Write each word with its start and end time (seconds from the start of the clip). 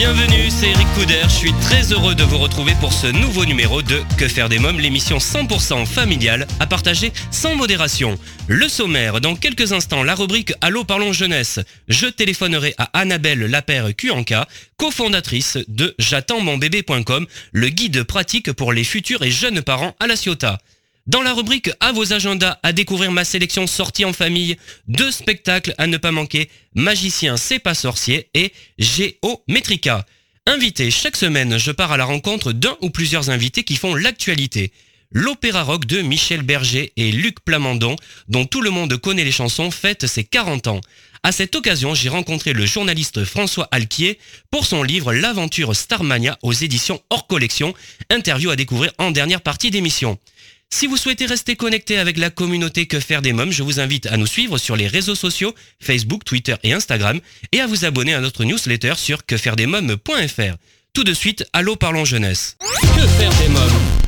Bienvenue, 0.00 0.48
c'est 0.48 0.70
Eric 0.70 0.86
Couder. 0.94 1.20
Je 1.24 1.28
suis 1.28 1.52
très 1.60 1.92
heureux 1.92 2.14
de 2.14 2.22
vous 2.22 2.38
retrouver 2.38 2.72
pour 2.80 2.90
ce 2.90 3.06
nouveau 3.06 3.44
numéro 3.44 3.82
de 3.82 4.00
Que 4.16 4.28
faire 4.28 4.48
des 4.48 4.58
mômes, 4.58 4.80
l'émission 4.80 5.18
100% 5.18 5.84
familiale 5.84 6.46
à 6.58 6.66
partager 6.66 7.12
sans 7.30 7.54
modération. 7.54 8.18
Le 8.48 8.66
sommaire, 8.66 9.20
dans 9.20 9.36
quelques 9.36 9.74
instants, 9.74 10.02
la 10.02 10.14
rubrique 10.14 10.54
Allô 10.62 10.84
parlons 10.84 11.12
jeunesse. 11.12 11.60
Je 11.88 12.06
téléphonerai 12.06 12.72
à 12.78 12.84
Annabelle 12.98 13.40
Lapère 13.40 13.94
Cuanca, 13.94 14.48
cofondatrice 14.78 15.58
de 15.68 15.94
j'attends-mon-bébé.com, 15.98 17.26
le 17.52 17.68
guide 17.68 18.02
pratique 18.04 18.52
pour 18.52 18.72
les 18.72 18.84
futurs 18.84 19.22
et 19.22 19.30
jeunes 19.30 19.60
parents 19.60 19.94
à 20.00 20.06
la 20.06 20.16
Ciotat. 20.16 20.60
Dans 21.10 21.22
la 21.22 21.34
rubrique 21.34 21.72
À 21.80 21.90
vos 21.90 22.12
agendas, 22.12 22.60
à 22.62 22.72
découvrir 22.72 23.10
ma 23.10 23.24
sélection 23.24 23.66
sortie 23.66 24.04
en 24.04 24.12
famille, 24.12 24.56
deux 24.86 25.10
spectacles 25.10 25.74
à 25.76 25.88
ne 25.88 25.96
pas 25.96 26.12
manquer, 26.12 26.48
Magicien 26.76 27.36
c'est 27.36 27.58
pas 27.58 27.74
sorcier 27.74 28.28
et 28.32 28.52
Géométrica. 28.78 30.06
Invité, 30.46 30.88
chaque 30.92 31.16
semaine, 31.16 31.58
je 31.58 31.72
pars 31.72 31.90
à 31.90 31.96
la 31.96 32.04
rencontre 32.04 32.52
d'un 32.52 32.76
ou 32.80 32.90
plusieurs 32.90 33.28
invités 33.28 33.64
qui 33.64 33.74
font 33.74 33.96
l'actualité. 33.96 34.70
L'opéra 35.10 35.64
rock 35.64 35.84
de 35.84 36.00
Michel 36.00 36.42
Berger 36.42 36.92
et 36.96 37.10
Luc 37.10 37.40
Plamondon, 37.40 37.96
dont 38.28 38.46
tout 38.46 38.60
le 38.60 38.70
monde 38.70 38.96
connaît 38.96 39.24
les 39.24 39.32
chansons, 39.32 39.72
fête 39.72 40.06
ses 40.06 40.22
40 40.22 40.68
ans. 40.68 40.80
À 41.24 41.32
cette 41.32 41.56
occasion, 41.56 41.92
j'ai 41.92 42.08
rencontré 42.08 42.52
le 42.52 42.66
journaliste 42.66 43.24
François 43.24 43.66
Alquier 43.72 44.20
pour 44.52 44.64
son 44.64 44.84
livre 44.84 45.12
L'aventure 45.12 45.74
Starmania 45.74 46.38
aux 46.42 46.52
éditions 46.52 47.02
hors 47.10 47.26
collection, 47.26 47.74
interview 48.10 48.50
à 48.50 48.54
découvrir 48.54 48.92
en 48.98 49.10
dernière 49.10 49.40
partie 49.40 49.72
d'émission. 49.72 50.16
Si 50.72 50.86
vous 50.86 50.96
souhaitez 50.96 51.26
rester 51.26 51.56
connecté 51.56 51.98
avec 51.98 52.16
la 52.16 52.30
communauté 52.30 52.86
Que 52.86 53.00
faire 53.00 53.22
des 53.22 53.32
mômes, 53.32 53.50
je 53.50 53.62
vous 53.62 53.80
invite 53.80 54.06
à 54.06 54.16
nous 54.16 54.26
suivre 54.26 54.56
sur 54.56 54.76
les 54.76 54.86
réseaux 54.86 55.16
sociaux, 55.16 55.52
Facebook, 55.80 56.24
Twitter 56.24 56.54
et 56.62 56.72
Instagram, 56.72 57.20
et 57.52 57.60
à 57.60 57.66
vous 57.66 57.84
abonner 57.84 58.14
à 58.14 58.20
notre 58.20 58.44
newsletter 58.44 58.94
sur 58.96 59.26
quefairedesmômes.fr. 59.26 60.56
Tout 60.94 61.04
de 61.04 61.12
suite, 61.12 61.44
allô 61.52 61.76
parlons 61.76 62.04
jeunesse. 62.04 62.56
Que 62.60 63.06
faire 63.06 63.32
des 63.40 63.48
mômes 63.48 64.00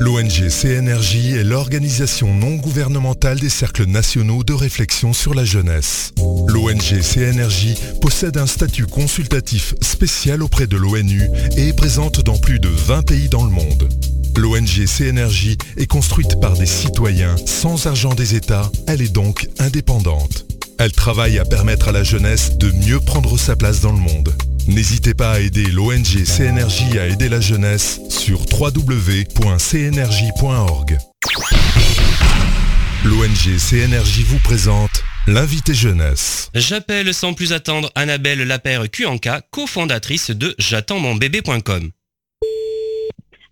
L'ONG 0.00 0.48
CNRJ 0.48 1.34
est 1.34 1.44
l'organisation 1.44 2.34
non 2.34 2.56
gouvernementale 2.56 3.38
des 3.38 3.48
cercles 3.48 3.86
nationaux 3.86 4.42
de 4.42 4.52
réflexion 4.52 5.12
sur 5.12 5.32
la 5.32 5.44
jeunesse. 5.44 6.12
L'ONG 6.48 7.00
CNRJ 7.00 7.74
possède 8.00 8.36
un 8.36 8.48
statut 8.48 8.86
consultatif 8.86 9.74
spécial 9.80 10.42
auprès 10.42 10.66
de 10.66 10.76
l'ONU 10.76 11.28
et 11.56 11.68
est 11.68 11.76
présente 11.76 12.20
dans 12.20 12.36
plus 12.36 12.58
de 12.58 12.68
20 12.68 13.02
pays 13.02 13.28
dans 13.28 13.44
le 13.44 13.50
monde. 13.50 13.88
L'ONG 14.36 14.86
CNRJ 14.86 15.56
est 15.76 15.86
construite 15.86 16.40
par 16.40 16.54
des 16.54 16.66
citoyens 16.66 17.36
sans 17.46 17.86
argent 17.86 18.14
des 18.14 18.34
États, 18.34 18.70
elle 18.86 19.02
est 19.02 19.12
donc 19.12 19.48
indépendante. 19.58 20.46
Elle 20.78 20.92
travaille 20.92 21.38
à 21.38 21.44
permettre 21.44 21.88
à 21.88 21.92
la 21.92 22.02
jeunesse 22.02 22.56
de 22.58 22.70
mieux 22.72 23.00
prendre 23.00 23.38
sa 23.38 23.56
place 23.56 23.80
dans 23.80 23.92
le 23.92 23.98
monde. 23.98 24.34
N'hésitez 24.66 25.14
pas 25.14 25.32
à 25.32 25.40
aider 25.40 25.66
l'ONG 25.66 26.24
CNRJ 26.24 26.96
à 26.98 27.06
aider 27.06 27.28
la 27.28 27.40
jeunesse 27.40 28.00
sur 28.08 28.40
www.cnrj.org. 28.52 29.28
L'ONG 33.04 33.58
CNRJ 33.58 34.20
vous 34.26 34.38
présente 34.40 35.04
l'invité 35.26 35.74
jeunesse. 35.74 36.50
J'appelle 36.54 37.12
sans 37.14 37.34
plus 37.34 37.52
attendre 37.52 37.90
Annabelle 37.94 38.42
Lapère 38.42 38.90
Cuanca, 38.90 39.42
cofondatrice 39.50 40.30
de 40.30 40.54
j'attends-mon-bébé.com. 40.58 41.90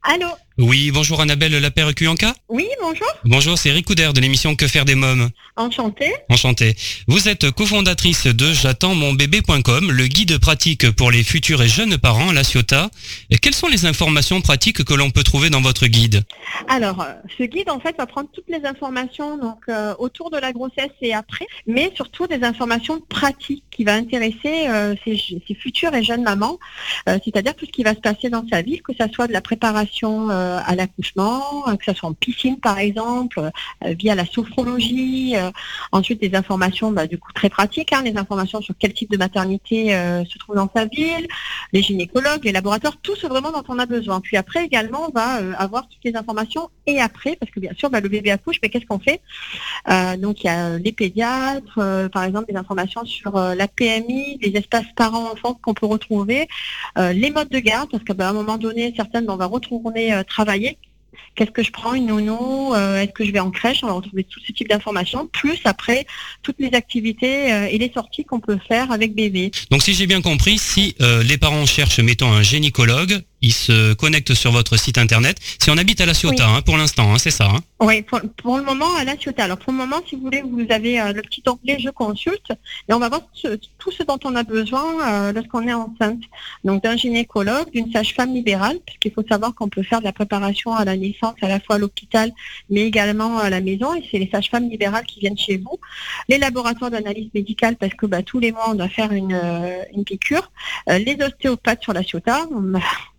Allô 0.02 0.26
Oui, 0.58 0.90
bonjour 0.92 1.20
Annabelle 1.22 1.56
Lapère 1.58 1.94
Cuanca. 1.94 2.34
Oui, 2.50 2.68
bonjour. 2.80 3.06
Bonjour, 3.24 3.56
c'est 3.56 3.70
Eric 3.70 3.86
Couder 3.86 4.10
de 4.14 4.20
l'émission 4.20 4.54
Que 4.54 4.68
faire 4.68 4.84
des 4.84 4.94
mômes? 4.94 5.30
Enchantée. 5.56 6.12
Enchanté. 6.28 6.76
Vous 7.08 7.28
êtes 7.28 7.50
cofondatrice 7.50 8.26
de 8.26 8.52
j'attends-mon-bébé.com, 8.52 9.90
le 9.90 10.06
guide 10.08 10.38
pratique 10.38 10.90
pour 10.90 11.10
les 11.10 11.22
futurs 11.22 11.62
et 11.62 11.68
jeunes 11.68 11.96
parents 11.96 12.32
la 12.32 12.44
Ciotat. 12.44 12.90
Et 13.30 13.38
quelles 13.38 13.54
sont 13.54 13.68
les 13.68 13.86
informations 13.86 14.42
pratiques 14.42 14.84
que 14.84 14.94
l'on 14.94 15.10
peut 15.10 15.22
trouver 15.22 15.48
dans 15.48 15.62
votre 15.62 15.86
guide? 15.86 16.22
Alors, 16.68 17.00
euh, 17.00 17.12
ce 17.38 17.44
guide, 17.44 17.70
en 17.70 17.80
fait, 17.80 17.96
va 17.96 18.06
prendre 18.06 18.28
toutes 18.32 18.48
les 18.48 18.66
informations 18.66 19.38
donc 19.38 19.60
euh, 19.68 19.94
autour 19.98 20.30
de 20.30 20.36
la 20.36 20.52
grossesse 20.52 20.90
et 21.00 21.14
après, 21.14 21.46
mais 21.66 21.90
surtout 21.94 22.26
des 22.26 22.44
informations 22.44 23.00
pratiques 23.00 23.64
qui 23.70 23.84
va 23.84 23.94
intéresser 23.94 24.68
euh, 24.68 24.94
ces, 25.04 25.16
ces 25.16 25.54
futures 25.54 25.94
et 25.94 26.02
jeunes 26.02 26.22
mamans, 26.22 26.58
euh, 27.08 27.18
c'est-à-dire 27.24 27.54
tout 27.54 27.64
ce 27.66 27.70
qui 27.70 27.82
va 27.82 27.94
se 27.94 28.00
passer 28.00 28.28
dans 28.28 28.46
sa 28.50 28.62
vie, 28.62 28.80
que 28.80 28.92
ça 28.96 29.08
soit 29.10 29.26
de 29.26 29.32
la 29.32 29.40
préparation 29.40 30.28
à 30.64 30.74
l'accouchement, 30.74 31.68
euh, 31.68 31.76
que 31.76 31.84
ça 31.84 31.94
soit 31.94 32.08
en 32.08 32.14
piscine 32.14 32.58
par 32.58 32.78
exemple, 32.78 33.40
euh, 33.84 33.94
via 33.98 34.14
la 34.14 34.26
sophrologie, 34.26 35.34
euh, 35.36 35.50
ensuite 35.92 36.20
des 36.20 36.34
informations 36.34 36.92
bah, 36.92 37.06
du 37.06 37.18
coup 37.18 37.32
très 37.32 37.48
pratiques, 37.48 37.92
hein, 37.92 38.02
les 38.04 38.16
informations 38.16 38.60
sur 38.60 38.74
quel 38.78 38.92
type 38.92 39.10
de 39.10 39.16
maternité 39.16 39.94
euh, 39.94 40.24
se 40.24 40.38
trouve 40.38 40.56
dans 40.56 40.70
sa 40.74 40.86
ville, 40.86 41.26
les 41.72 41.82
gynécologues, 41.82 42.44
les 42.44 42.52
laboratoires, 42.52 42.96
tout 43.02 43.16
ce 43.16 43.26
vraiment 43.26 43.52
dont 43.52 43.64
on 43.68 43.78
a 43.78 43.86
besoin. 43.86 44.20
Puis 44.20 44.36
après 44.36 44.64
également, 44.64 45.06
on 45.08 45.12
va 45.12 45.40
euh, 45.40 45.52
avoir 45.58 45.88
toutes 45.88 46.04
les 46.04 46.16
informations 46.16 46.68
et 46.86 47.00
après, 47.00 47.36
parce 47.36 47.50
que 47.52 47.60
bien 47.60 47.72
sûr, 47.76 47.90
bah, 47.90 48.00
le 48.00 48.08
bébé 48.08 48.30
accouche, 48.30 48.56
mais 48.62 48.68
qu'est-ce 48.68 48.86
qu'on 48.86 48.98
fait? 48.98 49.20
Euh, 49.88 50.16
Donc 50.16 50.42
il 50.42 50.46
y 50.46 50.50
a 50.50 50.66
euh, 50.66 50.78
les 50.78 50.92
pédiatres, 50.92 51.78
euh, 51.78 52.08
par 52.08 52.24
exemple 52.24 52.50
des 52.52 52.58
informations 52.58 53.04
sur 53.04 53.36
euh, 53.36 53.54
la 53.54 53.68
PMI, 53.68 54.38
les 54.42 54.58
espaces 54.58 54.86
parents-enfants 54.96 55.54
qu'on 55.62 55.74
peut 55.74 55.86
retrouver, 55.86 56.48
euh, 56.98 57.12
les 57.12 57.30
modes 57.30 57.48
de 57.48 57.58
garde, 57.58 57.90
parce 57.90 58.04
qu'à 58.04 58.28
un 58.28 58.32
moment 58.32 58.58
donné, 58.58 58.92
certaines, 58.96 59.28
on 59.30 59.36
va 59.36 59.46
retourner 59.46 60.12
euh, 60.12 60.22
travailler. 60.32 60.78
Qu'est-ce 61.34 61.50
que 61.50 61.62
je 61.62 61.70
prends, 61.70 61.94
une 61.94 62.06
nounou 62.06 62.74
euh, 62.74 63.00
Est-ce 63.00 63.12
que 63.12 63.24
je 63.24 63.32
vais 63.32 63.40
en 63.40 63.50
crèche 63.50 63.82
On 63.82 63.86
va 63.86 63.94
retrouver 63.94 64.24
tout 64.24 64.40
ce 64.46 64.52
type 64.52 64.68
d'informations, 64.68 65.26
plus 65.26 65.60
après 65.64 66.06
toutes 66.42 66.56
les 66.58 66.74
activités 66.74 67.52
euh, 67.52 67.68
et 67.70 67.78
les 67.78 67.90
sorties 67.92 68.24
qu'on 68.24 68.40
peut 68.40 68.58
faire 68.68 68.92
avec 68.92 69.14
bébé. 69.14 69.50
Donc 69.70 69.82
si 69.82 69.94
j'ai 69.94 70.06
bien 70.06 70.20
compris, 70.20 70.58
si 70.58 70.94
euh, 71.00 71.22
les 71.22 71.38
parents 71.38 71.64
cherchent, 71.64 72.00
mettons, 72.00 72.30
un 72.30 72.42
gynécologue, 72.42 73.22
ils 73.42 73.52
se 73.52 73.92
connectent 73.94 74.34
sur 74.34 74.52
votre 74.52 74.76
site 74.76 74.98
internet. 74.98 75.36
Si 75.60 75.70
on 75.70 75.76
habite 75.76 76.00
à 76.00 76.06
la 76.06 76.14
Ciotat, 76.14 76.48
hein, 76.48 76.62
pour 76.62 76.76
l'instant, 76.76 77.12
hein, 77.12 77.18
c'est 77.18 77.30
ça. 77.30 77.46
hein 77.46 77.60
Oui, 77.80 78.02
pour, 78.02 78.20
pour 78.36 78.56
le 78.56 78.62
moment, 78.64 78.94
à 78.96 79.04
la 79.04 79.16
Ciotat. 79.16 79.44
Alors, 79.44 79.58
pour 79.58 79.72
le 79.72 79.78
moment, 79.78 79.96
si 80.08 80.16
vous 80.16 80.22
voulez, 80.22 80.42
vous 80.42 80.64
avez 80.70 81.00
euh, 81.00 81.12
le 81.12 81.22
petit 81.22 81.42
onglet 81.48 81.78
Je 81.80 81.90
consulte 81.90 82.52
et 82.88 82.92
on 82.92 82.98
va 82.98 83.08
voir 83.08 83.22
ce- 83.34 83.58
tout 83.78 83.90
ce 83.90 84.02
dont 84.04 84.18
on 84.24 84.34
a 84.36 84.42
besoin 84.44 84.84
euh, 85.06 85.32
lorsqu'on 85.32 85.66
est 85.66 85.72
enceinte. 85.72 86.20
Donc, 86.64 86.82
d'un 86.84 86.96
gynécologue, 86.96 87.70
d'une 87.72 87.90
sage-femme 87.92 88.32
libérale, 88.32 88.78
puisqu'il 88.86 89.12
faut 89.12 89.24
savoir 89.28 89.54
qu'on 89.54 89.68
peut 89.68 89.82
faire 89.82 89.98
de 90.00 90.04
la 90.04 90.12
préparation 90.12 90.72
à 90.74 90.84
la 90.84 90.96
naissance 90.96 91.34
à 91.42 91.48
la 91.48 91.58
fois 91.60 91.76
à 91.76 91.78
l'hôpital, 91.78 92.30
mais 92.70 92.82
également 92.82 93.38
à 93.38 93.50
la 93.50 93.60
maison. 93.60 93.94
Et 93.94 94.04
c'est 94.10 94.18
les 94.18 94.30
sages-femmes 94.32 94.68
libérales 94.70 95.04
qui 95.04 95.20
viennent 95.20 95.38
chez 95.38 95.56
vous. 95.56 95.78
Les 96.28 96.38
laboratoires 96.38 96.90
d'analyse 96.90 97.30
médicale, 97.34 97.76
parce 97.76 97.94
que 97.94 98.06
bah, 98.06 98.22
tous 98.22 98.38
les 98.38 98.52
mois, 98.52 98.70
on 98.70 98.74
doit 98.74 98.88
faire 98.88 99.12
une, 99.12 99.34
euh, 99.34 99.82
une 99.94 100.04
piqûre. 100.04 100.50
Les 100.88 101.16
ostéopathes 101.20 101.82
sur 101.82 101.92
la 101.92 102.02
Ciotat. 102.02 102.46
On 102.54 102.74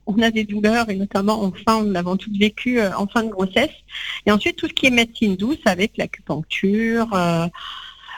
on 0.06 0.22
a 0.22 0.32
des 0.32 0.44
douleurs 0.44 0.90
et 0.90 0.96
notamment, 0.96 1.44
enfin, 1.44 1.84
nous 1.84 1.92
l'avons 1.92 2.18
toutes 2.18 2.38
vécu 2.38 2.80
euh, 2.80 2.96
en 2.98 3.08
fin 3.08 3.24
de 3.24 3.30
grossesse. 3.30 3.72
Et 4.26 4.32
ensuite, 4.32 4.58
tout 4.58 4.68
ce 4.68 4.74
qui 4.74 4.88
est 4.88 4.92
médecine 4.92 5.36
douce 5.36 5.60
avec 5.66 5.98
l'acupuncture, 5.98 7.08
euh, 7.14 7.48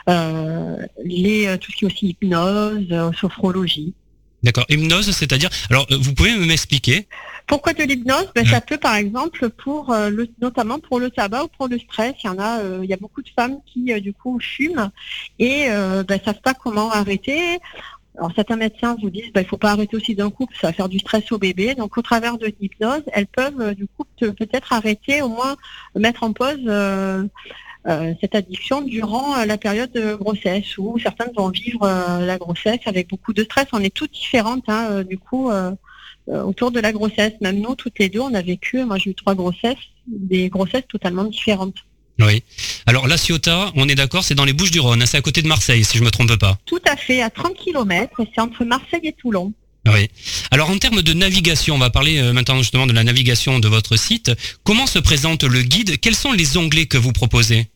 euh, 0.08 0.76
les, 1.04 1.56
tout 1.58 1.70
ce 1.70 1.76
qui 1.76 1.84
est 1.84 1.88
aussi 1.88 2.08
hypnose, 2.08 2.88
sophrologie. 3.18 3.94
D'accord. 4.42 4.64
Hypnose, 4.68 5.10
c'est-à-dire... 5.10 5.50
Alors, 5.70 5.86
vous 5.90 6.14
pouvez 6.14 6.36
m'expliquer? 6.36 7.08
Pourquoi 7.46 7.72
de 7.72 7.82
l'hypnose? 7.82 8.30
Ben, 8.34 8.44
Ouais. 8.44 8.50
Ça 8.50 8.60
peut, 8.60 8.78
par 8.78 8.94
exemple, 8.94 9.48
pour 9.50 9.92
le, 9.92 10.28
notamment 10.40 10.78
pour 10.78 11.00
le 11.00 11.10
tabac 11.10 11.44
ou 11.44 11.48
pour 11.48 11.68
le 11.68 11.78
stress. 11.78 12.14
Il 12.22 12.26
y 12.26 12.30
en 12.30 12.38
a, 12.38 12.60
il 12.82 12.88
y 12.88 12.92
a 12.92 12.96
beaucoup 12.96 13.22
de 13.22 13.30
femmes 13.34 13.58
qui, 13.66 13.98
du 14.00 14.12
coup, 14.12 14.38
fument 14.40 14.90
et 15.40 15.66
ben, 15.68 16.20
savent 16.24 16.42
pas 16.42 16.54
comment 16.54 16.92
arrêter. 16.92 17.58
Alors 18.18 18.32
certains 18.34 18.56
médecins 18.56 18.96
vous 19.00 19.10
disent 19.10 19.30
ben, 19.34 19.42
il 19.42 19.46
faut 19.46 19.58
pas 19.58 19.72
arrêter 19.72 19.96
aussi 19.96 20.14
d'un 20.14 20.30
coup, 20.30 20.46
parce 20.46 20.56
que 20.56 20.60
ça 20.62 20.68
va 20.68 20.72
faire 20.72 20.88
du 20.88 20.98
stress 20.98 21.30
au 21.32 21.38
bébé. 21.38 21.74
Donc 21.74 21.98
au 21.98 22.02
travers 22.02 22.38
de 22.38 22.46
l'hypnose, 22.60 23.02
elles 23.12 23.26
peuvent 23.26 23.60
euh, 23.60 23.74
du 23.74 23.86
coup 23.86 24.04
peut-être 24.18 24.72
arrêter, 24.72 25.22
au 25.22 25.28
moins 25.28 25.56
mettre 25.94 26.22
en 26.22 26.32
pause 26.32 26.58
euh, 26.66 27.24
euh, 27.86 28.14
cette 28.20 28.34
addiction 28.34 28.80
durant 28.82 29.36
euh, 29.36 29.44
la 29.44 29.58
période 29.58 29.92
de 29.92 30.14
grossesse, 30.14 30.78
où 30.78 30.98
certaines 30.98 31.32
vont 31.36 31.50
vivre 31.50 31.82
euh, 31.84 32.24
la 32.24 32.38
grossesse 32.38 32.80
avec 32.86 33.08
beaucoup 33.08 33.32
de 33.32 33.44
stress. 33.44 33.66
On 33.72 33.80
est 33.80 33.94
toutes 33.94 34.12
différentes, 34.12 34.64
hein, 34.68 34.88
euh, 34.90 35.04
du 35.04 35.18
coup. 35.18 35.50
euh, 35.50 35.72
euh, 36.28 36.42
autour 36.42 36.70
de 36.72 36.80
la 36.80 36.92
grossesse. 36.92 37.34
Même 37.40 37.60
nous, 37.60 37.76
toutes 37.76 37.98
les 37.98 38.08
deux, 38.08 38.20
on 38.20 38.34
a 38.34 38.42
vécu, 38.42 38.84
moi 38.84 38.98
j'ai 38.98 39.10
eu 39.10 39.14
trois 39.14 39.34
grossesses, 39.36 39.76
des 40.06 40.48
grossesses 40.48 40.86
totalement 40.88 41.24
différentes. 41.24 41.76
Oui. 42.18 42.42
Alors, 42.86 43.06
la 43.06 43.18
Ciotat, 43.18 43.72
on 43.74 43.88
est 43.88 43.94
d'accord, 43.94 44.24
c'est 44.24 44.34
dans 44.34 44.44
les 44.44 44.54
Bouches 44.54 44.70
du 44.70 44.80
Rhône, 44.80 45.02
hein, 45.02 45.06
c'est 45.06 45.18
à 45.18 45.22
côté 45.22 45.42
de 45.42 45.48
Marseille, 45.48 45.84
si 45.84 45.98
je 45.98 46.02
me 46.02 46.10
trompe 46.10 46.36
pas. 46.36 46.58
Tout 46.64 46.80
à 46.86 46.96
fait, 46.96 47.20
à 47.20 47.30
30 47.30 47.54
km, 47.56 48.20
et 48.20 48.28
c'est 48.34 48.40
entre 48.40 48.64
Marseille 48.64 49.00
et 49.02 49.12
Toulon. 49.12 49.52
Oui. 49.86 50.08
Alors 50.50 50.70
en 50.70 50.78
termes 50.78 51.02
de 51.02 51.12
navigation, 51.12 51.76
on 51.76 51.78
va 51.78 51.90
parler 51.90 52.18
euh, 52.18 52.32
maintenant 52.32 52.58
justement 52.58 52.88
de 52.88 52.92
la 52.92 53.04
navigation 53.04 53.60
de 53.60 53.68
votre 53.68 53.96
site. 53.96 54.32
Comment 54.64 54.86
se 54.86 54.98
présente 54.98 55.44
le 55.44 55.62
guide? 55.62 56.00
Quels 56.00 56.16
sont 56.16 56.32
les 56.32 56.56
onglets 56.56 56.86
que 56.86 56.98
vous 56.98 57.12
proposez? 57.12 57.68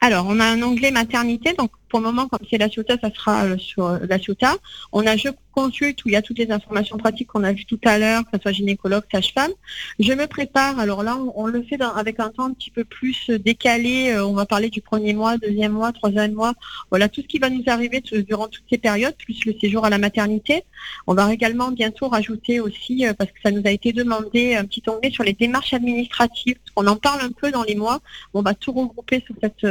Alors, 0.00 0.26
on 0.28 0.40
a 0.40 0.46
un 0.46 0.62
onglet 0.62 0.90
maternité, 0.90 1.52
donc 1.58 1.70
pour 1.90 1.98
le 1.98 2.06
moment, 2.06 2.28
comme 2.28 2.46
c'est 2.48 2.56
la 2.56 2.68
Ciotat, 2.70 2.96
ça 3.02 3.10
sera 3.12 3.44
euh, 3.44 3.58
sur 3.58 3.86
euh, 3.86 3.98
la 4.08 4.18
Ciotat. 4.18 4.56
On 4.92 5.06
a 5.06 5.16
Je 5.16 5.28
consulte 5.52 6.04
où 6.04 6.08
il 6.08 6.12
y 6.12 6.16
a 6.16 6.22
toutes 6.22 6.38
les 6.38 6.52
informations 6.52 6.96
pratiques 6.96 7.26
qu'on 7.26 7.42
a 7.42 7.52
vues 7.52 7.66
tout 7.66 7.80
à 7.84 7.98
l'heure, 7.98 8.22
que 8.22 8.30
ce 8.32 8.40
soit 8.40 8.52
gynécologue, 8.52 9.02
sage-femme. 9.12 9.50
Je 9.98 10.12
me 10.12 10.26
prépare. 10.26 10.78
Alors 10.78 11.02
là, 11.02 11.18
on, 11.34 11.46
le 11.46 11.62
fait 11.64 11.82
avec 11.82 12.20
un 12.20 12.30
temps 12.30 12.44
un 12.44 12.52
petit 12.52 12.70
peu 12.70 12.84
plus 12.84 13.28
décalé. 13.30 14.12
Euh, 14.12 14.24
on 14.24 14.32
va 14.32 14.46
parler 14.46 14.70
du 14.70 14.80
premier 14.80 15.12
mois, 15.12 15.36
deuxième 15.36 15.72
mois, 15.72 15.92
troisième 15.92 16.32
mois. 16.32 16.54
Voilà 16.90 17.08
tout 17.08 17.20
ce 17.20 17.26
qui 17.26 17.38
va 17.38 17.50
nous 17.50 17.64
arriver 17.66 18.00
durant 18.00 18.46
toutes 18.46 18.64
ces 18.70 18.78
périodes, 18.78 19.16
plus 19.16 19.44
le 19.44 19.54
séjour 19.60 19.84
à 19.84 19.90
la 19.90 19.98
maternité. 19.98 20.62
On 21.08 21.14
va 21.14 21.32
également 21.32 21.72
bientôt 21.72 22.08
rajouter 22.08 22.60
aussi, 22.60 23.04
parce 23.18 23.30
que 23.32 23.40
ça 23.42 23.50
nous 23.50 23.62
a 23.64 23.70
été 23.70 23.92
demandé, 23.92 24.54
un 24.54 24.64
petit 24.64 24.82
onglet 24.86 25.10
sur 25.10 25.24
les 25.24 25.32
démarches 25.32 25.74
administratives. 25.74 26.56
On 26.76 26.86
en 26.86 26.96
parle 26.96 27.22
un 27.22 27.32
peu 27.32 27.50
dans 27.50 27.64
les 27.64 27.74
mois. 27.74 27.98
On 28.34 28.42
va 28.42 28.54
tout 28.54 28.72
regrouper 28.72 29.24
sur, 29.26 29.34
cette, 29.42 29.66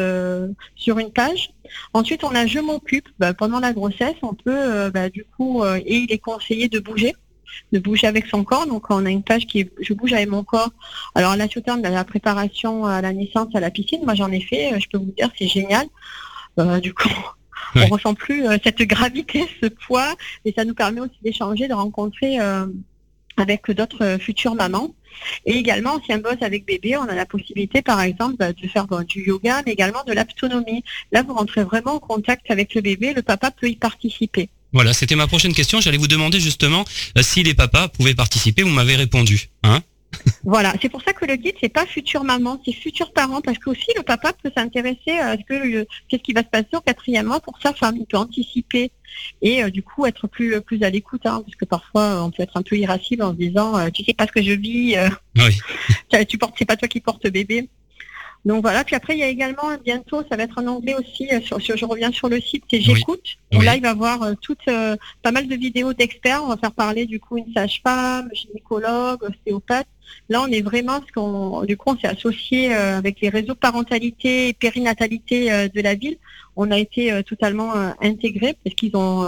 sur 0.75 0.99
une 0.99 1.11
page. 1.11 1.51
Ensuite, 1.93 2.08
on 2.23 2.35
a 2.35 2.45
je 2.45 2.59
m'occupe. 2.59 3.07
Bah, 3.19 3.33
pendant 3.33 3.59
la 3.59 3.73
grossesse, 3.73 4.15
on 4.21 4.33
peut, 4.33 4.51
euh, 4.55 4.91
bah, 4.91 5.09
du 5.09 5.25
coup, 5.25 5.63
euh, 5.63 5.79
et 5.85 5.97
il 5.97 6.11
est 6.11 6.19
conseillé 6.19 6.69
de 6.69 6.79
bouger 6.79 7.15
de 7.71 7.79
bouger 7.79 8.05
avec 8.05 8.27
son 8.27 8.43
corps. 8.43 8.67
Donc 8.67 8.91
on 8.91 9.05
a 9.07 9.09
une 9.09 9.23
page 9.23 9.47
qui 9.47 9.61
est 9.61 9.71
je 9.81 9.93
bouge 9.93 10.13
avec 10.13 10.29
mon 10.29 10.43
corps. 10.43 10.69
Alors 11.15 11.35
la 11.35 11.47
terme 11.47 11.81
de 11.81 11.87
la 11.87 12.03
préparation 12.03 12.85
à 12.85 13.01
la 13.01 13.11
naissance 13.11 13.47
à 13.55 13.59
la 13.59 13.71
piscine, 13.71 14.01
moi 14.05 14.13
j'en 14.13 14.31
ai 14.31 14.39
fait, 14.39 14.73
euh, 14.73 14.79
je 14.79 14.87
peux 14.87 14.99
vous 14.99 15.11
dire 15.17 15.29
c'est 15.37 15.47
génial. 15.47 15.87
du 16.81 16.93
coup, 16.93 17.09
on 17.75 17.87
ressent 17.87 18.13
plus 18.13 18.45
cette 18.63 18.81
gravité, 18.83 19.47
ce 19.63 19.67
poids, 19.67 20.13
et 20.45 20.53
ça 20.55 20.63
nous 20.63 20.75
permet 20.75 21.01
aussi 21.01 21.17
d'échanger, 21.23 21.67
de 21.67 21.73
rencontrer 21.73 22.37
avec 23.37 23.71
d'autres 23.71 24.17
futures 24.19 24.53
mamans. 24.53 24.93
Et 25.45 25.53
également, 25.53 26.01
si 26.03 26.13
on 26.13 26.17
bosse 26.17 26.41
avec 26.41 26.65
bébé, 26.65 26.97
on 26.97 27.03
a 27.03 27.15
la 27.15 27.25
possibilité, 27.25 27.81
par 27.81 28.01
exemple, 28.01 28.35
bah, 28.37 28.53
de 28.53 28.67
faire 28.67 28.87
du 29.05 29.25
yoga, 29.25 29.61
mais 29.65 29.73
également 29.73 30.03
de 30.05 30.13
l'autonomie. 30.13 30.83
Là, 31.11 31.23
vous 31.23 31.33
rentrez 31.33 31.63
vraiment 31.63 31.95
en 31.95 31.99
contact 31.99 32.49
avec 32.49 32.75
le 32.75 32.81
bébé, 32.81 33.13
le 33.13 33.21
papa 33.21 33.51
peut 33.51 33.69
y 33.69 33.75
participer. 33.75 34.49
Voilà, 34.71 34.93
c'était 34.93 35.15
ma 35.15 35.27
prochaine 35.27 35.53
question. 35.53 35.81
J'allais 35.81 35.97
vous 35.97 36.07
demander 36.07 36.39
justement 36.39 36.85
euh, 37.17 37.23
si 37.23 37.41
les 37.43 37.55
papas 37.55 37.87
pouvaient 37.87 38.13
participer. 38.13 38.61
Vous 38.61 38.69
m'avez 38.69 38.95
répondu. 38.95 39.49
Hein 39.63 39.81
voilà, 40.43 40.73
c'est 40.81 40.89
pour 40.89 41.01
ça 41.01 41.13
que 41.13 41.25
le 41.25 41.35
guide 41.35 41.55
c'est 41.61 41.69
pas 41.69 41.85
futur 41.85 42.23
maman, 42.23 42.59
c'est 42.65 42.73
futur 42.73 43.11
parent 43.11 43.41
parce 43.41 43.57
que 43.57 43.69
aussi 43.69 43.87
le 43.95 44.03
papa 44.03 44.33
peut 44.33 44.51
s'intéresser 44.55 45.11
à 45.19 45.37
ce 45.37 45.43
que 45.43 45.87
qu'est-ce 46.07 46.21
qui 46.21 46.33
va 46.33 46.41
se 46.41 46.47
passer 46.47 46.69
au 46.73 46.81
quatrième 46.81 47.27
mois 47.27 47.39
pour 47.39 47.59
sa 47.61 47.73
femme, 47.73 47.97
il 47.97 48.05
peut 48.05 48.17
anticiper 48.17 48.91
et 49.41 49.63
euh, 49.63 49.69
du 49.69 49.83
coup 49.83 50.05
être 50.05 50.27
plus 50.27 50.59
plus 50.61 50.83
à 50.83 50.89
l'écoute, 50.89 51.25
hein, 51.25 51.41
parce 51.45 51.55
que 51.55 51.65
parfois 51.65 52.23
on 52.23 52.31
peut 52.31 52.43
être 52.43 52.57
un 52.57 52.61
peu 52.61 52.77
irascible 52.77 53.23
en 53.23 53.31
se 53.31 53.37
disant 53.37 53.77
euh, 53.77 53.89
tu 53.89 54.03
sais 54.03 54.13
pas 54.13 54.27
ce 54.27 54.31
que 54.31 54.41
je 54.41 54.53
vis, 54.53 54.97
euh, 54.97 55.09
oui. 55.37 56.25
tu 56.27 56.37
portes 56.37 56.55
c'est 56.57 56.65
pas 56.65 56.77
toi 56.77 56.87
qui 56.87 56.99
portes 56.99 57.27
bébé. 57.27 57.69
Donc 58.45 58.61
voilà, 58.61 58.83
puis 58.83 58.95
après 58.95 59.15
il 59.15 59.19
y 59.19 59.23
a 59.23 59.27
également 59.27 59.75
bientôt, 59.83 60.23
ça 60.29 60.37
va 60.37 60.43
être 60.43 60.57
en 60.59 60.67
anglais 60.67 60.95
aussi, 60.95 61.27
sur, 61.43 61.59
je 61.59 61.85
reviens 61.85 62.11
sur 62.11 62.29
le 62.29 62.39
site, 62.39 62.63
c'est 62.71 62.79
J'écoute. 62.79 63.37
Là 63.51 63.75
il 63.75 63.81
va 63.81 63.89
y 63.89 63.91
avoir 63.91 64.19
toutes, 64.41 64.65
pas 64.65 65.31
mal 65.31 65.47
de 65.47 65.55
vidéos 65.55 65.93
d'experts, 65.93 66.41
on 66.43 66.47
va 66.47 66.57
faire 66.57 66.71
parler 66.71 67.05
du 67.05 67.19
coup 67.19 67.37
une 67.37 67.51
sage-femme, 67.53 68.29
gynécologue, 68.33 69.23
ostéopathe, 69.23 69.87
Là, 70.29 70.41
on 70.41 70.47
est 70.47 70.61
vraiment, 70.61 70.99
parce 70.99 71.11
qu'on, 71.11 71.63
du 71.63 71.77
coup, 71.77 71.91
on 71.91 71.97
s'est 71.97 72.07
associé 72.07 72.73
euh, 72.73 72.97
avec 72.97 73.21
les 73.21 73.29
réseaux 73.29 73.55
parentalité 73.55 74.49
et 74.49 74.53
périnatalité 74.53 75.51
euh, 75.51 75.67
de 75.67 75.81
la 75.81 75.95
ville. 75.95 76.17
On 76.55 76.71
a 76.71 76.77
été 76.77 77.11
euh, 77.11 77.23
totalement 77.23 77.73
intégrés 78.01 78.55
parce 78.63 78.75
qu'ils 78.75 78.95
ont, 78.95 79.25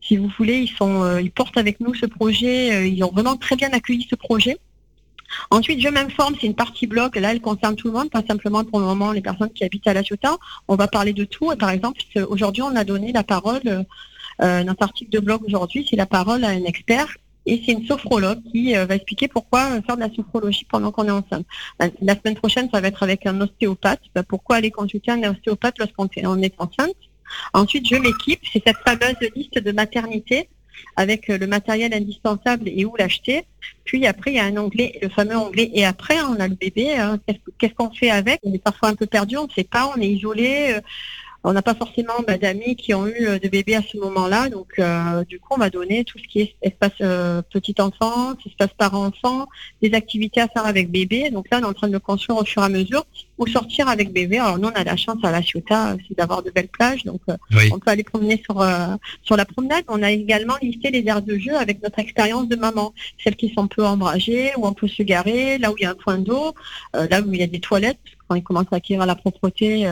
si 0.00 0.16
vous 0.16 0.30
voulez, 0.36 0.58
ils 0.58 0.68
sont, 0.68 1.18
ils 1.18 1.30
portent 1.30 1.56
avec 1.56 1.80
nous 1.80 1.94
ce 1.94 2.06
projet. 2.06 2.90
ils 2.90 3.02
ont 3.04 3.10
vraiment 3.10 3.36
très 3.36 3.56
bien 3.56 3.70
accueilli 3.70 4.06
ce 4.08 4.16
projet. 4.16 4.58
Ensuite, 5.50 5.80
je 5.80 5.88
m'informe, 5.88 6.34
c'est 6.40 6.46
une 6.46 6.54
partie 6.54 6.86
blog. 6.86 7.16
Là, 7.16 7.32
elle 7.32 7.40
concerne 7.40 7.76
tout 7.76 7.88
le 7.88 7.94
monde, 7.94 8.10
pas 8.10 8.22
simplement 8.26 8.64
pour 8.64 8.80
le 8.80 8.86
moment 8.86 9.12
les 9.12 9.20
personnes 9.20 9.50
qui 9.50 9.64
habitent 9.64 9.86
à 9.86 9.94
La 9.94 10.02
Ciotat. 10.02 10.36
On 10.68 10.76
va 10.76 10.88
parler 10.88 11.12
de 11.12 11.24
tout. 11.24 11.54
Par 11.58 11.70
exemple, 11.70 12.00
aujourd'hui, 12.28 12.62
on 12.62 12.74
a 12.76 12.84
donné 12.84 13.12
la 13.12 13.24
parole, 13.24 13.86
notre 14.40 14.82
article 14.82 15.10
de 15.10 15.20
blog 15.20 15.42
aujourd'hui, 15.46 15.86
c'est 15.88 15.96
la 15.96 16.06
parole 16.06 16.44
à 16.44 16.48
un 16.48 16.64
expert 16.64 17.08
et 17.46 17.62
c'est 17.64 17.72
une 17.72 17.86
sophrologue 17.86 18.42
qui 18.50 18.76
euh, 18.76 18.86
va 18.86 18.96
expliquer 18.96 19.28
pourquoi 19.28 19.80
faire 19.82 19.96
de 19.96 20.00
la 20.00 20.12
sophrologie 20.12 20.66
pendant 20.68 20.90
qu'on 20.90 21.06
est 21.06 21.12
enceinte. 21.12 21.46
La, 21.78 22.16
semaine 22.16 22.34
prochaine, 22.34 22.68
ça 22.72 22.80
va 22.80 22.88
être 22.88 23.02
avec 23.04 23.24
un 23.24 23.40
ostéopathe. 23.40 24.00
Bah, 24.14 24.24
pourquoi 24.24 24.56
aller 24.56 24.72
consulter 24.72 25.12
un 25.12 25.30
ostéopathe 25.30 25.78
lorsqu'on 25.78 26.08
est 26.08 26.26
enceinte? 26.58 26.96
Ensuite, 27.52 27.88
je 27.88 27.96
m'équipe. 27.96 28.40
C'est 28.52 28.62
cette 28.66 28.78
fameuse 28.84 29.16
liste 29.36 29.58
de 29.58 29.72
maternité 29.72 30.48
avec 30.96 31.30
euh, 31.30 31.38
le 31.38 31.46
matériel 31.46 31.92
indispensable 31.94 32.68
et 32.68 32.84
où 32.84 32.96
l'acheter. 32.96 33.44
Puis 33.84 34.06
après, 34.06 34.32
il 34.32 34.36
y 34.36 34.40
a 34.40 34.44
un 34.44 34.56
onglet, 34.56 34.98
le 35.02 35.08
fameux 35.08 35.36
onglet 35.36 35.70
et 35.74 35.84
après, 35.84 36.20
on 36.20 36.40
a 36.40 36.48
le 36.48 36.54
bébé. 36.54 36.94
Hein. 36.94 37.18
Qu'est-ce 37.58 37.74
qu'on 37.74 37.90
fait 37.90 38.10
avec? 38.10 38.40
On 38.42 38.52
est 38.52 38.62
parfois 38.62 38.88
un 38.88 38.94
peu 38.94 39.06
perdu, 39.06 39.36
on 39.36 39.46
ne 39.46 39.52
sait 39.52 39.64
pas, 39.64 39.92
on 39.96 40.00
est 40.00 40.08
isolé. 40.08 40.74
Euh, 40.74 40.80
on 41.46 41.52
n'a 41.52 41.62
pas 41.62 41.76
forcément 41.76 42.14
bah, 42.26 42.38
d'amis 42.38 42.74
qui 42.74 42.92
ont 42.92 43.06
eu 43.06 43.28
euh, 43.28 43.38
de 43.38 43.48
bébés 43.48 43.76
à 43.76 43.82
ce 43.82 43.96
moment-là, 43.98 44.48
donc 44.48 44.66
euh, 44.80 45.22
du 45.24 45.38
coup 45.38 45.54
on 45.54 45.58
va 45.58 45.70
donner 45.70 46.04
tout 46.04 46.18
ce 46.18 46.26
qui 46.26 46.40
est 46.40 46.56
espace 46.60 46.90
euh, 47.00 47.40
petit 47.40 47.76
enfant, 47.78 48.34
espace 48.44 48.70
parent-enfant, 48.76 49.46
des 49.80 49.94
activités 49.94 50.40
à 50.40 50.48
faire 50.48 50.66
avec 50.66 50.90
bébé. 50.90 51.30
Donc 51.30 51.46
là 51.52 51.60
on 51.60 51.62
est 51.62 51.66
en 51.66 51.72
train 51.72 51.86
de 51.86 51.92
le 51.92 52.00
construire 52.00 52.38
au 52.38 52.44
fur 52.44 52.62
et 52.62 52.64
à 52.64 52.68
mesure 52.68 53.06
ou 53.38 53.46
sortir 53.46 53.88
avec 53.88 54.12
bébé. 54.12 54.38
Alors 54.38 54.58
nous 54.58 54.68
on 54.68 54.72
a 54.72 54.82
la 54.82 54.96
chance 54.96 55.18
à 55.22 55.30
La 55.30 55.40
Ciotat 55.40 55.96
c'est 56.08 56.18
d'avoir 56.18 56.42
de 56.42 56.50
belles 56.50 56.66
plages, 56.66 57.04
donc 57.04 57.20
on 57.70 57.78
peut 57.78 57.92
aller 57.92 58.02
promener 58.02 58.42
sur 58.44 58.66
sur 59.22 59.36
la 59.36 59.44
promenade. 59.44 59.84
On 59.86 60.02
a 60.02 60.10
également 60.10 60.54
listé 60.60 60.90
les 60.90 61.06
aires 61.06 61.22
de 61.22 61.38
jeu 61.38 61.54
avec 61.56 61.80
notre 61.80 62.00
expérience 62.00 62.48
de 62.48 62.56
maman, 62.56 62.92
celles 63.22 63.36
qui 63.36 63.52
sont 63.54 63.68
peu 63.68 63.84
ombragées, 63.84 64.50
où 64.56 64.66
on 64.66 64.72
peut 64.72 64.88
se 64.88 65.04
garer, 65.04 65.58
là 65.58 65.70
où 65.70 65.76
il 65.78 65.84
y 65.84 65.86
a 65.86 65.90
un 65.90 65.94
point 65.94 66.18
d'eau, 66.18 66.54
là 66.92 67.20
où 67.20 67.32
il 67.32 67.38
y 67.38 67.44
a 67.44 67.46
des 67.46 67.60
toilettes, 67.60 68.00
quand 68.26 68.34
il 68.34 68.42
commence 68.42 68.66
à 68.72 68.76
acquérir 68.76 69.06
la 69.06 69.14
propreté, 69.14 69.86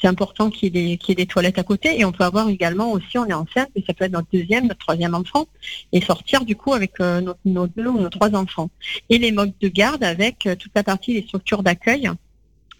c'est 0.00 0.08
important 0.08 0.50
qu'il 0.50 0.76
y, 0.76 0.92
ait 0.92 1.14
des 1.14 1.26
toilettes 1.26 1.58
à 1.58 1.62
côté. 1.62 1.98
Et 1.98 2.04
on 2.04 2.12
peut 2.12 2.24
avoir 2.24 2.48
également 2.48 2.92
aussi, 2.92 3.18
on 3.18 3.26
est 3.26 3.32
enceinte, 3.32 3.68
mais 3.74 3.82
ça 3.86 3.94
peut 3.94 4.04
être 4.04 4.12
notre 4.12 4.28
deuxième, 4.32 4.66
notre 4.66 4.80
troisième 4.80 5.14
enfant, 5.14 5.46
et 5.92 6.00
sortir 6.00 6.44
du 6.44 6.56
coup 6.56 6.74
avec 6.74 7.00
euh, 7.00 7.20
nos, 7.44 7.66
deux 7.66 7.86
ou 7.86 7.98
nos 7.98 8.08
trois 8.08 8.34
enfants. 8.34 8.70
Et 9.10 9.18
les 9.18 9.32
modes 9.32 9.54
de 9.60 9.68
garde 9.68 10.04
avec 10.04 10.46
euh, 10.46 10.54
toute 10.54 10.72
la 10.74 10.82
partie 10.82 11.14
des 11.14 11.22
structures 11.22 11.62
d'accueil, 11.62 12.10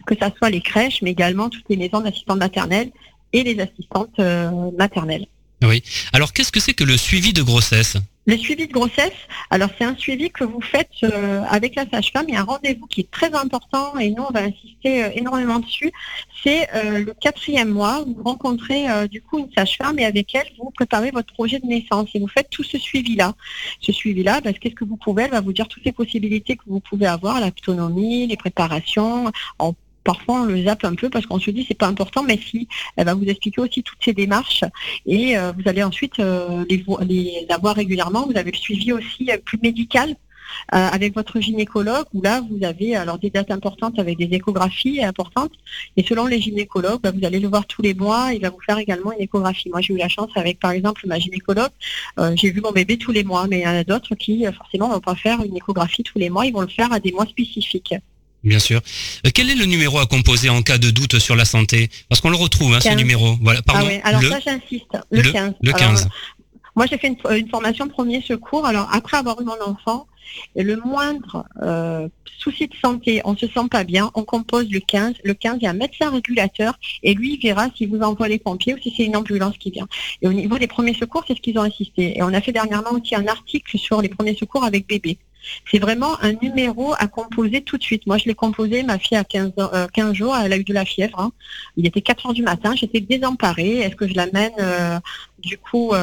que 0.05 0.15
ce 0.15 0.25
soit 0.37 0.49
les 0.49 0.61
crèches, 0.61 1.01
mais 1.01 1.11
également 1.11 1.49
toutes 1.49 1.67
les 1.69 1.77
maisons 1.77 2.01
d'assistantes 2.01 2.39
maternelles 2.39 2.91
et 3.33 3.43
les 3.43 3.59
assistantes 3.59 4.19
euh, 4.19 4.71
maternelles. 4.77 5.27
Oui. 5.63 5.83
Alors 6.13 6.33
qu'est-ce 6.33 6.51
que 6.51 6.59
c'est 6.59 6.73
que 6.73 6.83
le 6.83 6.97
suivi 6.97 7.33
de 7.33 7.41
grossesse? 7.41 7.97
Le 8.27 8.37
suivi 8.37 8.67
de 8.67 8.73
grossesse, 8.73 9.13
alors 9.49 9.69
c'est 9.77 9.85
un 9.85 9.95
suivi 9.95 10.29
que 10.29 10.43
vous 10.43 10.59
faites 10.59 10.89
euh, 11.03 11.43
avec 11.49 11.75
la 11.75 11.89
sage-femme. 11.89 12.25
Il 12.27 12.33
y 12.33 12.37
a 12.37 12.41
un 12.41 12.43
rendez-vous 12.43 12.85
qui 12.85 13.01
est 13.01 13.09
très 13.09 13.33
important 13.33 13.97
et 13.97 14.09
nous 14.09 14.23
on 14.23 14.33
va 14.33 14.41
insister 14.41 15.05
euh, 15.05 15.09
énormément 15.15 15.59
dessus. 15.59 15.93
C'est 16.43 16.67
euh, 16.75 17.05
le 17.05 17.13
quatrième 17.13 17.69
mois. 17.69 18.03
Vous 18.05 18.21
rencontrez 18.21 18.85
du 19.07 19.21
coup 19.21 19.39
une 19.39 19.49
sage-femme 19.57 19.97
et 19.97 20.05
avec 20.05 20.35
elle 20.35 20.47
vous 20.59 20.71
préparez 20.71 21.11
votre 21.11 21.33
projet 21.33 21.59
de 21.59 21.65
naissance 21.65 22.09
et 22.13 22.19
vous 22.19 22.27
faites 22.27 22.49
tout 22.49 22.63
ce 22.63 22.77
suivi-là. 22.77 23.33
Ce 23.79 23.93
suivi-là, 23.93 24.41
parce 24.41 24.59
qu'est-ce 24.59 24.75
que 24.75 24.85
vous 24.85 24.97
pouvez 24.97 25.23
Elle 25.23 25.31
va 25.31 25.41
vous 25.41 25.53
dire 25.53 25.69
toutes 25.69 25.85
les 25.85 25.93
possibilités 25.93 26.57
que 26.57 26.63
vous 26.67 26.81
pouvez 26.81 27.07
avoir, 27.07 27.39
l'autonomie, 27.39 28.27
les 28.27 28.37
préparations, 28.37 29.31
en 29.57 29.73
parfois 30.07 30.43
on 30.43 30.45
le 30.45 30.63
zappe 30.63 30.85
un 30.85 30.95
peu 30.95 31.09
parce 31.09 31.25
qu'on 31.25 31.39
se 31.39 31.51
dit 31.51 31.65
c'est 31.67 31.81
pas 31.83 31.87
important, 31.87 32.23
mais 32.23 32.39
si 32.49 32.69
elle 32.95 33.05
va 33.05 33.13
vous 33.13 33.25
expliquer 33.25 33.59
aussi 33.59 33.83
toutes 33.83 34.03
ces 34.03 34.13
démarches. 34.13 34.63
Et 35.05 35.37
euh, 35.37 35.51
vous 35.55 35.67
allez 35.69 35.83
ensuite 35.83 36.17
euh, 36.19 36.63
les, 36.69 36.81
les, 37.05 37.45
avoir 37.49 37.75
régulièrement. 37.75 38.25
Vous 38.25 38.37
avez 38.37 38.51
le 38.51 38.57
suivi 38.57 38.93
aussi 38.93 39.29
euh, 39.29 39.37
plus 39.37 39.59
médical 39.61 40.15
avec 40.69 41.13
votre 41.13 41.41
gynécologue 41.41 42.05
où 42.13 42.21
là 42.21 42.41
vous 42.49 42.63
avez 42.63 42.95
alors 42.95 43.19
des 43.19 43.29
dates 43.29 43.51
importantes 43.51 43.99
avec 43.99 44.17
des 44.17 44.29
échographies 44.33 45.03
importantes. 45.03 45.51
Et 45.97 46.03
selon 46.09 46.25
les 46.25 46.39
gynécologues 46.39 47.01
bah, 47.01 47.11
vous 47.13 47.25
allez 47.27 47.41
le 47.41 47.49
voir 47.49 47.65
tous 47.67 47.81
les 47.81 47.93
mois. 47.93 48.29
Il 48.33 48.41
va 48.41 48.49
vous 48.49 48.61
faire 48.65 48.77
également 48.77 49.11
une 49.11 49.23
échographie. 49.27 49.69
Moi 49.69 49.81
j'ai 49.81 49.93
eu 49.93 49.97
la 49.97 50.07
chance 50.07 50.31
avec 50.35 50.57
par 50.61 50.71
exemple 50.71 51.05
ma 51.05 51.19
gynécologue. 51.19 51.75
J'ai 52.35 52.49
vu 52.51 52.61
mon 52.61 52.71
bébé 52.71 52.97
tous 52.97 53.11
les 53.11 53.25
mois 53.25 53.45
mais 53.49 53.59
il 53.59 53.63
y 53.63 53.67
en 53.67 53.81
a 53.83 53.83
d'autres 53.83 54.15
qui 54.15 54.45
forcément 54.59 54.87
ne 54.87 54.93
vont 54.93 55.01
pas 55.01 55.15
faire 55.15 55.43
une 55.43 55.57
échographie 55.57 56.03
tous 56.03 56.17
les 56.17 56.29
mois. 56.29 56.45
Ils 56.45 56.53
vont 56.53 56.67
le 56.69 56.75
faire 56.79 56.93
à 56.93 57.01
des 57.01 57.11
mois 57.11 57.25
spécifiques 57.25 57.93
Bien 58.43 58.59
sûr. 58.59 58.81
Euh, 59.25 59.29
quel 59.33 59.49
est 59.49 59.55
le 59.55 59.65
numéro 59.65 59.99
à 59.99 60.05
composer 60.05 60.49
en 60.49 60.61
cas 60.61 60.77
de 60.77 60.89
doute 60.89 61.19
sur 61.19 61.35
la 61.35 61.45
santé 61.45 61.89
Parce 62.09 62.21
qu'on 62.21 62.29
le 62.29 62.37
retrouve, 62.37 62.73
hein, 62.73 62.79
ce 62.79 62.89
numéro. 62.89 63.35
Voilà, 63.41 63.61
pardon. 63.61 63.87
Ah 63.89 63.93
oui, 63.93 63.99
alors 64.03 64.21
ça 64.21 64.39
j'insiste. 64.39 64.97
Le, 65.11 65.31
15. 65.31 65.53
Le 65.61 65.73
15. 65.73 66.07
moi 66.75 66.85
j'ai 66.89 66.97
fait 66.97 67.07
une, 67.07 67.49
formation 67.49 67.87
premier 67.87 68.21
secours. 68.21 68.65
Alors 68.65 68.87
après 68.93 69.17
avoir 69.17 69.41
eu 69.41 69.45
mon 69.45 69.59
enfant, 69.65 70.07
le 70.55 70.75
moindre 70.75 71.45
euh, 71.61 72.07
souci 72.37 72.67
de 72.67 72.75
santé, 72.75 73.21
on 73.25 73.35
se 73.35 73.47
sent 73.47 73.67
pas 73.69 73.83
bien, 73.83 74.11
on 74.13 74.23
compose 74.23 74.69
le 74.69 74.79
15. 74.79 75.15
Le 75.23 75.33
15, 75.33 75.57
il 75.59 75.63
y 75.63 75.67
a 75.67 75.71
un 75.71 75.73
médecin 75.73 76.09
régulateur 76.09 76.77
et 77.03 77.13
lui 77.13 77.33
il 77.33 77.41
verra 77.41 77.67
s'il 77.75 77.89
vous 77.89 78.01
envoie 78.01 78.27
les 78.27 78.39
pompiers 78.39 78.75
ou 78.75 78.77
si 78.77 78.93
c'est 78.95 79.03
une 79.03 79.15
ambulance 79.15 79.57
qui 79.57 79.71
vient. 79.71 79.87
Et 80.21 80.27
au 80.27 80.33
niveau 80.33 80.57
des 80.57 80.67
premiers 80.67 80.93
secours, 80.93 81.23
c'est 81.27 81.35
ce 81.35 81.41
qu'ils 81.41 81.57
ont 81.57 81.63
insisté. 81.63 82.17
Et 82.17 82.23
on 82.23 82.33
a 82.33 82.41
fait 82.41 82.51
dernièrement 82.51 82.91
aussi 82.91 83.15
un 83.15 83.27
article 83.27 83.77
sur 83.77 84.01
les 84.01 84.09
premiers 84.09 84.35
secours 84.35 84.63
avec 84.63 84.87
bébé. 84.87 85.17
C'est 85.69 85.79
vraiment 85.79 86.21
un 86.21 86.33
numéro 86.33 86.93
à 86.97 87.07
composer 87.07 87.61
tout 87.61 87.77
de 87.77 87.83
suite. 87.83 88.05
Moi, 88.07 88.17
je 88.17 88.25
l'ai 88.25 88.35
composé, 88.35 88.83
ma 88.83 88.97
fille 88.99 89.17
a 89.17 89.23
15, 89.23 89.53
15 89.93 90.09
euh, 90.09 90.13
jours, 90.13 90.35
elle 90.35 90.53
a 90.53 90.57
eu 90.57 90.63
de 90.63 90.73
la 90.73 90.85
fièvre. 90.85 91.19
Hein. 91.19 91.31
Il 91.75 91.85
était 91.85 92.01
4 92.01 92.27
heures 92.27 92.33
du 92.33 92.43
matin, 92.43 92.73
j'étais 92.75 92.99
désemparée. 92.99 93.79
Est-ce 93.79 93.95
que 93.95 94.07
je 94.07 94.13
l'amène 94.13 94.53
euh, 94.59 94.99
du 95.39 95.57
coup, 95.57 95.93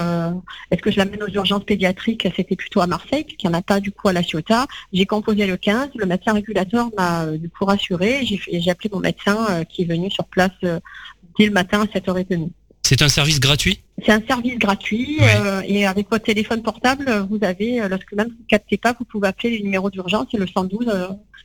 est-ce 0.71 0.81
que 0.81 0.93
je 0.93 0.97
l'amène 0.97 1.23
aux 1.23 1.29
urgences 1.29 1.65
pédiatriques? 1.65 2.27
C'était 2.37 2.55
plutôt 2.55 2.81
à 2.81 2.87
Marseille, 2.87 3.25
puisqu'il 3.25 3.49
n'y 3.49 3.55
en 3.57 3.59
a 3.59 3.63
pas 3.63 3.81
du 3.81 3.91
coup 3.91 4.09
à 4.09 4.13
La 4.13 4.23
Ciotat. 4.23 4.67
J'ai 4.93 5.07
composé 5.07 5.47
le 5.47 5.57
15, 5.57 5.91
le 5.97 6.07
médecin 6.07 6.33
régulateur 6.33 6.89
m'a 6.97 7.27
du 7.27 7.51
coup 7.51 7.65
rassuré. 7.65 8.25
J'ai 8.25 8.71
appelé 8.71 8.91
mon 8.93 9.01
médecin 9.01 9.65
qui 9.65 9.83
est 9.83 9.87
venu 9.87 10.09
sur 10.11 10.25
place 10.27 10.53
dès 10.63 11.47
le 11.47 11.51
matin 11.51 11.83
à 11.83 11.99
7h30. 11.99 12.49
C'est 12.87 13.01
un 13.01 13.09
service 13.09 13.41
gratuit 13.41 13.81
C'est 14.05 14.13
un 14.13 14.23
service 14.29 14.59
gratuit 14.59 15.19
et 15.67 15.87
avec 15.87 16.11
votre 16.11 16.25
téléphone 16.25 16.63
portable, 16.63 17.27
vous 17.31 17.39
avez, 17.43 17.81
lorsque 17.89 18.13
même 18.13 18.29
vous 18.29 18.43
ne 18.43 18.47
captez 18.47 18.77
pas, 18.77 18.95
vous 18.99 19.07
pouvez 19.07 19.29
appeler 19.29 19.57
le 19.59 19.65
numéro 19.65 19.91
d'urgence, 19.91 20.27
c'est 20.31 20.39
le 20.39 20.47
112 20.47 20.87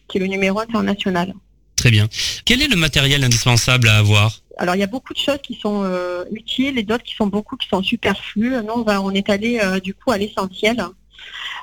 qui 0.10 0.17
est 0.17 0.22
le 0.22 0.27
numéro 0.27 0.60
international. 0.60 1.34
Très 1.79 1.91
bien. 1.91 2.10
Quel 2.43 2.62
est 2.62 2.67
le 2.67 2.75
matériel 2.75 3.24
indispensable 3.24 3.88
à 3.88 3.98
avoir? 4.00 4.41
Alors 4.58 4.75
il 4.75 4.79
y 4.79 4.84
a 4.84 4.88
beaucoup 4.88 5.13
de 5.13 5.19
choses 5.19 5.38
qui 5.41 5.55
sont 5.55 5.84
euh, 5.86 6.25
utiles 6.34 6.77
et 6.77 6.84
d'autres 6.84 7.05
qui 7.05 7.15
sont 7.15 7.27
beaucoup 7.27 7.55
qui 7.55 7.69
sont 7.69 7.81
superflues. 7.81 8.62
Nous 8.62 8.74
on 8.75 8.81
va 8.81 9.01
on 9.01 9.12
est 9.12 9.29
allé 9.29 9.62
euh, 9.63 9.79
du 9.79 9.93
coup 9.93 10.12
à 10.12 10.17
l'essentiel. 10.17 10.84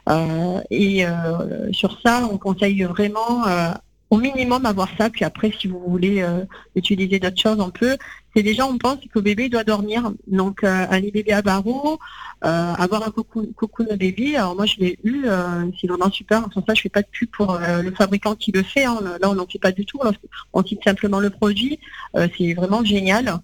Euh, 0.08 0.60
et 0.70 1.04
sur 1.72 2.00
ça, 2.00 2.26
on 2.30 2.38
conseille 2.38 2.82
vraiment 2.84 3.44
au 4.10 4.18
minimum 4.18 4.66
avoir 4.66 4.88
ça, 4.98 5.10
puis 5.10 5.24
après, 5.24 5.52
si 5.58 5.66
vous 5.66 5.82
voulez 5.86 6.22
euh, 6.22 6.44
utiliser 6.74 7.18
d'autres 7.18 7.40
choses, 7.40 7.60
on 7.60 7.70
peut. 7.70 7.96
C'est 8.36 8.42
déjà, 8.42 8.66
on 8.66 8.76
pense 8.76 8.96
que 8.96 9.08
le 9.14 9.22
bébé 9.22 9.48
doit 9.48 9.64
dormir. 9.64 10.12
Donc, 10.26 10.62
euh, 10.62 10.86
un 10.90 11.00
bébé 11.00 11.32
à 11.32 11.40
barreaux, 11.40 11.98
euh, 12.44 12.74
avoir 12.74 13.02
un 13.08 13.10
cocoon, 13.10 13.46
de 13.88 13.96
bébé. 13.96 14.36
Alors 14.36 14.54
moi, 14.54 14.66
je 14.66 14.76
l'ai 14.78 14.98
eu, 15.04 15.24
c'est 15.80 15.86
vraiment 15.86 16.10
super. 16.10 16.44
En 16.44 16.50
ça, 16.66 16.74
je 16.74 16.82
fais 16.82 16.90
pas 16.90 17.00
de 17.00 17.08
pub 17.10 17.30
pour 17.30 17.58
le 17.58 17.90
fabricant 17.92 18.34
qui 18.34 18.52
le 18.52 18.62
fait. 18.62 18.84
Hein. 18.84 19.00
Là, 19.22 19.30
on 19.30 19.34
n'en 19.34 19.46
fait 19.46 19.58
pas 19.58 19.72
du 19.72 19.86
tout. 19.86 19.98
On 20.52 20.62
cite 20.62 20.84
simplement 20.84 21.18
le 21.18 21.30
produit. 21.30 21.78
c'est 22.14 22.52
vraiment 22.52 22.84
génial. 22.84 23.38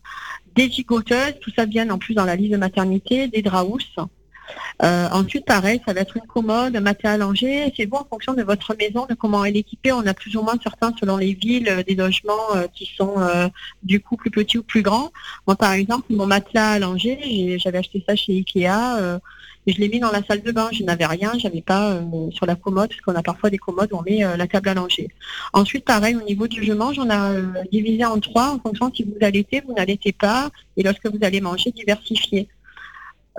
Des 0.55 0.71
gigoteuses, 0.71 1.39
tout 1.41 1.51
ça 1.57 1.65
vient 1.65 1.89
en 1.89 1.97
plus 1.97 2.13
dans 2.13 2.27
la 2.27 2.37
liste 2.37 2.53
de 2.53 2.59
maternité, 2.59 3.29
des 3.29 3.41
draus. 3.41 3.97
Euh, 4.83 5.09
ensuite, 5.13 5.45
pareil, 5.45 5.81
ça 5.87 5.93
va 5.93 6.01
être 6.01 6.17
une 6.17 6.27
commode, 6.27 6.75
un 6.75 6.81
matelas 6.81 7.13
allongé. 7.13 7.73
C'est 7.77 7.87
bon 7.87 7.99
en 7.99 8.05
fonction 8.05 8.35
de 8.35 8.43
votre 8.43 8.75
maison, 8.77 9.07
de 9.09 9.15
comment 9.15 9.45
elle 9.45 9.57
est 9.57 9.61
équipée. 9.61 9.93
On 9.93 10.07
a 10.07 10.15
plus 10.15 10.37
ou 10.37 10.43
moins 10.43 10.59
certains, 10.63 10.93
selon 10.99 11.17
les 11.17 11.35
villes, 11.35 11.69
euh, 11.69 11.83
des 11.83 11.95
logements 11.95 12.57
euh, 12.57 12.67
qui 12.75 12.91
sont 12.97 13.15
du 13.83 14.01
coup 14.01 14.17
plus 14.17 14.31
petits 14.31 14.59
ou 14.59 14.63
plus 14.63 14.83
grands. 14.83 15.13
Moi, 15.47 15.57
par 15.57 15.73
exemple, 15.73 16.07
mon 16.11 16.27
matelas 16.27 16.73
allongé, 16.73 17.59
j'avais 17.59 17.79
acheté 17.79 18.03
ça 18.07 18.17
chez 18.17 18.33
Ikea. 18.33 19.21
et 19.67 19.73
je 19.73 19.79
l'ai 19.79 19.89
mis 19.89 20.01
dans 20.01 20.11
la 20.11 20.23
salle 20.25 20.43
de 20.43 20.53
bain. 20.53 20.69
Je 20.73 20.83
n'avais 20.83 21.07
rien, 21.07 21.33
j'avais 21.39 21.61
pas 21.63 22.01
sur 22.33 22.47
la 22.47 22.57
commode, 22.57 22.89
parce 22.89 23.01
qu'on 23.01 23.15
a 23.15 23.23
parfois 23.23 23.51
des 23.51 23.59
commodes 23.59 23.93
où 23.93 23.99
on 23.99 24.03
met 24.03 24.21
la 24.37 24.47
table 24.47 24.69
allongée. 24.69 25.09
Ensuite, 25.53 25.85
pareil, 25.85 26.17
au 26.17 26.23
niveau 26.23 26.49
du 26.49 26.61
logement, 26.61 26.93
j'en 26.93 27.09
ai 27.11 27.43
divisé 27.71 28.05
en 28.05 28.19
trois 28.19 28.51
en 28.55 28.59
fonction 28.59 28.91
si 28.95 29.05
vous 29.05 29.17
allaitez, 29.21 29.63
vous 29.67 29.75
n'allaitez 29.75 30.13
pas, 30.13 30.51
et 30.77 30.83
lorsque 30.83 31.07
vous 31.07 31.19
allez 31.23 31.41
manger, 31.41 31.71
diversifier. 31.71 32.49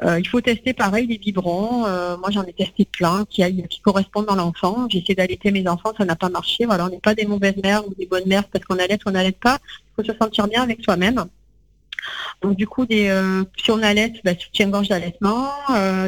Euh, 0.01 0.19
il 0.19 0.27
faut 0.27 0.41
tester 0.41 0.73
pareil 0.73 1.05
les 1.05 1.17
biberons. 1.17 1.85
Euh, 1.85 2.17
moi 2.17 2.29
j'en 2.31 2.43
ai 2.43 2.53
testé 2.53 2.85
plein 2.85 3.25
qui, 3.29 3.43
qui 3.67 3.79
correspondent 3.81 4.25
dans 4.25 4.35
l'enfant. 4.35 4.87
J'ai 4.89 4.99
essayé 4.99 5.15
d'allaiter 5.15 5.51
mes 5.51 5.67
enfants, 5.67 5.91
ça 5.97 6.05
n'a 6.05 6.15
pas 6.15 6.29
marché. 6.29 6.65
Voilà, 6.65 6.85
on 6.85 6.89
n'est 6.89 6.99
pas 6.99 7.13
des 7.13 7.25
mauvaises 7.25 7.57
mères 7.57 7.87
ou 7.87 7.93
des 7.93 8.07
bonnes 8.07 8.27
mères 8.27 8.47
parce 8.47 8.65
qu'on 8.65 8.79
allait 8.79 8.95
ou 8.95 9.09
on 9.09 9.11
n'allait 9.11 9.31
pas. 9.31 9.59
Il 9.65 10.03
faut 10.03 10.11
se 10.11 10.17
sentir 10.17 10.47
bien 10.47 10.63
avec 10.63 10.83
soi-même. 10.83 11.25
Donc 12.41 12.57
du 12.57 12.67
coup, 12.67 12.85
euh, 12.91 13.43
si 13.57 13.71
on 13.71 13.81
allait, 13.81 14.13
bah, 14.25 14.31
soutien-gorge 14.37 14.89
d'allaitement, 14.89 15.51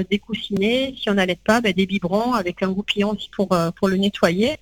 des 0.09 0.19
coussinets. 0.19 0.93
Si 0.99 1.09
on 1.09 1.13
n'allait 1.13 1.39
pas, 1.41 1.61
bah, 1.61 1.71
des 1.71 1.85
biberons 1.85 2.33
avec 2.33 2.63
un 2.63 2.71
goupillon 2.71 3.11
aussi 3.11 3.29
pour, 3.29 3.49
pour 3.75 3.87
le 3.87 3.97
nettoyer. 3.97 4.57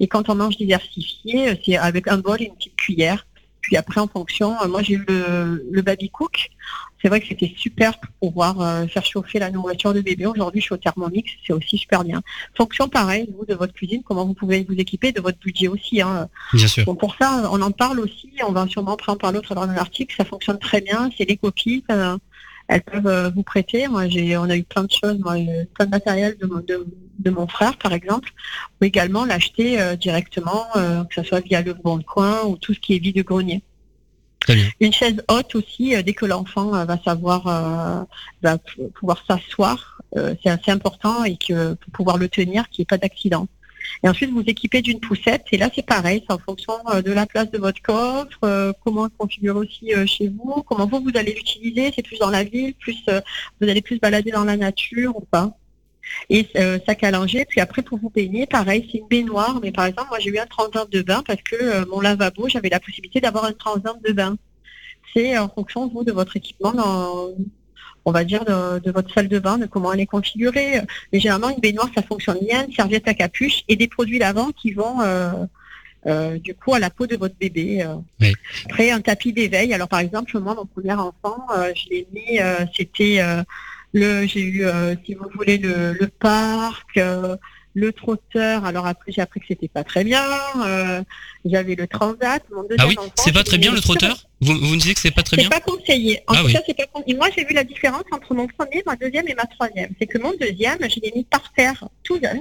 Et 0.00 0.06
quand 0.06 0.28
on 0.28 0.34
mange 0.34 0.58
diversifié, 0.58 1.58
c'est 1.64 1.76
avec 1.76 2.08
un 2.08 2.18
bol 2.18 2.42
et 2.42 2.46
une 2.46 2.54
petite 2.54 2.76
cuillère. 2.76 3.26
Puis 3.66 3.76
après, 3.76 4.00
en 4.00 4.06
fonction, 4.06 4.54
moi 4.68 4.80
j'ai 4.80 4.94
eu 4.94 5.04
le, 5.08 5.66
le 5.68 5.82
baby 5.82 6.08
cook 6.08 6.50
c'est 7.06 7.08
vrai 7.08 7.20
que 7.20 7.28
c'était 7.28 7.52
super 7.56 7.98
pour 7.98 8.30
pouvoir 8.30 8.60
euh, 8.60 8.86
faire 8.86 9.04
chauffer 9.04 9.38
la 9.38 9.50
nourriture 9.50 9.92
de 9.92 10.00
bébé. 10.00 10.26
Aujourd'hui, 10.26 10.60
je 10.60 10.66
suis 10.66 10.74
au 10.74 10.78
Thermomix, 10.78 11.30
c'est 11.46 11.52
aussi 11.52 11.78
super 11.78 12.04
bien. 12.04 12.22
Fonction 12.56 12.88
pareil, 12.88 13.28
vous, 13.38 13.44
de 13.44 13.54
votre 13.54 13.72
cuisine, 13.72 14.02
comment 14.04 14.24
vous 14.24 14.34
pouvez 14.34 14.66
vous 14.68 14.74
équiper, 14.74 15.12
de 15.12 15.20
votre 15.20 15.38
budget 15.38 15.68
aussi. 15.68 16.00
Hein. 16.00 16.28
Bien 16.52 16.66
sûr. 16.66 16.84
pour 16.96 17.14
ça, 17.14 17.48
on 17.52 17.60
en 17.60 17.70
parle 17.70 18.00
aussi, 18.00 18.30
on 18.46 18.52
va 18.52 18.66
sûrement 18.66 18.96
prendre 18.96 19.18
par 19.18 19.32
l'autre 19.32 19.54
dans 19.54 19.62
un 19.62 19.76
article, 19.76 20.16
ça 20.16 20.24
fonctionne 20.24 20.58
très 20.58 20.80
bien, 20.80 21.10
c'est 21.16 21.28
les 21.28 21.36
copies. 21.36 21.84
Elles 22.68 22.82
peuvent 22.82 23.06
euh, 23.06 23.30
vous 23.30 23.42
prêter. 23.42 23.88
Moi, 23.88 24.08
j'ai, 24.08 24.36
on 24.36 24.44
a 24.44 24.56
eu 24.56 24.64
plein 24.64 24.84
de 24.84 24.90
choses, 24.90 25.18
moi, 25.18 25.34
plein 25.74 25.86
de 25.86 25.90
matériel 25.90 26.36
de, 26.38 26.86
de, 27.18 27.30
mon 27.30 27.46
frère, 27.46 27.76
par 27.78 27.92
exemple, 27.92 28.30
ou 28.80 28.84
également 28.84 29.24
l'acheter 29.24 29.80
euh, 29.80 29.96
directement, 29.96 30.66
que 30.74 31.14
ce 31.14 31.22
soit 31.22 31.40
via 31.40 31.62
le 31.62 31.74
bon 31.74 32.02
coin 32.02 32.44
ou 32.44 32.56
tout 32.56 32.74
ce 32.74 32.80
qui 32.80 32.94
est 32.94 32.98
vide 32.98 33.16
de 33.16 33.22
grenier. 33.22 33.62
Une 34.80 34.92
chaise 34.92 35.22
haute 35.28 35.54
aussi, 35.54 35.94
euh, 35.94 36.02
dès 36.02 36.14
que 36.14 36.26
l'enfant 36.26 36.74
euh, 36.74 36.84
va 36.84 36.98
savoir, 37.02 37.46
euh, 37.46 38.04
va 38.42 38.58
pouvoir 38.94 39.24
s'asseoir, 39.26 40.00
c'est 40.14 40.48
assez 40.48 40.70
important 40.70 41.24
et 41.24 41.36
que 41.36 41.74
pour 41.74 41.92
pouvoir 41.92 42.16
le 42.16 42.28
tenir, 42.28 42.70
qu'il 42.70 42.80
n'y 42.80 42.82
ait 42.84 42.86
pas 42.86 42.96
d'accident. 42.96 43.48
Et 44.02 44.08
ensuite, 44.08 44.30
vous 44.30 44.42
équipez 44.46 44.82
d'une 44.82 45.00
poussette. 45.00 45.44
Et 45.52 45.58
là, 45.58 45.70
c'est 45.74 45.84
pareil, 45.84 46.22
c'est 46.26 46.32
en 46.32 46.38
fonction 46.38 46.74
de 47.04 47.12
la 47.12 47.26
place 47.26 47.50
de 47.50 47.58
votre 47.58 47.80
coffre, 47.82 48.74
comment 48.84 49.08
configure 49.18 49.56
aussi 49.56 49.92
chez 50.06 50.28
vous, 50.28 50.62
comment 50.62 50.86
vous, 50.86 51.00
vous 51.00 51.16
allez 51.16 51.34
l'utiliser. 51.34 51.92
C'est 51.94 52.02
plus 52.02 52.18
dans 52.18 52.30
la 52.30 52.44
ville, 52.44 52.74
plus 52.74 53.04
vous 53.60 53.68
allez 53.68 53.82
plus 53.82 53.98
balader 53.98 54.30
dans 54.30 54.44
la 54.44 54.56
nature 54.56 55.16
ou 55.16 55.20
pas. 55.20 55.56
Et 56.30 56.46
sac 56.86 57.04
à 57.04 57.10
langer. 57.10 57.44
Puis 57.46 57.60
après, 57.60 57.82
pour 57.82 57.98
vous 57.98 58.10
baigner, 58.10 58.46
pareil, 58.46 58.88
c'est 58.90 58.98
une 58.98 59.08
baignoire. 59.08 59.60
Mais 59.62 59.72
par 59.72 59.86
exemple, 59.86 60.08
moi, 60.10 60.18
j'ai 60.20 60.30
eu 60.30 60.38
un 60.38 60.46
transat 60.46 60.90
de 60.90 61.02
bain 61.02 61.22
parce 61.26 61.42
que 61.42 61.88
mon 61.88 62.00
lavabo, 62.00 62.48
j'avais 62.48 62.68
la 62.68 62.80
possibilité 62.80 63.20
d'avoir 63.20 63.44
un 63.44 63.52
transat 63.52 63.96
de 64.02 64.12
bain 64.12 64.36
c'est 65.16 65.38
en 65.38 65.48
fonction 65.48 65.88
vous 65.88 66.04
de 66.04 66.12
votre 66.12 66.36
équipement 66.36 66.72
on 68.06 68.12
va 68.12 68.24
dire 68.24 68.44
de, 68.44 68.90
votre 68.90 69.12
salle 69.12 69.28
de 69.28 69.38
bain, 69.38 69.58
de 69.58 69.66
comment 69.66 69.92
elle 69.92 70.00
est 70.00 70.06
configurée. 70.06 70.80
Mais 71.12 71.20
généralement 71.20 71.50
une 71.50 71.60
baignoire 71.60 71.90
ça 71.94 72.02
fonctionne 72.02 72.38
bien, 72.40 72.64
une 72.64 72.72
serviette 72.72 73.06
à 73.08 73.14
capuche 73.14 73.64
et 73.68 73.76
des 73.76 73.88
produits 73.88 74.20
lavants 74.20 74.52
qui 74.52 74.72
vont 74.72 75.00
euh, 75.02 75.32
euh, 76.06 76.38
du 76.38 76.54
coup 76.54 76.72
à 76.72 76.78
la 76.78 76.88
peau 76.88 77.08
de 77.08 77.16
votre 77.16 77.34
bébé. 77.34 77.82
Euh. 77.82 78.32
Après 78.66 78.92
un 78.92 79.00
tapis 79.00 79.32
d'éveil. 79.32 79.74
Alors 79.74 79.88
par 79.88 79.98
exemple 79.98 80.38
moi 80.38 80.54
mon 80.54 80.66
premier 80.66 80.94
enfant, 80.94 81.46
je 81.74 81.90
l'ai 81.90 82.06
mis, 82.14 82.38
c'était 82.76 83.20
le, 83.92 84.26
j'ai 84.26 84.42
eu 84.42 84.64
si 85.04 85.14
vous 85.14 85.28
voulez 85.34 85.58
le, 85.58 85.92
le 85.92 86.06
parc 86.06 87.00
le 87.76 87.92
trotteur, 87.92 88.64
alors 88.64 88.86
après 88.86 89.12
j'ai 89.12 89.20
appris 89.20 89.38
que 89.38 89.46
c'était 89.48 89.68
pas 89.68 89.84
très 89.84 90.02
bien. 90.02 90.24
Euh, 90.64 91.02
j'avais 91.44 91.74
le 91.74 91.86
transat. 91.86 92.42
Mon 92.50 92.66
ah 92.78 92.86
oui, 92.88 92.96
c'est 93.16 93.34
pas 93.34 93.44
très 93.44 93.58
bien 93.58 93.70
le 93.70 93.80
trotteur 93.80 94.26
vous, 94.40 94.52
vous 94.52 94.74
me 94.74 94.76
disiez 94.76 94.94
que 94.94 95.00
c'est 95.00 95.10
pas 95.10 95.22
très 95.22 95.36
bien 95.36 95.48
C'est 95.50 95.60
pas 95.60 95.60
conseillé. 95.60 96.22
En 96.26 96.34
ah 96.34 96.42
tout 96.42 96.52
cas, 96.52 96.60
c'est 96.66 96.76
pas 96.76 96.86
conseillé. 96.86 97.16
Moi, 97.16 97.28
j'ai 97.36 97.44
vu 97.44 97.54
la 97.54 97.64
différence 97.64 98.04
entre 98.12 98.34
mon 98.34 98.46
premier, 98.46 98.82
ma 98.86 98.96
deuxième 98.96 99.28
et 99.28 99.34
ma 99.34 99.44
troisième. 99.44 99.90
C'est 99.98 100.06
que 100.06 100.18
mon 100.18 100.32
deuxième, 100.40 100.78
je 100.80 101.00
l'ai 101.00 101.12
mis 101.14 101.24
par 101.24 101.52
terre 101.52 101.88
tout 102.02 102.18
jeune, 102.22 102.40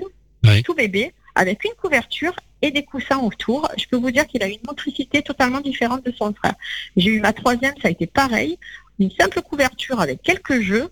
tout 0.64 0.74
bébé, 0.74 1.14
avec 1.36 1.64
une 1.66 1.74
couverture 1.82 2.36
et 2.62 2.72
des 2.72 2.84
coussins 2.84 3.20
autour. 3.20 3.70
Je 3.78 3.86
peux 3.88 3.98
vous 3.98 4.12
dire 4.12 4.28
qu'il 4.28 4.44
a 4.44 4.48
une 4.48 4.60
motricité 4.66 5.22
totalement 5.22 5.62
différente 5.62 6.06
de 6.06 6.14
son 6.18 6.34
frère. 6.34 6.56
J'ai 6.96 7.12
eu 7.12 7.20
ma 7.20 7.34
troisième, 7.34 7.74
ça 7.82 7.90
a 7.90 7.92
été 7.92 8.08
pareil. 8.08 8.58
Une 9.00 9.12
simple 9.12 9.42
couverture 9.42 10.00
avec 10.00 10.22
quelques 10.22 10.62
jeux 10.62 10.90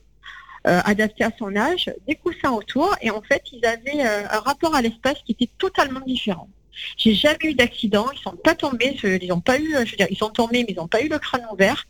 adapté 0.65 1.23
à 1.23 1.31
son 1.37 1.55
âge, 1.55 1.91
des 2.07 2.15
coussins 2.15 2.51
autour, 2.51 2.95
et 3.01 3.09
en 3.09 3.21
fait, 3.21 3.43
ils 3.51 3.65
avaient 3.65 4.05
euh, 4.05 4.27
un 4.29 4.39
rapport 4.39 4.75
à 4.75 4.81
l'espace 4.81 5.17
qui 5.25 5.33
était 5.33 5.49
totalement 5.57 5.99
différent. 6.01 6.49
J'ai 6.97 7.13
jamais 7.13 7.37
eu 7.43 7.53
d'accident, 7.53 8.07
ils 8.13 8.19
sont 8.19 8.35
pas 8.35 8.55
tombés, 8.55 8.97
ils 9.03 9.31
ont 9.31 9.41
pas 9.41 9.59
eu, 9.59 9.75
je 9.85 9.91
veux 9.91 9.97
dire, 9.97 10.07
ils 10.09 10.17
sont 10.17 10.29
tombés, 10.29 10.63
mais 10.63 10.73
ils 10.73 10.77
n'ont 10.77 10.87
pas 10.87 11.01
eu 11.01 11.07
le 11.07 11.19
crâne 11.19 11.45
ouvert. 11.51 11.85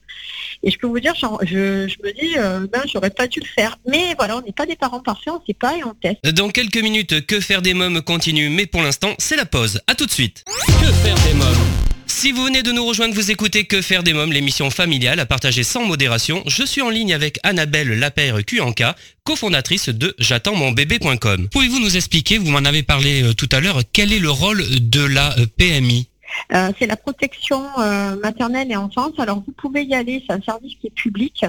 Et 0.61 0.71
je 0.71 0.77
peux 0.77 0.87
vous 0.87 0.99
dire, 0.99 1.13
je, 1.15 1.87
je, 1.87 1.95
me 2.03 2.11
dis, 2.11 2.37
euh, 2.37 2.67
ben, 2.71 2.81
j'aurais 2.91 3.09
pas 3.09 3.27
dû 3.27 3.39
le 3.39 3.45
faire. 3.45 3.77
Mais 3.87 4.13
voilà, 4.17 4.37
on 4.37 4.41
n'est 4.41 4.51
pas 4.51 4.65
des 4.65 4.75
parents 4.75 4.99
parfaits, 4.99 5.33
on 5.33 5.41
sait 5.45 5.53
pas 5.53 5.77
et 5.77 5.83
on 5.85 5.93
teste. 5.93 6.25
Dans 6.25 6.49
quelques 6.49 6.81
minutes, 6.83 7.25
que 7.25 7.39
faire 7.39 7.61
des 7.61 7.73
mômes 7.73 8.01
continue, 8.01 8.49
mais 8.49 8.65
pour 8.65 8.81
l'instant, 8.81 9.13
c'est 9.19 9.37
la 9.37 9.45
pause. 9.45 9.81
À 9.87 9.95
tout 9.95 10.05
de 10.05 10.11
suite. 10.11 10.43
Que 10.81 10.91
faire 10.91 11.15
des 11.25 11.33
mômes? 11.33 11.72
Si 12.13 12.31
vous 12.31 12.45
venez 12.45 12.61
de 12.61 12.71
nous 12.71 12.85
rejoindre, 12.85 13.15
vous 13.15 13.31
écoutez 13.31 13.65
Que 13.65 13.81
faire 13.81 14.03
des 14.03 14.13
mômes, 14.13 14.31
l'émission 14.31 14.69
familiale 14.69 15.19
à 15.19 15.25
partager 15.25 15.63
sans 15.63 15.83
modération. 15.83 16.43
Je 16.45 16.63
suis 16.63 16.81
en 16.81 16.89
ligne 16.89 17.13
avec 17.13 17.39
Annabelle 17.43 17.99
Lapère 17.99 18.45
Cuanca, 18.45 18.95
cofondatrice 19.23 19.89
de 19.89 20.15
j'attends 20.19 20.55
mon 20.55 20.71
bébé.com. 20.71 21.49
Pouvez-vous 21.49 21.79
nous 21.79 21.97
expliquer, 21.97 22.37
vous 22.37 22.51
m'en 22.51 22.59
avez 22.59 22.83
parlé 22.83 23.23
euh, 23.23 23.33
tout 23.33 23.49
à 23.51 23.59
l'heure, 23.59 23.81
quel 23.91 24.13
est 24.13 24.19
le 24.19 24.29
rôle 24.29 24.63
de 24.79 25.03
la 25.03 25.37
euh, 25.39 25.47
PMI 25.57 26.07
euh, 26.53 26.71
c'est 26.77 26.87
la 26.87 26.95
protection 26.95 27.63
euh, 27.79 28.15
maternelle 28.17 28.71
et 28.71 28.75
enfance. 28.75 29.13
Alors 29.17 29.43
vous 29.45 29.51
pouvez 29.51 29.83
y 29.83 29.95
aller, 29.95 30.23
c'est 30.25 30.33
un 30.33 30.41
service 30.41 30.75
qui 30.75 30.87
est 30.87 30.95
public. 30.95 31.45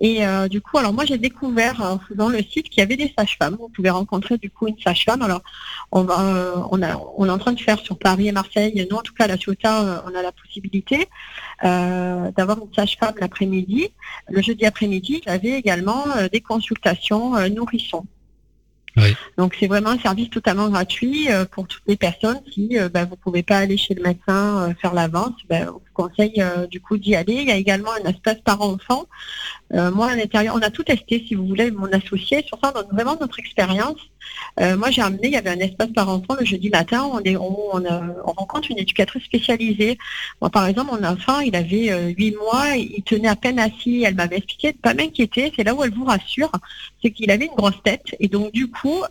Et 0.00 0.26
euh, 0.26 0.48
du 0.48 0.60
coup, 0.60 0.78
alors 0.78 0.92
moi 0.92 1.04
j'ai 1.04 1.18
découvert 1.18 1.98
dans 2.14 2.28
le 2.28 2.38
site 2.38 2.68
qu'il 2.68 2.78
y 2.78 2.82
avait 2.82 2.96
des 2.96 3.12
sages-femmes. 3.16 3.56
Vous 3.58 3.68
pouvez 3.68 3.90
rencontrer 3.90 4.38
du 4.38 4.50
coup 4.50 4.66
une 4.68 4.78
sage-femme. 4.78 5.22
Alors 5.22 5.42
on 5.90 6.04
va, 6.04 6.68
on 6.70 6.82
est 6.82 7.30
en 7.30 7.38
train 7.38 7.52
de 7.52 7.60
faire 7.60 7.78
sur 7.78 7.98
Paris 7.98 8.28
et 8.28 8.32
Marseille. 8.32 8.86
Nous 8.90 8.96
en 8.96 9.02
tout 9.02 9.14
cas 9.14 9.24
à 9.24 9.28
la 9.28 9.36
Ciotat, 9.36 10.04
on 10.06 10.14
a 10.14 10.22
la 10.22 10.32
possibilité 10.32 11.06
d'avoir 11.62 12.58
une 12.58 12.74
sage-femme 12.74 13.14
l'après-midi. 13.20 13.88
Le 14.28 14.42
jeudi 14.42 14.64
après-midi, 14.66 15.22
j'avais 15.24 15.52
également 15.52 16.04
des 16.32 16.40
consultations 16.40 17.32
nourrissons. 17.48 18.06
Donc 19.38 19.56
c'est 19.58 19.66
vraiment 19.66 19.90
un 19.90 19.98
service 19.98 20.30
totalement 20.30 20.68
gratuit 20.68 21.30
euh, 21.30 21.44
pour 21.44 21.66
toutes 21.66 21.82
les 21.86 21.96
personnes. 21.96 22.40
Si 22.52 22.78
euh, 22.78 22.88
bah, 22.88 23.04
vous 23.04 23.12
ne 23.12 23.16
pouvez 23.16 23.42
pas 23.42 23.58
aller 23.58 23.76
chez 23.76 23.94
le 23.94 24.02
médecin 24.02 24.68
euh, 24.68 24.74
faire 24.80 24.94
l'avance, 24.94 25.34
bah, 25.48 25.66
conseille 25.92 26.34
euh, 26.38 26.66
du 26.66 26.80
coup 26.80 26.96
d'y 26.96 27.14
aller. 27.14 27.34
Il 27.34 27.48
y 27.48 27.52
a 27.52 27.56
également 27.56 27.92
un 27.92 28.08
espace 28.08 28.38
parent-enfant. 28.44 29.04
Euh, 29.74 29.90
moi, 29.90 30.08
à 30.08 30.16
l'intérieur, 30.16 30.54
on 30.56 30.60
a 30.60 30.70
tout 30.70 30.82
testé, 30.82 31.24
si 31.26 31.34
vous 31.34 31.46
voulez, 31.46 31.70
mon 31.70 31.90
associé. 31.92 32.42
Sur 32.46 32.58
ça, 32.62 32.72
on 32.74 32.94
vraiment 32.94 33.16
notre 33.20 33.38
expérience. 33.38 33.98
Euh, 34.60 34.76
moi, 34.76 34.90
j'ai 34.90 35.02
amené, 35.02 35.28
il 35.28 35.32
y 35.32 35.36
avait 35.36 35.50
un 35.50 35.58
espace 35.58 35.88
parent-enfant 35.94 36.36
le 36.38 36.44
jeudi 36.44 36.68
matin. 36.70 37.08
On, 37.10 37.20
est, 37.20 37.36
on, 37.36 37.74
on, 37.76 38.32
rencontre 38.32 38.70
une 38.70 38.78
éducatrice 38.78 39.24
spécialisée. 39.24 39.98
Moi, 40.40 40.50
par 40.50 40.66
exemple, 40.66 40.92
mon 40.92 41.06
enfant, 41.06 41.40
il 41.40 41.56
avait 41.56 42.12
huit 42.12 42.36
mois, 42.36 42.76
il 42.76 43.02
tenait 43.02 43.28
à 43.28 43.36
peine 43.36 43.58
assis. 43.58 44.04
Elle 44.04 44.14
m'avait 44.14 44.36
expliqué 44.36 44.72
de 44.72 44.78
pas 44.78 44.94
m'inquiéter. 44.94 45.52
C'est 45.56 45.64
là 45.64 45.74
où 45.74 45.82
elle 45.82 45.94
vous 45.94 46.04
rassure, 46.04 46.52
c'est 47.02 47.10
qu'il 47.10 47.30
avait 47.30 47.46
une 47.46 47.54
grosse 47.54 47.82
tête. 47.82 48.14
Et 48.20 48.28
donc, 48.28 48.52
du 48.52 48.70
coup, 48.70 49.02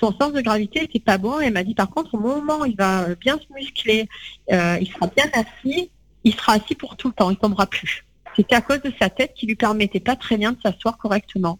son 0.00 0.12
sens 0.18 0.32
de 0.32 0.40
gravité 0.40 0.80
n'était 0.80 0.98
pas 0.98 1.18
bon. 1.18 1.38
Elle 1.38 1.52
m'a 1.52 1.62
dit, 1.62 1.74
par 1.74 1.90
contre, 1.90 2.14
au 2.14 2.18
moment 2.18 2.60
où 2.60 2.64
il 2.66 2.76
va 2.76 3.14
bien 3.14 3.38
se 3.38 3.52
muscler, 3.54 4.08
il 4.48 4.88
sera 4.92 5.06
bien 5.14 5.26
assis, 5.34 5.90
il 6.24 6.34
sera 6.34 6.54
assis 6.54 6.74
pour 6.74 6.96
tout 6.96 7.08
le 7.08 7.14
temps, 7.14 7.30
il 7.30 7.34
ne 7.34 7.38
tombera 7.38 7.66
plus. 7.66 8.04
C'était 8.36 8.54
à 8.54 8.60
cause 8.60 8.80
de 8.82 8.92
sa 8.98 9.10
tête 9.10 9.34
qui 9.34 9.46
lui 9.46 9.56
permettait 9.56 10.00
pas 10.00 10.16
très 10.16 10.36
bien 10.36 10.52
de 10.52 10.58
s'asseoir 10.62 10.98
correctement. 10.98 11.58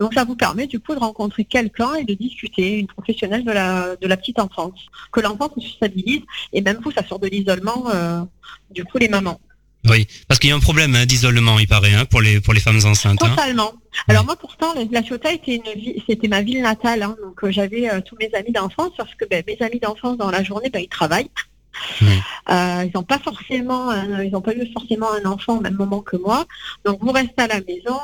Donc 0.00 0.14
ça 0.14 0.24
vous 0.24 0.36
permet 0.36 0.66
du 0.66 0.80
coup 0.80 0.94
de 0.94 0.98
rencontrer 0.98 1.44
quelqu'un 1.44 1.94
et 1.94 2.04
de 2.04 2.14
discuter, 2.14 2.78
une 2.78 2.86
professionnelle 2.86 3.44
de 3.44 3.52
la, 3.52 4.16
petite 4.16 4.40
enfance, 4.40 4.86
que 5.12 5.20
l'enfant 5.20 5.50
se 5.56 5.68
stabilise 5.68 6.22
et 6.52 6.62
même 6.62 6.78
vous, 6.82 6.90
ça 6.90 7.04
sort 7.06 7.18
de 7.18 7.28
l'isolement, 7.28 7.90
euh, 7.90 8.22
du 8.70 8.84
coup 8.84 8.98
les 8.98 9.08
mamans. 9.08 9.40
Oui, 9.88 10.06
parce 10.28 10.40
qu'il 10.40 10.50
y 10.50 10.52
a 10.52 10.56
un 10.56 10.60
problème 10.60 10.94
hein, 10.94 11.04
d'isolement, 11.04 11.58
il 11.58 11.68
paraît, 11.68 11.94
hein, 11.94 12.04
pour 12.06 12.22
les 12.22 12.40
pour 12.40 12.54
les 12.54 12.60
femmes 12.60 12.80
enceintes. 12.84 13.22
Hein. 13.22 13.28
Totalement. 13.28 13.74
Alors 14.08 14.24
moi, 14.24 14.36
pourtant, 14.36 14.74
la 14.90 15.02
Ciotat 15.02 15.32
était 15.32 15.56
une 15.56 16.02
c'était 16.08 16.28
ma 16.28 16.42
ville 16.42 16.62
natale, 16.62 17.00
donc 17.00 17.44
euh, 17.44 17.50
j'avais 17.50 17.90
euh, 17.90 18.00
tous 18.00 18.16
mes 18.18 18.30
amis 18.34 18.52
d'enfance, 18.52 18.92
parce 18.96 19.14
que 19.14 19.24
ben, 19.26 19.44
mes 19.46 19.60
amis 19.60 19.80
d'enfance 19.80 20.16
dans 20.16 20.30
la 20.30 20.42
journée, 20.42 20.70
ben, 20.70 20.80
ils 20.80 20.88
travaillent. 20.88 21.30
Euh, 22.50 22.84
ils 22.84 22.92
n'ont 22.94 23.02
pas 23.02 23.18
forcément, 23.18 23.90
ils 24.22 24.30
n'ont 24.30 24.40
pas 24.40 24.54
eu 24.54 24.70
forcément 24.72 25.08
un 25.12 25.28
enfant 25.28 25.56
au 25.56 25.60
même 25.60 25.74
moment 25.74 26.00
que 26.00 26.16
moi. 26.16 26.44
Donc 26.84 27.00
vous 27.00 27.10
restez 27.10 27.42
à 27.42 27.48
la 27.48 27.60
maison. 27.60 27.98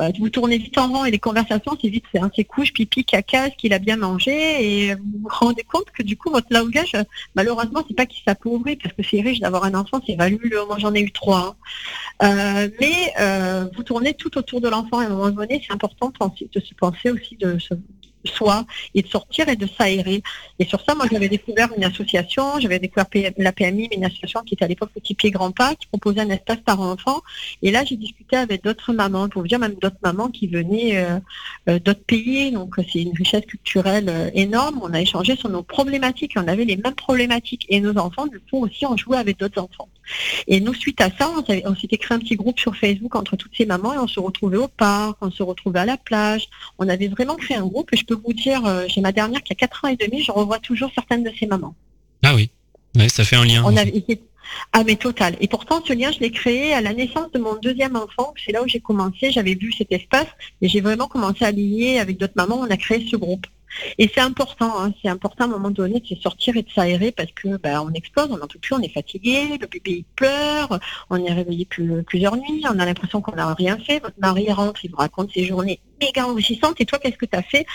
Euh, 0.00 0.06
euh, 0.06 0.10
vous 0.18 0.28
tournez 0.28 0.58
vite 0.58 0.76
en 0.78 0.88
rond 0.88 1.04
et 1.04 1.10
les 1.10 1.18
conversations, 1.18 1.76
c'est 1.80 1.88
vite 1.88 2.04
c'est 2.12 2.20
hein, 2.20 2.30
couches, 2.48 2.72
pipi, 2.72 3.04
caca, 3.04 3.50
ce 3.50 3.56
qu'il 3.56 3.72
a 3.72 3.78
bien 3.78 3.96
mangé 3.96 4.32
et 4.32 4.94
vous 4.94 5.20
vous 5.22 5.28
rendez 5.28 5.62
compte 5.62 5.90
que 5.90 6.02
du 6.02 6.16
coup 6.16 6.30
votre 6.30 6.48
langage, 6.50 6.92
malheureusement, 7.34 7.82
c'est 7.86 7.94
pas 7.94 8.06
qu'il 8.06 8.22
s'appauvrit 8.22 8.76
parce 8.76 8.94
que 8.94 9.02
c'est 9.02 9.20
riche 9.20 9.40
d'avoir 9.40 9.64
un 9.64 9.74
enfant, 9.74 10.00
c'est 10.06 10.16
valuleux. 10.16 10.64
Moi 10.66 10.78
j'en 10.78 10.94
ai 10.94 11.00
eu 11.00 11.12
trois. 11.12 11.56
Hein. 12.20 12.68
mais 12.80 13.12
vous 13.74 13.82
tournez 13.82 14.14
tout 14.14 14.36
autour 14.38 14.60
de 14.60 14.68
l'enfant 14.68 15.00
et 15.00 15.04
à 15.04 15.08
un 15.08 15.10
moment 15.10 15.30
donné, 15.30 15.62
c'est 15.66 15.72
important 15.72 16.10
de, 16.10 16.60
se 16.60 16.74
penser 16.74 17.10
aussi 17.10 17.36
de, 17.36 17.58
soi 18.26 18.64
et 18.94 19.02
de 19.02 19.08
sortir 19.08 19.48
et 19.48 19.56
de 19.56 19.66
s'aérer. 19.66 20.22
Et 20.58 20.64
sur 20.64 20.80
ça, 20.80 20.94
moi, 20.94 21.06
j'avais 21.10 21.28
découvert 21.28 21.68
une 21.76 21.84
association, 21.84 22.58
j'avais 22.60 22.78
découvert 22.78 23.06
la 23.36 23.52
PMI, 23.52 23.88
une 23.92 24.04
association 24.04 24.40
qui 24.42 24.54
était 24.54 24.64
à 24.64 24.68
l'époque 24.68 24.90
Petit 24.94 25.14
Pied 25.14 25.30
Grand 25.30 25.50
Pas, 25.50 25.74
qui 25.74 25.86
proposait 25.86 26.20
un 26.20 26.30
espace 26.30 26.58
par 26.64 26.80
enfant. 26.80 27.22
Et 27.62 27.70
là, 27.70 27.84
j'ai 27.84 27.96
discuté 27.96 28.36
avec 28.36 28.64
d'autres 28.64 28.92
mamans, 28.92 29.28
pour 29.28 29.42
vous 29.42 29.48
dire 29.48 29.58
même 29.58 29.74
d'autres 29.74 29.96
mamans 30.02 30.28
qui 30.28 30.46
venaient 30.46 30.96
euh, 30.96 31.18
euh, 31.68 31.78
d'autres 31.78 32.04
pays. 32.04 32.52
Donc, 32.52 32.76
c'est 32.92 33.02
une 33.02 33.12
richesse 33.14 33.46
culturelle 33.46 34.08
euh, 34.08 34.30
énorme. 34.34 34.80
On 34.82 34.92
a 34.92 35.00
échangé 35.00 35.36
sur 35.36 35.48
nos 35.48 35.62
problématiques. 35.62 36.32
On 36.36 36.48
avait 36.48 36.64
les 36.64 36.76
mêmes 36.76 36.94
problématiques. 36.94 37.66
Et 37.68 37.80
nos 37.80 37.96
enfants, 37.98 38.26
du 38.26 38.40
coup, 38.40 38.64
aussi, 38.64 38.86
ont 38.86 38.96
joué 38.96 39.16
avec 39.16 39.38
d'autres 39.38 39.60
enfants. 39.60 39.88
Et 40.46 40.60
nous, 40.60 40.74
suite 40.74 41.00
à 41.00 41.10
ça, 41.10 41.30
on, 41.30 41.74
s'était 41.74 41.98
créé 41.98 42.16
un 42.16 42.20
petit 42.20 42.36
groupe 42.36 42.58
sur 42.58 42.76
Facebook 42.76 43.14
entre 43.16 43.36
toutes 43.36 43.56
ces 43.56 43.66
mamans 43.66 43.94
et 43.94 43.98
on 43.98 44.06
se 44.06 44.20
retrouvait 44.20 44.56
au 44.56 44.68
parc, 44.68 45.16
on 45.20 45.30
se 45.30 45.42
retrouvait 45.42 45.80
à 45.80 45.84
la 45.84 45.96
plage. 45.96 46.48
On 46.78 46.88
avait 46.88 47.08
vraiment 47.08 47.34
créé 47.34 47.56
un 47.56 47.66
groupe 47.66 47.92
et 47.92 47.96
je 47.96 48.04
peux 48.04 48.15
vous 48.24 48.32
dire, 48.32 48.62
j'ai 48.88 49.00
ma 49.00 49.12
dernière 49.12 49.42
qui 49.42 49.52
a 49.52 49.56
4 49.56 49.84
ans 49.84 49.88
et 49.88 49.96
demi, 49.96 50.22
je 50.22 50.32
revois 50.32 50.58
toujours 50.58 50.90
certaines 50.94 51.24
de 51.24 51.32
ces 51.38 51.46
mamans. 51.46 51.74
Ah 52.22 52.34
oui, 52.34 52.50
ça 53.08 53.24
fait 53.24 53.36
un 53.36 53.44
lien. 53.44 53.62
On 53.64 53.74
ah 54.72 54.84
mais 54.84 54.96
total. 54.96 55.36
Et 55.40 55.48
pourtant, 55.48 55.82
ce 55.84 55.92
lien, 55.92 56.10
je 56.12 56.20
l'ai 56.20 56.30
créé 56.30 56.72
à 56.72 56.80
la 56.80 56.92
naissance 56.92 57.30
de 57.32 57.38
mon 57.38 57.56
deuxième 57.56 57.96
enfant. 57.96 58.32
C'est 58.44 58.52
là 58.52 58.62
où 58.62 58.68
j'ai 58.68 58.80
commencé. 58.80 59.30
J'avais 59.30 59.54
vu 59.54 59.72
cet 59.72 59.90
espace 59.92 60.28
et 60.62 60.68
j'ai 60.68 60.80
vraiment 60.80 61.08
commencé 61.08 61.44
à 61.44 61.50
lier 61.50 61.98
avec 61.98 62.16
d'autres 62.18 62.34
mamans. 62.36 62.60
On 62.60 62.70
a 62.70 62.76
créé 62.76 63.06
ce 63.10 63.16
groupe. 63.16 63.46
Et 63.98 64.10
c'est 64.12 64.20
important, 64.20 64.80
hein. 64.80 64.92
c'est 65.02 65.08
important 65.08 65.44
à 65.44 65.46
un 65.46 65.50
moment 65.50 65.70
donné 65.70 66.00
de 66.00 66.16
sortir 66.16 66.56
et 66.56 66.62
de 66.62 66.70
s'aérer 66.70 67.12
parce 67.12 67.32
que 67.32 67.56
bah, 67.56 67.82
on 67.82 67.92
explose, 67.92 68.28
on 68.30 68.38
n'en 68.38 68.46
plus, 68.46 68.72
on 68.72 68.80
est 68.80 68.92
fatigué, 68.92 69.58
le 69.60 69.66
bébé 69.66 69.90
il 69.98 70.04
pleure, 70.16 70.78
on 71.10 71.24
est 71.24 71.32
réveillé 71.32 71.66
plusieurs 72.06 72.36
nuits, 72.36 72.64
on 72.64 72.78
a 72.78 72.84
l'impression 72.84 73.20
qu'on 73.20 73.34
n'a 73.34 73.54
rien 73.54 73.78
fait. 73.78 74.00
Votre 74.00 74.18
mari 74.18 74.50
rentre, 74.52 74.84
il 74.84 74.90
vous 74.90 74.96
raconte 74.96 75.32
ses 75.32 75.44
journées 75.44 75.80
méga 76.00 76.26
enrichissantes. 76.26 76.80
Et 76.80 76.86
toi, 76.86 76.98
qu'est-ce 76.98 77.16
que 77.16 77.26
tu 77.26 77.36
as 77.36 77.42
fait? 77.42 77.66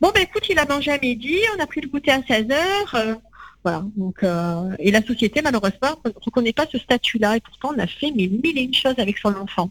Bon, 0.00 0.10
ben 0.14 0.22
écoute, 0.22 0.46
il 0.48 0.58
a 0.58 0.66
mangé 0.66 0.90
à 0.90 0.98
midi, 0.98 1.38
on 1.56 1.62
a 1.62 1.66
pris 1.66 1.80
le 1.80 1.88
goûter 1.88 2.10
à 2.10 2.22
16 2.22 2.46
heures. 2.50 3.18
Voilà. 3.64 3.84
Donc, 3.96 4.22
euh, 4.22 4.74
et 4.78 4.90
la 4.90 5.02
société, 5.02 5.40
malheureusement, 5.42 5.94
ne 6.04 6.10
reconnaît 6.20 6.52
pas 6.52 6.66
ce 6.70 6.78
statut-là. 6.78 7.36
Et 7.36 7.40
pourtant, 7.40 7.70
on 7.74 7.78
a 7.78 7.86
fait 7.86 8.10
mille 8.10 8.40
et 8.44 8.62
une 8.62 8.74
choses 8.74 8.98
avec 8.98 9.18
son 9.18 9.34
enfant. 9.36 9.70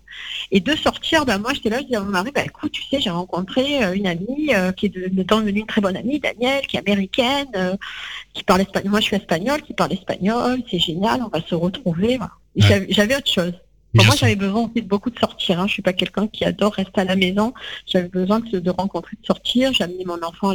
Et 0.52 0.60
de 0.60 0.76
sortir, 0.76 1.26
ben, 1.26 1.40
moi, 1.40 1.54
j'étais 1.54 1.70
là, 1.70 1.80
je 1.80 1.86
disais 1.86 1.98
à 1.98 2.02
mon 2.02 2.12
mari, 2.12 2.32
ben, 2.34 2.46
écoute, 2.46 2.72
tu 2.72 2.84
sais, 2.84 3.02
j'ai 3.02 3.10
rencontré 3.10 3.84
euh, 3.84 3.94
une 3.94 4.08
amie 4.08 4.54
euh, 4.54 4.72
qui 4.72 4.86
est 4.86 4.90
de, 4.90 5.24
devenue 5.24 5.62
une 5.62 5.66
très 5.66 5.82
bonne 5.82 5.98
amie, 5.98 6.20
Danielle, 6.20 6.66
qui 6.68 6.78
est 6.78 6.80
américaine, 6.80 7.78
qui 8.34 8.44
parle 8.44 8.62
espagnol. 8.62 8.92
Moi, 8.92 9.00
je 9.02 9.06
suis 9.06 9.16
espagnole, 9.18 9.62
qui 9.62 9.74
parle 9.74 9.94
espagnol. 9.94 10.62
C'est 10.70 10.80
génial, 10.80 11.22
on 11.22 11.30
va 11.30 11.42
se 11.46 11.56
retrouver. 11.56 12.18
J'avais 12.56 13.16
autre 13.16 13.32
chose 13.32 13.54
moi, 13.94 14.16
j'avais 14.16 14.36
besoin 14.36 14.64
aussi 14.64 14.82
de 14.82 14.88
beaucoup 14.88 15.10
de 15.10 15.20
sortir. 15.20 15.60
Hein. 15.60 15.68
Je 15.68 15.74
suis 15.74 15.82
pas 15.82 15.94
quelqu'un 15.94 16.28
qui 16.28 16.46
adore 16.46 16.74
rester 16.74 17.02
à 17.02 17.06
la 17.06 17.16
maison. 17.16 17.54
J'avais 17.86 18.08
besoin 18.08 18.40
de, 18.40 18.70
rencontrer, 18.70 19.18
de 19.22 19.26
sortir. 19.26 19.74
J'ai 19.74 19.84
amené 19.84 20.06
mon 20.06 20.22
enfant 20.24 20.54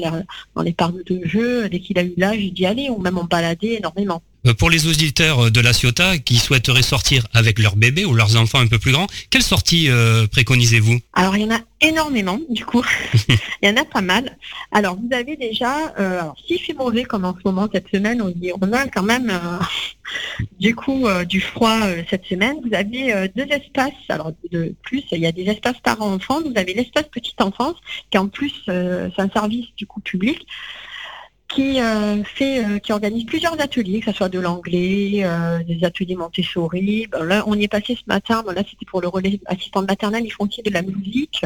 dans 0.54 0.62
les 0.62 0.72
parcs 0.72 1.04
de 1.04 1.26
jeux. 1.26 1.68
Dès 1.68 1.80
qu'il 1.80 1.98
a 1.98 2.02
eu 2.02 2.14
l'âge, 2.16 2.38
j'ai 2.38 2.50
dit 2.50 2.66
allez, 2.66 2.90
on 2.90 2.98
même 2.98 3.18
en 3.18 3.24
balader 3.24 3.74
énormément. 3.78 4.22
Euh, 4.46 4.54
pour 4.54 4.70
les 4.70 4.86
auditeurs 4.86 5.50
de 5.50 5.60
la 5.60 5.72
Ciotat 5.72 6.18
qui 6.18 6.36
souhaiteraient 6.36 6.82
sortir 6.82 7.26
avec 7.34 7.58
leur 7.58 7.76
bébé 7.76 8.04
ou 8.04 8.14
leurs 8.14 8.36
enfants 8.36 8.58
un 8.58 8.66
peu 8.66 8.78
plus 8.78 8.92
grands, 8.92 9.06
quelle 9.30 9.42
sortie 9.42 9.88
euh, 9.88 10.26
préconisez-vous? 10.26 10.98
Alors 11.14 11.36
il 11.36 11.42
y 11.42 11.44
en 11.44 11.54
a 11.54 11.60
énormément, 11.80 12.38
du 12.48 12.64
coup. 12.64 12.84
il 13.28 13.68
y 13.68 13.68
en 13.68 13.76
a 13.76 13.84
pas 13.84 14.00
mal. 14.00 14.36
Alors 14.72 14.96
vous 14.96 15.14
avez 15.14 15.36
déjà, 15.36 15.94
euh, 15.98 16.20
alors 16.20 16.36
s'il 16.46 16.60
fait 16.60 16.74
mauvais 16.74 17.04
comme 17.04 17.24
en 17.24 17.34
ce 17.34 17.40
moment 17.44 17.68
cette 17.72 17.88
semaine, 17.88 18.22
on, 18.22 18.28
dit, 18.28 18.52
on 18.60 18.72
a 18.72 18.86
quand 18.86 19.02
même 19.02 19.32
du 20.60 20.74
coup 20.74 21.06
du 21.28 21.40
froid 21.40 21.78
cette 22.08 22.24
semaine. 22.26 22.56
Vous 22.64 22.74
avez 22.74 23.28
deux 23.34 23.46
espaces. 23.50 23.92
Alors 24.08 24.32
de 24.50 24.74
plus, 24.82 25.02
il 25.12 25.20
y 25.20 25.26
a 25.26 25.32
des 25.32 25.44
espaces 25.44 25.78
parents-enfants. 25.82 26.40
Vous 26.42 26.52
avez 26.56 26.74
l'espace 26.74 27.06
petite 27.10 27.40
enfance 27.40 27.76
qui 28.10 28.18
en 28.18 28.28
plus 28.28 28.52
c'est 28.66 29.20
un 29.20 29.30
service 29.30 29.66
du 29.76 29.86
coup 29.86 30.00
public 30.00 30.46
qui 31.48 31.80
euh, 31.80 32.22
fait, 32.24 32.64
euh, 32.64 32.78
qui 32.78 32.92
organise 32.92 33.24
plusieurs 33.24 33.60
ateliers, 33.60 34.00
que 34.00 34.10
ce 34.10 34.16
soit 34.16 34.28
de 34.28 34.40
l'anglais, 34.40 35.20
euh, 35.24 35.62
des 35.62 35.84
ateliers 35.84 36.16
Montessori. 36.16 37.06
Ben 37.10 37.24
là, 37.24 37.44
on 37.46 37.54
y 37.54 37.64
est 37.64 37.68
passé 37.68 37.94
ce 37.94 38.02
matin. 38.06 38.42
là, 38.46 38.62
c'était 38.68 38.86
pour 38.86 39.00
le 39.00 39.08
relais 39.08 39.40
assistant 39.46 39.82
maternel. 39.82 40.24
Ils 40.24 40.32
font 40.32 40.46
de 40.46 40.70
la 40.70 40.82
musique. 40.82 41.44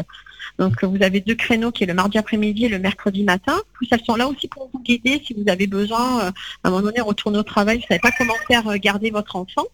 Donc, 0.57 0.83
vous 0.83 1.01
avez 1.01 1.21
deux 1.21 1.35
créneaux 1.35 1.71
qui 1.71 1.83
est 1.83 1.87
le 1.87 1.93
mardi 1.93 2.17
après-midi 2.17 2.65
et 2.65 2.69
le 2.69 2.79
mercredi 2.79 3.23
matin. 3.23 3.59
Plus 3.73 3.87
elles 3.91 4.03
sont 4.03 4.15
là 4.15 4.27
aussi 4.27 4.47
pour 4.47 4.69
vous 4.73 4.79
guider 4.79 5.21
si 5.25 5.33
vous 5.33 5.49
avez 5.49 5.67
besoin, 5.67 6.19
à 6.19 6.31
un 6.63 6.69
moment 6.69 6.81
donné, 6.81 7.01
retourner 7.01 7.37
au 7.37 7.43
travail, 7.43 7.77
vous 7.77 7.85
savez 7.87 7.99
pas 7.99 8.11
comment 8.17 8.35
faire 8.47 8.77
garder 8.79 9.11
votre 9.11 9.35
enfant. 9.35 9.65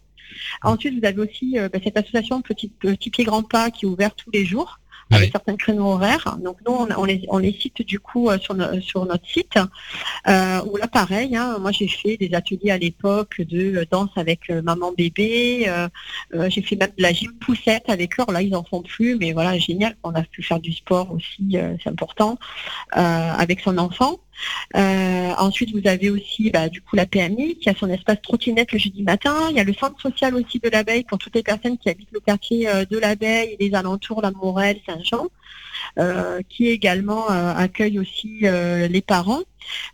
Ensuite, 0.62 0.98
vous 0.98 1.06
avez 1.06 1.20
aussi 1.20 1.56
ben, 1.56 1.80
cette 1.82 1.96
association 1.96 2.42
Petit, 2.42 2.68
Petit 2.68 3.10
Pied 3.10 3.24
Grand 3.24 3.42
Pas 3.42 3.70
qui 3.70 3.86
est 3.86 3.88
ouverte 3.88 4.18
tous 4.24 4.30
les 4.30 4.44
jours 4.44 4.78
avec 5.10 5.32
certains 5.32 5.56
créneaux 5.56 5.92
horaires. 5.92 6.36
Donc 6.42 6.58
nous, 6.66 6.74
on, 6.74 7.04
les, 7.04 7.24
on 7.28 7.38
les, 7.38 7.52
cite 7.52 7.82
du 7.82 7.98
coup 7.98 8.28
euh, 8.28 8.38
sur, 8.38 8.56
sur 8.82 9.06
notre 9.06 9.26
site. 9.26 9.56
Euh, 9.56 10.60
là, 10.78 10.88
pareil, 10.90 11.36
hein, 11.36 11.58
moi 11.60 11.72
j'ai 11.72 11.88
fait 11.88 12.16
des 12.16 12.34
ateliers 12.34 12.70
à 12.70 12.78
l'époque 12.78 13.40
de 13.40 13.86
danse 13.90 14.10
avec 14.16 14.50
euh, 14.50 14.62
maman 14.62 14.92
bébé. 14.92 15.66
Euh, 15.68 15.88
j'ai 16.48 16.62
fait 16.62 16.76
même 16.76 16.92
de 16.96 17.02
la 17.02 17.12
gym 17.12 17.32
poussette 17.38 17.88
avec 17.88 18.18
eux. 18.20 18.24
là, 18.32 18.42
ils 18.42 18.54
en 18.54 18.64
font 18.64 18.82
plus, 18.82 19.16
mais 19.16 19.32
voilà, 19.32 19.58
génial. 19.58 19.96
On 20.02 20.14
a 20.14 20.22
pu 20.22 20.42
faire 20.42 20.60
du 20.60 20.72
sport 20.72 21.12
aussi, 21.12 21.56
c'est 21.82 21.88
important, 21.88 22.38
avec 22.92 23.60
son 23.60 23.78
enfant. 23.78 24.20
Euh, 24.76 25.32
ensuite, 25.38 25.74
vous 25.74 25.88
avez 25.88 26.10
aussi 26.10 26.50
bah, 26.50 26.68
du 26.68 26.80
coup 26.80 26.96
la 26.96 27.06
PMI 27.06 27.56
qui 27.56 27.68
a 27.68 27.74
son 27.74 27.88
espace 27.90 28.20
trottinette 28.22 28.72
le 28.72 28.78
jeudi 28.78 29.02
matin. 29.02 29.48
Il 29.50 29.56
y 29.56 29.60
a 29.60 29.64
le 29.64 29.74
centre 29.74 30.00
social 30.00 30.34
aussi 30.34 30.58
de 30.58 30.68
l'abeille 30.68 31.04
pour 31.04 31.18
toutes 31.18 31.34
les 31.34 31.42
personnes 31.42 31.78
qui 31.78 31.88
habitent 31.88 32.12
le 32.12 32.20
quartier 32.20 32.68
euh, 32.68 32.84
de 32.84 32.98
l'abeille 32.98 33.56
et 33.58 33.68
les 33.68 33.74
alentours, 33.74 34.22
la 34.22 34.30
Morelle, 34.30 34.80
Saint-Jean. 34.86 35.28
Euh, 35.98 36.42
qui 36.48 36.68
également 36.68 37.28
euh, 37.28 37.52
accueille 37.56 37.98
aussi 37.98 38.42
euh, 38.44 38.86
les 38.86 39.00
parents. 39.00 39.40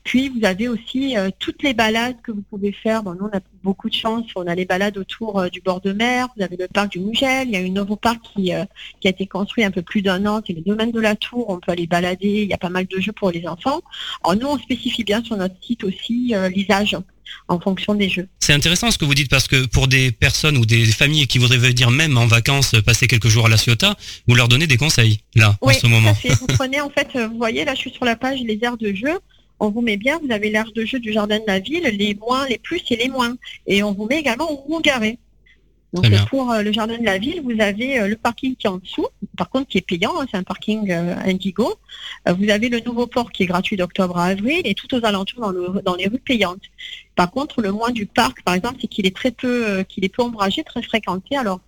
Puis 0.02 0.28
vous 0.28 0.44
avez 0.44 0.68
aussi 0.68 1.16
toutes 1.40 1.62
les 1.62 1.72
balades 1.72 2.20
que 2.22 2.30
vous 2.30 2.42
pouvez 2.42 2.72
faire. 2.72 3.02
Bon, 3.02 3.14
nous 3.14 3.24
on 3.32 3.36
a 3.36 3.40
beaucoup 3.64 3.88
de 3.88 3.94
chance, 3.94 4.24
on 4.36 4.46
a 4.46 4.54
les 4.54 4.66
balades 4.66 4.98
autour 4.98 5.50
du 5.50 5.60
bord 5.62 5.80
de 5.80 5.92
mer. 5.92 6.28
Vous 6.36 6.44
avez 6.44 6.56
le 6.56 6.68
parc 6.68 6.92
du 6.92 7.00
Mougel, 7.00 7.48
il 7.48 7.54
y 7.54 7.56
a 7.56 7.60
un 7.60 7.70
nouveau 7.70 7.96
parc 7.96 8.20
qui, 8.22 8.52
qui 9.00 9.08
a 9.08 9.10
été 9.10 9.26
construit 9.26 9.64
un 9.64 9.72
peu 9.72 9.82
plus 9.82 10.00
d'un 10.00 10.26
an, 10.26 10.42
c'est 10.46 10.52
le 10.52 10.60
domaine 10.60 10.92
de 10.92 11.00
la 11.00 11.16
Tour. 11.16 11.46
On 11.48 11.58
peut 11.58 11.72
aller 11.72 11.88
balader, 11.88 12.42
il 12.42 12.48
y 12.48 12.52
a 12.52 12.58
pas 12.58 12.68
mal 12.68 12.86
de 12.86 13.00
jeux 13.00 13.10
pour 13.10 13.32
les 13.32 13.48
enfants. 13.48 13.80
Alors 14.22 14.36
nous 14.36 14.46
on 14.46 14.58
spécifie 14.58 15.02
bien 15.02 15.24
sur 15.24 15.36
notre 15.36 15.56
site 15.60 15.82
aussi 15.82 16.34
l'usage 16.54 16.96
en 17.48 17.60
fonction 17.60 17.94
des 17.94 18.08
jeux. 18.08 18.28
C'est 18.40 18.52
intéressant 18.52 18.90
ce 18.90 18.98
que 18.98 19.04
vous 19.04 19.14
dites 19.14 19.30
parce 19.30 19.48
que 19.48 19.66
pour 19.66 19.88
des 19.88 20.12
personnes 20.12 20.56
ou 20.56 20.66
des 20.66 20.84
familles 20.86 21.26
qui 21.26 21.38
voudraient 21.38 21.58
venir 21.58 21.90
même 21.90 22.16
en 22.18 22.26
vacances 22.26 22.74
passer 22.84 23.06
quelques 23.06 23.28
jours 23.28 23.46
à 23.46 23.48
la 23.48 23.56
Ciotat, 23.56 23.96
vous 24.26 24.34
leur 24.34 24.48
donnez 24.48 24.66
des 24.66 24.76
conseils 24.76 25.20
là 25.34 25.56
en 25.60 25.72
ce 25.72 25.86
moment. 25.86 26.14
Vous 26.24 26.46
prenez 26.48 26.80
en 26.80 26.90
fait, 26.90 27.08
vous 27.16 27.38
voyez 27.38 27.64
là 27.64 27.74
je 27.74 27.80
suis 27.80 27.90
sur 27.90 28.04
la 28.04 28.16
page 28.16 28.40
les 28.40 28.58
aires 28.62 28.76
de 28.76 28.92
jeu. 28.92 29.18
on 29.60 29.70
vous 29.70 29.80
met 29.80 29.96
bien, 29.96 30.18
vous 30.22 30.32
avez 30.32 30.50
l'aire 30.50 30.70
de 30.74 30.84
jeu 30.84 30.98
du 30.98 31.12
jardin 31.12 31.38
de 31.38 31.44
la 31.46 31.58
ville, 31.58 31.84
les 31.84 32.14
moins, 32.14 32.46
les 32.48 32.58
plus 32.58 32.82
et 32.90 32.96
les 32.96 33.08
moins. 33.08 33.36
Et 33.66 33.82
on 33.82 33.92
vous 33.92 34.06
met 34.06 34.18
également 34.18 34.50
où 34.52 34.74
vous 34.74 34.80
garez. 34.80 35.18
Donc 35.94 36.26
pour 36.28 36.50
euh, 36.50 36.62
le 36.62 36.72
jardin 36.72 36.98
de 36.98 37.04
la 37.04 37.18
ville, 37.18 37.40
vous 37.42 37.60
avez 37.60 38.00
euh, 38.00 38.08
le 38.08 38.16
parking 38.16 38.56
qui 38.56 38.66
est 38.66 38.70
en 38.70 38.78
dessous, 38.78 39.06
par 39.36 39.48
contre 39.48 39.68
qui 39.68 39.78
est 39.78 39.86
payant, 39.86 40.20
hein, 40.20 40.26
c'est 40.28 40.36
un 40.36 40.42
parking 40.42 40.90
euh, 40.90 41.14
Indigo. 41.24 41.72
vous 42.26 42.50
avez 42.50 42.68
le 42.68 42.80
nouveau 42.80 43.06
port 43.06 43.30
qui 43.30 43.44
est 43.44 43.46
gratuit 43.46 43.76
d'octobre 43.76 44.18
à 44.18 44.26
avril 44.26 44.62
et 44.64 44.74
tout 44.74 44.92
aux 44.92 45.04
alentours 45.04 45.52
dans, 45.52 45.80
dans, 45.82 45.94
les 45.94 46.08
rues 46.08 46.18
payantes. 46.18 46.62
Par 47.16 47.30
contre, 47.30 47.62
le 47.62 47.72
moins 47.72 47.90
du 47.90 48.06
parc, 48.06 48.42
par 48.42 48.54
exemple, 48.54 48.78
c'est 48.80 48.88
qu'il 48.88 49.06
est 49.06 49.14
très 49.14 49.30
peu, 49.30 49.84
qu'il 49.88 50.04
est 50.04 50.08
peu 50.08 50.22
ombragé, 50.22 50.64
très 50.64 50.82
fréquenté. 50.82 51.36
Alors 51.36 51.60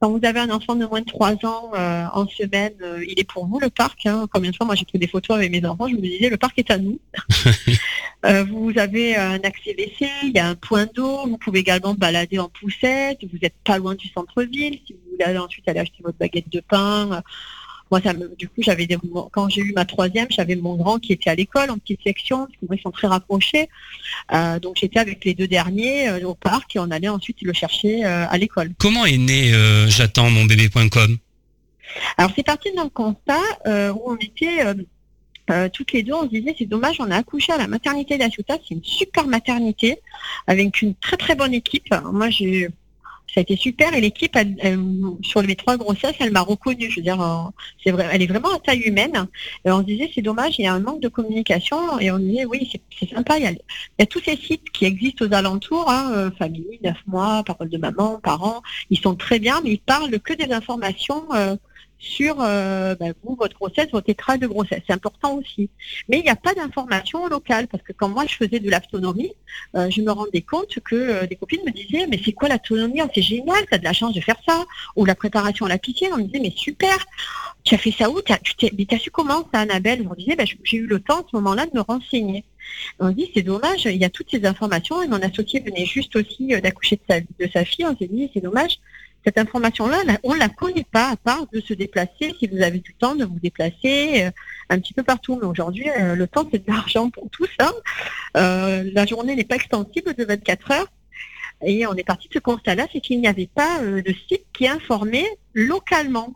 quand 0.00 0.10
vous 0.10 0.20
avez 0.24 0.40
un 0.40 0.50
enfant 0.50 0.74
de 0.74 0.84
moins 0.84 1.00
de 1.00 1.06
3 1.06 1.46
ans 1.46 1.70
euh, 1.74 2.04
en 2.12 2.26
semaine, 2.28 2.74
euh, 2.82 3.02
il 3.08 3.18
est 3.18 3.24
pour 3.24 3.46
vous 3.46 3.58
le 3.58 3.70
parc. 3.70 4.04
Hein. 4.04 4.26
Combien 4.30 4.50
de 4.50 4.56
fois, 4.56 4.66
moi 4.66 4.74
j'ai 4.74 4.84
pris 4.84 4.98
des 4.98 5.06
photos 5.06 5.36
avec 5.36 5.50
mes 5.50 5.64
enfants, 5.64 5.88
je 5.88 5.94
me 5.94 6.00
disais 6.00 6.28
le 6.28 6.36
parc 6.36 6.58
est 6.58 6.70
à 6.70 6.78
nous. 6.78 6.98
Euh, 8.24 8.44
vous 8.44 8.72
avez 8.76 9.14
un 9.14 9.38
accès 9.40 9.72
WC, 9.72 10.08
il 10.24 10.32
y 10.34 10.38
a 10.38 10.48
un 10.48 10.54
point 10.56 10.86
d'eau, 10.92 11.28
vous 11.28 11.36
pouvez 11.36 11.60
également 11.60 11.94
balader 11.94 12.38
en 12.40 12.48
poussette, 12.48 13.18
vous 13.22 13.38
n'êtes 13.40 13.54
pas 13.62 13.78
loin 13.78 13.94
du 13.94 14.08
centre-ville, 14.08 14.80
si 14.84 14.94
vous 14.94 15.10
voulez 15.12 15.38
ensuite 15.38 15.68
aller 15.68 15.80
acheter 15.80 15.98
votre 16.02 16.16
baguette 16.18 16.48
de 16.48 16.60
pain. 16.60 17.22
Moi, 17.90 18.00
ça 18.02 18.12
du 18.14 18.48
coup, 18.48 18.62
j'avais 18.62 18.88
quand 19.30 19.48
j'ai 19.48 19.60
eu 19.60 19.72
ma 19.72 19.84
troisième, 19.84 20.26
j'avais 20.30 20.56
mon 20.56 20.74
grand 20.74 20.98
qui 20.98 21.12
était 21.12 21.30
à 21.30 21.34
l'école 21.34 21.70
en 21.70 21.78
petite 21.78 22.02
section, 22.02 22.38
parce 22.46 22.52
que 22.52 22.66
moi, 22.66 22.76
ils 22.76 22.82
sont 22.82 22.90
très 22.90 23.06
rapprochés. 23.06 23.68
Euh, 24.32 24.58
donc, 24.58 24.76
j'étais 24.80 24.98
avec 24.98 25.24
les 25.24 25.34
deux 25.34 25.46
derniers 25.46 26.08
euh, 26.08 26.26
au 26.26 26.34
parc 26.34 26.74
et 26.74 26.80
on 26.80 26.90
allait 26.90 27.08
ensuite 27.08 27.42
le 27.42 27.52
chercher 27.52 28.04
euh, 28.04 28.26
à 28.28 28.38
l'école. 28.38 28.72
Comment 28.78 29.06
est 29.06 29.18
né 29.18 29.52
j'attends 29.88 30.30
mon 30.30 30.44
bébé.com 30.44 31.16
Alors, 32.18 32.32
c'est 32.34 32.44
parti 32.44 32.72
d'un 32.74 32.88
constat 32.88 33.40
où 33.66 34.10
on 34.10 34.16
était 34.16 34.64
toutes 35.72 35.92
les 35.92 36.02
deux, 36.02 36.12
on 36.12 36.22
se 36.22 36.28
disait 36.28 36.54
c'est 36.58 36.66
dommage, 36.66 36.96
on 36.98 37.10
a 37.10 37.16
accouché 37.16 37.52
à 37.52 37.56
la 37.56 37.68
maternité 37.68 38.18
d'Asuta, 38.18 38.56
c'est 38.66 38.74
une 38.74 38.84
super 38.84 39.26
maternité 39.28 40.00
avec 40.48 40.82
une 40.82 40.94
très 40.96 41.16
très 41.16 41.36
bonne 41.36 41.54
équipe. 41.54 41.94
Moi, 42.12 42.30
j'ai 42.30 42.68
ça 43.36 43.40
a 43.40 43.42
été 43.42 43.56
super 43.56 43.92
et 43.92 44.00
l'équipe 44.00 44.34
sur 45.20 45.42
les 45.42 45.56
trois 45.56 45.76
grossesses, 45.76 46.14
elle 46.20 46.32
m'a 46.32 46.40
reconnue. 46.40 46.90
Je 46.90 46.96
veux 46.96 47.02
dire, 47.02 47.20
euh, 47.20 47.92
elle 48.10 48.22
est 48.22 48.26
vraiment 48.26 48.48
à 48.48 48.58
taille 48.58 48.80
humaine. 48.80 49.26
On 49.66 49.80
se 49.80 49.84
disait 49.84 50.10
c'est 50.14 50.22
dommage, 50.22 50.58
il 50.58 50.64
y 50.64 50.66
a 50.66 50.72
un 50.72 50.80
manque 50.80 51.02
de 51.02 51.08
communication. 51.08 51.98
Et 51.98 52.10
on 52.10 52.18
disait 52.18 52.46
oui, 52.46 52.70
c'est 52.98 53.10
sympa. 53.10 53.36
Il 53.36 53.44
y, 53.98 54.02
a, 54.02 54.06
tous 54.06 54.20
ces 54.20 54.36
sites 54.38 54.70
qui 54.70 54.86
existent 54.86 55.26
aux 55.26 55.34
alentours, 55.34 55.90
hein, 55.90 56.12
euh, 56.14 56.30
famille, 56.38 56.80
neuf 56.82 56.96
mois, 57.06 57.42
parole 57.44 57.68
de 57.68 57.76
maman, 57.76 58.18
parents. 58.22 58.62
Ils 58.88 58.98
sont 58.98 59.14
très 59.14 59.38
bien, 59.38 59.60
mais 59.62 59.72
ils 59.72 59.80
parlent 59.80 60.18
que 60.18 60.32
des 60.32 60.50
informations. 60.54 61.26
Euh, 61.34 61.56
sur 61.98 62.40
euh, 62.40 62.94
ben, 62.94 63.14
vous, 63.22 63.36
votre 63.36 63.56
grossesse, 63.56 63.88
votre 63.92 64.10
état 64.10 64.36
de 64.36 64.46
grossesse. 64.46 64.82
C'est 64.86 64.92
important 64.92 65.34
aussi. 65.34 65.70
Mais 66.08 66.18
il 66.18 66.22
n'y 66.22 66.30
a 66.30 66.36
pas 66.36 66.54
d'information 66.54 67.26
locale 67.26 67.66
parce 67.68 67.82
que 67.82 67.92
quand 67.92 68.08
moi 68.08 68.24
je 68.26 68.34
faisais 68.34 68.60
de 68.60 68.70
l'autonomie, 68.70 69.32
euh, 69.74 69.88
je 69.90 70.02
me 70.02 70.10
rendais 70.10 70.42
compte 70.42 70.78
que 70.80 70.94
euh, 70.94 71.26
des 71.26 71.36
copines 71.36 71.62
me 71.64 71.72
disaient 71.72 72.06
mais 72.06 72.20
c'est 72.22 72.32
quoi 72.32 72.48
l'autonomie 72.48 73.00
oh, 73.02 73.08
C'est 73.14 73.22
génial, 73.22 73.64
tu 73.66 73.74
as 73.74 73.78
de 73.78 73.84
la 73.84 73.92
chance 73.92 74.14
de 74.14 74.20
faire 74.20 74.36
ça. 74.46 74.64
Ou 74.96 75.04
la 75.04 75.14
préparation 75.14 75.66
à 75.66 75.68
la 75.68 75.78
piscine, 75.78 76.08
on 76.12 76.18
me 76.18 76.24
disait 76.24 76.40
mais 76.40 76.52
super, 76.54 77.06
tu 77.64 77.74
as 77.74 77.78
fait 77.78 77.92
ça 77.92 78.10
où? 78.10 78.18
As, 78.28 78.38
tu 78.38 78.66
Mais 78.78 78.84
tu 78.84 78.94
as 78.94 78.98
su 78.98 79.10
comment 79.10 79.48
ça, 79.52 79.60
Annabelle? 79.60 80.02
On 80.06 80.10
me 80.10 80.16
disait 80.16 80.36
ben, 80.36 80.46
j'ai 80.46 80.76
eu 80.76 80.86
le 80.86 81.00
temps 81.00 81.20
à 81.20 81.24
ce 81.30 81.36
moment-là 81.36 81.66
de 81.66 81.72
me 81.74 81.80
renseigner. 81.80 82.44
On 82.98 83.10
dit 83.10 83.30
c'est 83.34 83.42
dommage, 83.42 83.84
il 83.84 83.96
y 83.96 84.04
a 84.04 84.10
toutes 84.10 84.30
ces 84.30 84.44
informations 84.44 85.00
et 85.00 85.06
mon 85.06 85.22
associé 85.22 85.60
venait 85.60 85.86
juste 85.86 86.16
aussi 86.16 86.48
d'accoucher 86.48 86.96
de 86.96 87.02
sa, 87.08 87.20
de 87.20 87.50
sa 87.52 87.64
fille. 87.64 87.86
On 87.86 87.96
s'est 87.96 88.08
dit 88.08 88.30
c'est 88.34 88.40
dommage, 88.40 88.80
cette 89.26 89.38
information-là, 89.38 90.02
on 90.22 90.34
ne 90.34 90.38
la 90.38 90.48
connaît 90.48 90.86
pas, 90.90 91.10
à 91.10 91.16
part 91.16 91.46
de 91.52 91.60
se 91.60 91.74
déplacer, 91.74 92.32
si 92.38 92.46
vous 92.46 92.62
avez 92.62 92.78
du 92.78 92.94
temps, 92.94 93.16
de 93.16 93.24
vous 93.24 93.40
déplacer 93.40 94.24
euh, 94.24 94.30
un 94.70 94.78
petit 94.78 94.94
peu 94.94 95.02
partout. 95.02 95.36
Mais 95.40 95.48
aujourd'hui, 95.48 95.90
euh, 95.90 96.14
le 96.14 96.28
temps, 96.28 96.48
c'est 96.52 96.64
de 96.64 96.70
l'argent 96.70 97.10
pour 97.10 97.28
tout 97.30 97.46
ça. 97.58 97.72
Euh, 98.36 98.88
la 98.92 99.04
journée 99.04 99.34
n'est 99.34 99.44
pas 99.44 99.56
extensible 99.56 100.14
de 100.14 100.24
24 100.24 100.70
heures. 100.70 100.86
Et 101.64 101.86
on 101.88 101.94
est 101.94 102.04
parti 102.04 102.28
de 102.28 102.34
ce 102.34 102.38
constat-là, 102.38 102.86
c'est 102.92 103.00
qu'il 103.00 103.20
n'y 103.20 103.26
avait 103.26 103.50
pas 103.52 103.80
de 103.82 104.14
site 104.28 104.44
qui 104.52 104.68
informait 104.68 105.26
localement. 105.54 106.34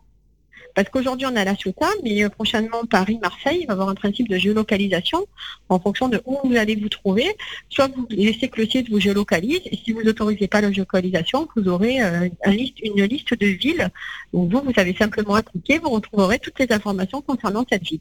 Parce 0.74 0.88
qu'aujourd'hui, 0.88 1.26
on 1.26 1.37
a 1.37 1.44
la 1.44 1.56
Ciotat, 1.56 1.90
mais 2.02 2.24
euh, 2.24 2.28
prochainement, 2.28 2.85
Paris, 2.88 3.18
Marseille, 3.22 3.64
va 3.66 3.72
avoir 3.74 3.88
un 3.88 3.94
principe 3.94 4.28
de 4.28 4.37
géolocalisation 4.37 5.26
en 5.68 5.78
fonction 5.78 6.09
de 6.09 6.20
où 6.24 6.38
vous 6.44 6.56
allez 6.56 6.76
vous 6.76 6.88
trouver. 6.88 7.26
Soit 7.68 7.88
vous 7.88 8.06
laissez 8.11 8.48
que 8.48 8.61
le 8.61 8.68
site 8.68 8.90
vous 8.90 9.00
géolocalise, 9.00 9.61
et 9.64 9.76
si 9.76 9.92
vous 9.92 10.02
n'autorisez 10.02 10.48
pas 10.48 10.61
la 10.61 10.70
géolocalisation, 10.70 11.48
vous 11.56 11.68
aurez 11.68 12.02
euh, 12.02 12.28
une 12.46 13.04
liste 13.04 13.35
de 13.35 13.46
villes 13.46 13.90
où 14.33 14.48
vous, 14.48 14.62
vous 14.62 14.72
avez 14.76 14.94
simplement 14.94 15.35
à 15.35 15.42
cliquer, 15.42 15.78
vous 15.78 15.90
retrouverez 15.90 16.38
toutes 16.38 16.59
les 16.59 16.72
informations 16.72 17.20
concernant 17.22 17.64
cette 17.70 17.83
ville. 17.83 18.00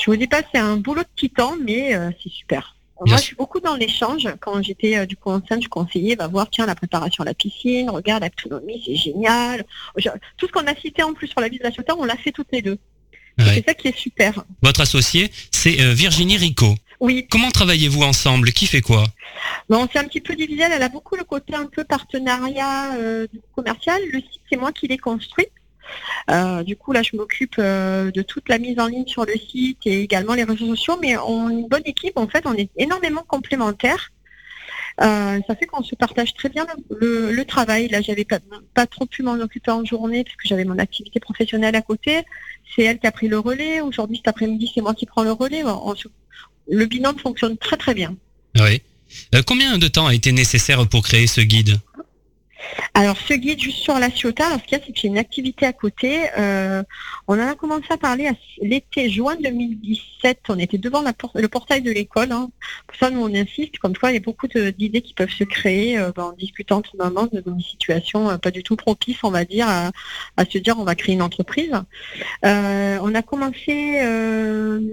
Je 0.00 0.10
vous 0.10 0.16
dis 0.16 0.26
pas, 0.26 0.42
c'est 0.52 0.60
un 0.60 0.76
boulot 0.76 1.02
de 1.02 1.08
titan, 1.16 1.54
mais 1.62 1.94
euh, 1.94 2.10
c'est 2.22 2.30
super. 2.30 2.75
Moi, 3.04 3.16
je 3.16 3.22
suis 3.22 3.36
beaucoup 3.36 3.60
dans 3.60 3.74
l'échange. 3.74 4.26
Quand 4.40 4.62
j'étais 4.62 4.96
euh, 4.96 5.06
du 5.06 5.16
coup 5.16 5.30
enceinte, 5.30 5.62
je 5.62 5.68
conseillais, 5.68 6.14
va 6.16 6.28
voir, 6.28 6.48
tiens, 6.50 6.66
la 6.66 6.74
préparation 6.74 7.22
à 7.22 7.26
la 7.26 7.34
piscine, 7.34 7.90
regarde, 7.90 8.24
l'autonomie, 8.24 8.82
c'est 8.84 8.96
génial. 8.96 9.64
Tout 10.36 10.46
ce 10.46 10.52
qu'on 10.52 10.66
a 10.66 10.74
cité 10.74 11.02
en 11.02 11.12
plus 11.12 11.28
sur 11.28 11.40
la 11.40 11.48
vie 11.48 11.58
de 11.58 11.64
la 11.64 11.70
on 11.98 12.04
l'a 12.04 12.16
fait 12.16 12.32
toutes 12.32 12.48
les 12.52 12.62
deux. 12.62 12.78
C'est 13.38 13.64
ça 13.66 13.74
qui 13.74 13.88
est 13.88 13.96
super. 13.96 14.44
Votre 14.62 14.80
associé, 14.80 15.30
c'est 15.50 15.80
euh, 15.82 15.92
Virginie 15.92 16.38
Rico. 16.38 16.74
Oui. 17.00 17.26
Comment 17.30 17.50
travaillez-vous 17.50 18.02
ensemble? 18.02 18.52
Qui 18.52 18.66
fait 18.66 18.80
quoi? 18.80 19.04
Bon, 19.68 19.86
C'est 19.92 19.98
un 19.98 20.04
petit 20.04 20.22
peu 20.22 20.34
divisé. 20.34 20.62
Elle 20.62 20.82
a 20.82 20.88
beaucoup 20.88 21.16
le 21.16 21.24
côté 21.24 21.54
un 21.54 21.66
peu 21.66 21.84
partenariat 21.84 22.94
euh, 22.96 23.26
commercial. 23.54 24.00
Le 24.10 24.20
site, 24.20 24.40
c'est 24.50 24.56
moi 24.56 24.72
qui 24.72 24.88
l'ai 24.88 24.96
construit. 24.96 25.48
Euh, 26.30 26.62
du 26.62 26.76
coup, 26.76 26.92
là, 26.92 27.02
je 27.02 27.16
m'occupe 27.16 27.56
euh, 27.58 28.10
de 28.10 28.22
toute 28.22 28.48
la 28.48 28.58
mise 28.58 28.78
en 28.78 28.86
ligne 28.86 29.06
sur 29.06 29.24
le 29.24 29.34
site 29.34 29.78
et 29.86 30.02
également 30.02 30.34
les 30.34 30.44
réseaux 30.44 30.66
sociaux, 30.66 30.98
mais 31.00 31.16
on 31.16 31.50
est 31.50 31.54
une 31.54 31.68
bonne 31.68 31.82
équipe. 31.84 32.16
En 32.16 32.28
fait, 32.28 32.44
on 32.46 32.54
est 32.54 32.70
énormément 32.76 33.24
complémentaires. 33.26 34.12
Euh, 35.02 35.40
ça 35.46 35.54
fait 35.54 35.66
qu'on 35.66 35.82
se 35.82 35.94
partage 35.94 36.34
très 36.34 36.48
bien 36.48 36.66
le, 36.90 37.44
travail. 37.44 37.88
Là, 37.88 38.00
j'avais 38.00 38.24
pas, 38.24 38.38
pas 38.74 38.86
trop 38.86 39.06
pu 39.06 39.22
m'en 39.22 39.34
occuper 39.34 39.70
en 39.70 39.84
journée 39.84 40.24
parce 40.24 40.36
que 40.36 40.48
j'avais 40.48 40.64
mon 40.64 40.78
activité 40.78 41.20
professionnelle 41.20 41.76
à 41.76 41.82
côté. 41.82 42.22
C'est 42.74 42.82
elle 42.82 42.98
qui 42.98 43.06
a 43.06 43.12
pris 43.12 43.28
le 43.28 43.38
relais. 43.38 43.80
Aujourd'hui, 43.80 44.16
cet 44.16 44.28
après-midi, 44.28 44.70
c'est 44.74 44.80
moi 44.80 44.94
qui 44.94 45.06
prends 45.06 45.22
le 45.22 45.32
relais. 45.32 45.62
le 46.68 46.86
binôme 46.86 47.18
fonctionne 47.18 47.56
très 47.58 47.76
très 47.76 47.94
bien. 47.94 48.16
Oui. 48.58 48.80
combien 49.46 49.76
de 49.76 49.86
temps 49.86 50.06
a 50.06 50.14
été 50.14 50.32
nécessaire 50.32 50.88
pour 50.88 51.02
créer 51.02 51.26
ce 51.26 51.42
guide? 51.42 51.78
Alors, 52.98 53.18
ce 53.18 53.34
guide 53.34 53.60
juste 53.60 53.78
sur 53.78 53.98
la 53.98 54.10
Ciotat, 54.10 54.46
alors 54.46 54.58
ce 54.58 54.64
qu'il 54.64 54.78
y 54.78 54.80
a, 54.80 54.84
c'est 54.84 54.92
que 54.92 54.98
j'ai 54.98 55.08
une 55.08 55.18
activité 55.18 55.66
à 55.66 55.74
côté. 55.74 56.30
Euh, 56.38 56.82
on 57.28 57.34
en 57.34 57.46
a 57.46 57.54
commencé 57.54 57.84
à 57.90 57.98
parler 57.98 58.26
à 58.26 58.32
l'été 58.62 59.10
juin 59.10 59.36
2017. 59.38 60.40
On 60.48 60.58
était 60.58 60.78
devant 60.78 61.04
le 61.34 61.48
portail 61.48 61.82
de 61.82 61.90
l'école. 61.90 62.32
Hein. 62.32 62.48
Pour 62.86 62.96
ça, 62.96 63.10
nous, 63.10 63.20
on 63.20 63.34
insiste. 63.34 63.76
Comme 63.80 63.94
quoi, 63.94 64.12
il 64.12 64.14
y 64.14 64.16
a 64.16 64.20
beaucoup 64.20 64.46
d'idées 64.48 65.02
qui 65.02 65.12
peuvent 65.12 65.28
se 65.28 65.44
créer 65.44 65.98
euh, 65.98 66.10
en 66.16 66.32
discutant 66.32 66.80
tout 66.80 66.96
moment 66.96 67.26
de 67.30 67.42
une 67.46 67.60
situation 67.60 68.30
euh, 68.30 68.38
pas 68.38 68.50
du 68.50 68.62
tout 68.62 68.76
propice, 68.76 69.18
on 69.22 69.30
va 69.30 69.44
dire, 69.44 69.68
à, 69.68 69.90
se 70.50 70.56
dire 70.56 70.78
on 70.78 70.84
va 70.84 70.94
créer 70.94 71.14
une 71.14 71.22
entreprise. 71.22 71.72
on 72.42 73.14
a 73.14 73.22
commencé 73.22 74.00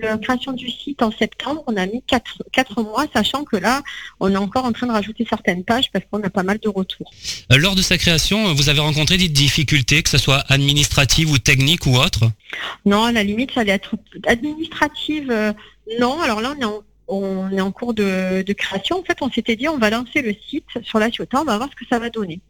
la 0.02 0.18
création 0.18 0.52
du 0.52 0.70
site 0.70 1.02
en 1.02 1.12
septembre. 1.12 1.64
On 1.68 1.78
a 1.78 1.86
mis 1.86 2.04
quatre 2.04 2.84
mois, 2.84 3.06
sachant 3.14 3.46
que 3.46 3.56
là, 3.56 3.82
on 4.20 4.30
est 4.30 4.38
encore 4.38 4.66
en 4.66 4.74
train 4.74 4.88
de 4.88 4.92
rajouter 4.92 5.26
certaines 5.28 5.64
pages 5.64 5.90
parce 5.92 6.04
qu'on 6.12 6.22
a 6.22 6.30
pas 6.30 6.44
mal 6.44 6.60
de 6.60 6.68
retours 6.68 7.12
lors 7.64 7.76
de 7.76 7.82
sa 7.82 7.98
création, 7.98 8.54
vous 8.54 8.70
avez 8.70 8.82
rencontré 8.82 9.18
des 9.18 9.30
difficultés, 9.30 10.04
que 10.04 10.10
ce 10.10 10.18
soit 10.18 10.44
administratives 10.50 11.32
ou 11.32 11.40
techniques 11.40 11.86
ou 11.86 11.96
autres 11.96 12.30
Non, 12.86 13.06
à 13.06 13.12
la 13.14 13.24
limite, 13.24 13.52
ça 13.54 13.62
allait 13.62 13.72
être 13.72 13.96
administrative. 14.28 15.32
Euh, 15.32 15.54
non, 16.00 16.22
alors 16.22 16.42
là, 16.42 16.54
on 17.08 17.50
est 17.52 17.62
en, 17.62 17.72
cours 17.72 17.94
de, 17.94 18.44
création. 18.52 19.00
En 19.00 19.04
fait, 19.04 19.18
on 19.22 19.32
s'était 19.32 19.56
dit, 19.56 19.70
on 19.70 19.78
va 19.78 19.90
lancer 19.90 20.22
le 20.22 20.36
site 20.50 20.66
sur 20.84 21.00
la 21.00 21.10
Ciotat, 21.10 21.42
on 21.42 21.46
va 21.46 21.58
voir 21.58 21.70
ce 21.72 21.76
que 21.76 21.88
ça 21.90 22.00
va 22.00 22.10
donner. 22.10 22.42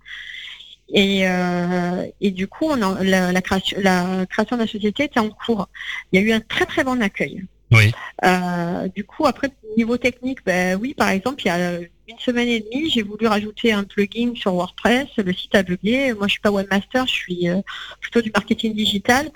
Et, 0.91 1.28
euh, 1.28 2.08
du 2.19 2.47
coup, 2.47 2.73
la, 2.76 3.41
création, 3.41 3.78
la 3.82 4.26
création 4.26 4.58
de 4.58 4.63
la 4.63 4.67
société 4.67 5.04
était 5.04 5.19
en 5.19 5.30
cours. 5.30 5.69
Il 6.12 6.19
y 6.19 6.23
a 6.23 6.28
eu 6.28 6.34
un 6.34 6.41
très 6.41 6.65
très 6.65 6.84
bon 6.84 7.02
accueil. 7.02 7.45
Oui. 7.71 7.91
Euh, 8.23 8.88
du 8.95 9.04
coup, 9.04 9.26
après, 9.28 9.49
niveau 9.78 9.97
technique, 9.97 10.39
ben 10.45 10.78
oui, 10.80 10.93
par 10.95 11.10
exemple, 11.10 11.41
il 11.43 11.47
y 11.47 11.52
a 11.52 11.80
une 12.07 12.19
semaine 12.19 12.47
et 12.47 12.59
demie, 12.59 12.89
j'ai 12.89 13.01
voulu 13.01 13.27
rajouter 13.27 13.71
un 13.71 13.83
plugin 13.83 14.33
sur 14.35 14.53
WordPress. 14.53 15.07
Le 15.17 15.33
site 15.33 15.55
a 15.55 15.63
bugué. 15.63 16.13
Moi, 16.13 16.27
je 16.27 16.33
suis 16.33 16.41
pas 16.41 16.51
webmaster, 16.51 17.07
je 17.07 17.13
suis 17.13 17.49
euh, 17.49 17.61
plutôt 18.01 18.21
du 18.21 18.31
marketing 18.33 18.73
digital. 18.73 19.31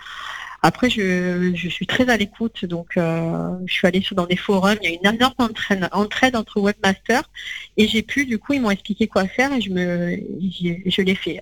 Après, 0.64 0.90
je, 0.90 1.54
suis 1.70 1.86
très 1.86 2.10
à 2.10 2.18
l'écoute, 2.18 2.66
donc 2.66 2.98
euh, 2.98 3.52
je 3.66 3.74
suis 3.74 3.88
allée 3.88 4.02
sur 4.02 4.16
dans 4.16 4.26
des 4.26 4.36
forums. 4.36 4.78
Il 4.82 4.90
y 4.90 4.94
a 4.94 4.98
une 4.98 5.16
énorme 5.16 5.36
entraide, 5.38 5.88
entraide 5.92 6.36
entre 6.36 6.60
webmasters 6.60 7.30
et 7.78 7.88
j'ai 7.88 8.02
pu, 8.02 8.26
du 8.26 8.40
coup, 8.40 8.54
ils 8.54 8.62
m'ont 8.62 8.72
expliqué 8.72 9.08
quoi 9.08 9.28
faire 9.28 9.54
et 9.54 9.62
je 9.62 9.70
me, 9.70 10.18
je 10.42 11.02
l'ai 11.02 11.16
fait. 11.16 11.42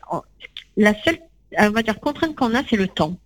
La 0.78 0.94
seule, 1.04 1.20
on 1.58 1.70
va 1.70 1.82
dire, 1.82 2.00
contrainte 2.00 2.36
qu'on 2.36 2.54
a, 2.54 2.62
c'est 2.70 2.76
le 2.76 2.88
temps. 2.88 3.18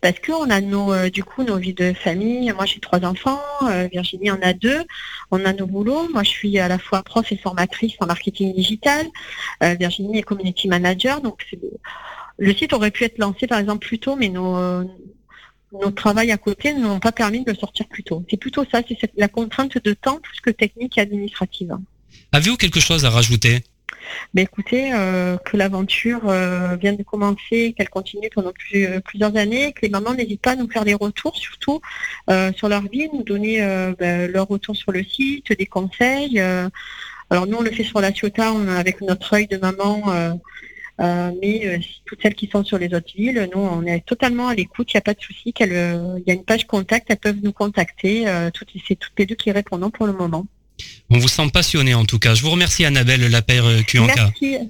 Parce 0.00 0.18
qu'on 0.20 0.50
a 0.50 0.60
nos, 0.60 0.92
euh, 0.92 1.08
du 1.08 1.24
coup, 1.24 1.42
nos 1.42 1.56
vies 1.56 1.74
de 1.74 1.92
famille. 1.92 2.52
Moi, 2.52 2.66
j'ai 2.66 2.80
trois 2.80 3.04
enfants. 3.04 3.40
Euh, 3.62 3.88
Virginie 3.90 4.30
en 4.30 4.40
a 4.42 4.52
deux. 4.52 4.84
On 5.30 5.44
a 5.44 5.52
nos 5.52 5.66
boulots. 5.66 6.08
Moi, 6.12 6.22
je 6.22 6.30
suis 6.30 6.58
à 6.58 6.68
la 6.68 6.78
fois 6.78 7.02
prof 7.02 7.30
et 7.32 7.36
formatrice 7.36 7.94
en 8.00 8.06
marketing 8.06 8.54
digital. 8.54 9.06
Euh, 9.62 9.74
Virginie 9.74 10.18
est 10.18 10.22
community 10.22 10.68
manager. 10.68 11.20
Donc, 11.20 11.46
le 12.38 12.54
site 12.54 12.72
aurait 12.72 12.90
pu 12.90 13.04
être 13.04 13.18
lancé, 13.18 13.46
par 13.46 13.58
exemple, 13.58 13.86
plus 13.86 13.98
tôt, 13.98 14.16
mais 14.16 14.28
nos, 14.28 14.84
nos 15.72 15.90
travail 15.90 16.30
à 16.30 16.36
côté 16.36 16.72
ne 16.72 16.80
nous 16.80 16.88
ont 16.88 17.00
pas 17.00 17.12
permis 17.12 17.44
de 17.44 17.50
le 17.50 17.56
sortir 17.56 17.86
plus 17.88 18.02
tôt. 18.02 18.24
C'est 18.30 18.36
plutôt 18.36 18.64
ça, 18.70 18.80
c'est 18.86 19.10
la 19.16 19.28
contrainte 19.28 19.78
de 19.82 19.92
temps 19.92 20.18
plus 20.20 20.40
que 20.40 20.50
technique 20.50 20.98
et 20.98 21.00
administrative. 21.00 21.76
Avez-vous 22.32 22.56
quelque 22.56 22.80
chose 22.80 23.04
à 23.04 23.10
rajouter? 23.10 23.62
Mais 24.34 24.42
écoutez, 24.42 24.92
euh, 24.92 25.36
que 25.38 25.56
l'aventure 25.56 26.28
euh, 26.28 26.76
vient 26.76 26.92
de 26.92 27.02
commencer, 27.02 27.74
qu'elle 27.76 27.88
continue 27.88 28.28
pendant 28.34 28.52
euh, 28.74 29.00
plusieurs 29.00 29.36
années, 29.36 29.72
que 29.72 29.82
les 29.82 29.88
mamans 29.88 30.14
n'hésitent 30.14 30.42
pas 30.42 30.52
à 30.52 30.56
nous 30.56 30.68
faire 30.68 30.84
des 30.84 30.94
retours, 30.94 31.36
surtout 31.36 31.80
sur 32.56 32.68
leur 32.68 32.82
vie, 32.82 33.08
nous 33.12 33.22
donner 33.22 33.60
ben, 33.98 34.30
leur 34.30 34.48
retour 34.48 34.76
sur 34.76 34.92
le 34.92 35.04
site, 35.04 35.52
des 35.52 35.66
conseils. 35.66 36.40
alors 37.30 37.46
nous, 37.46 37.56
on 37.58 37.62
le 37.62 37.70
fait 37.70 37.84
sur 37.84 38.00
la 38.00 38.12
Ciota, 38.12 38.52
avec 38.76 39.00
notre 39.00 39.34
œil 39.34 39.46
de 39.46 39.56
maman. 39.58 40.02
mais 40.98 41.80
toutes 42.06 42.22
celles 42.22 42.34
qui 42.34 42.48
sont 42.48 42.64
sur 42.64 42.78
les 42.78 42.94
autres 42.94 43.12
villes, 43.14 43.48
nous, 43.54 43.60
on 43.60 43.84
est 43.84 44.04
totalement 44.06 44.48
à 44.48 44.54
l'écoute. 44.54 44.92
Il 44.92 44.96
n'y 44.96 44.98
a 44.98 45.02
pas 45.02 45.14
de 45.14 45.20
souci. 45.20 45.52
Il 45.60 46.22
y 46.26 46.30
a 46.30 46.34
une 46.34 46.44
page 46.44 46.66
contact. 46.66 47.06
Elles 47.10 47.18
peuvent 47.18 47.42
nous 47.42 47.52
contacter. 47.52 48.26
c'est 48.86 48.96
toutes 48.96 49.18
les 49.18 49.26
deux 49.26 49.36
qui 49.36 49.50
répondons 49.52 49.90
pour 49.90 50.06
le 50.06 50.12
moment. 50.12 50.46
On 51.10 51.18
vous 51.18 51.28
sent 51.28 51.48
passionné 51.52 51.94
en 51.94 52.04
tout 52.04 52.18
cas. 52.18 52.34
Je 52.34 52.42
vous 52.42 52.50
remercie 52.50 52.84
Annabelle 52.84 53.26
Lapère 53.28 53.64
Cuanca. 53.86 54.32
Merci. 54.40 54.68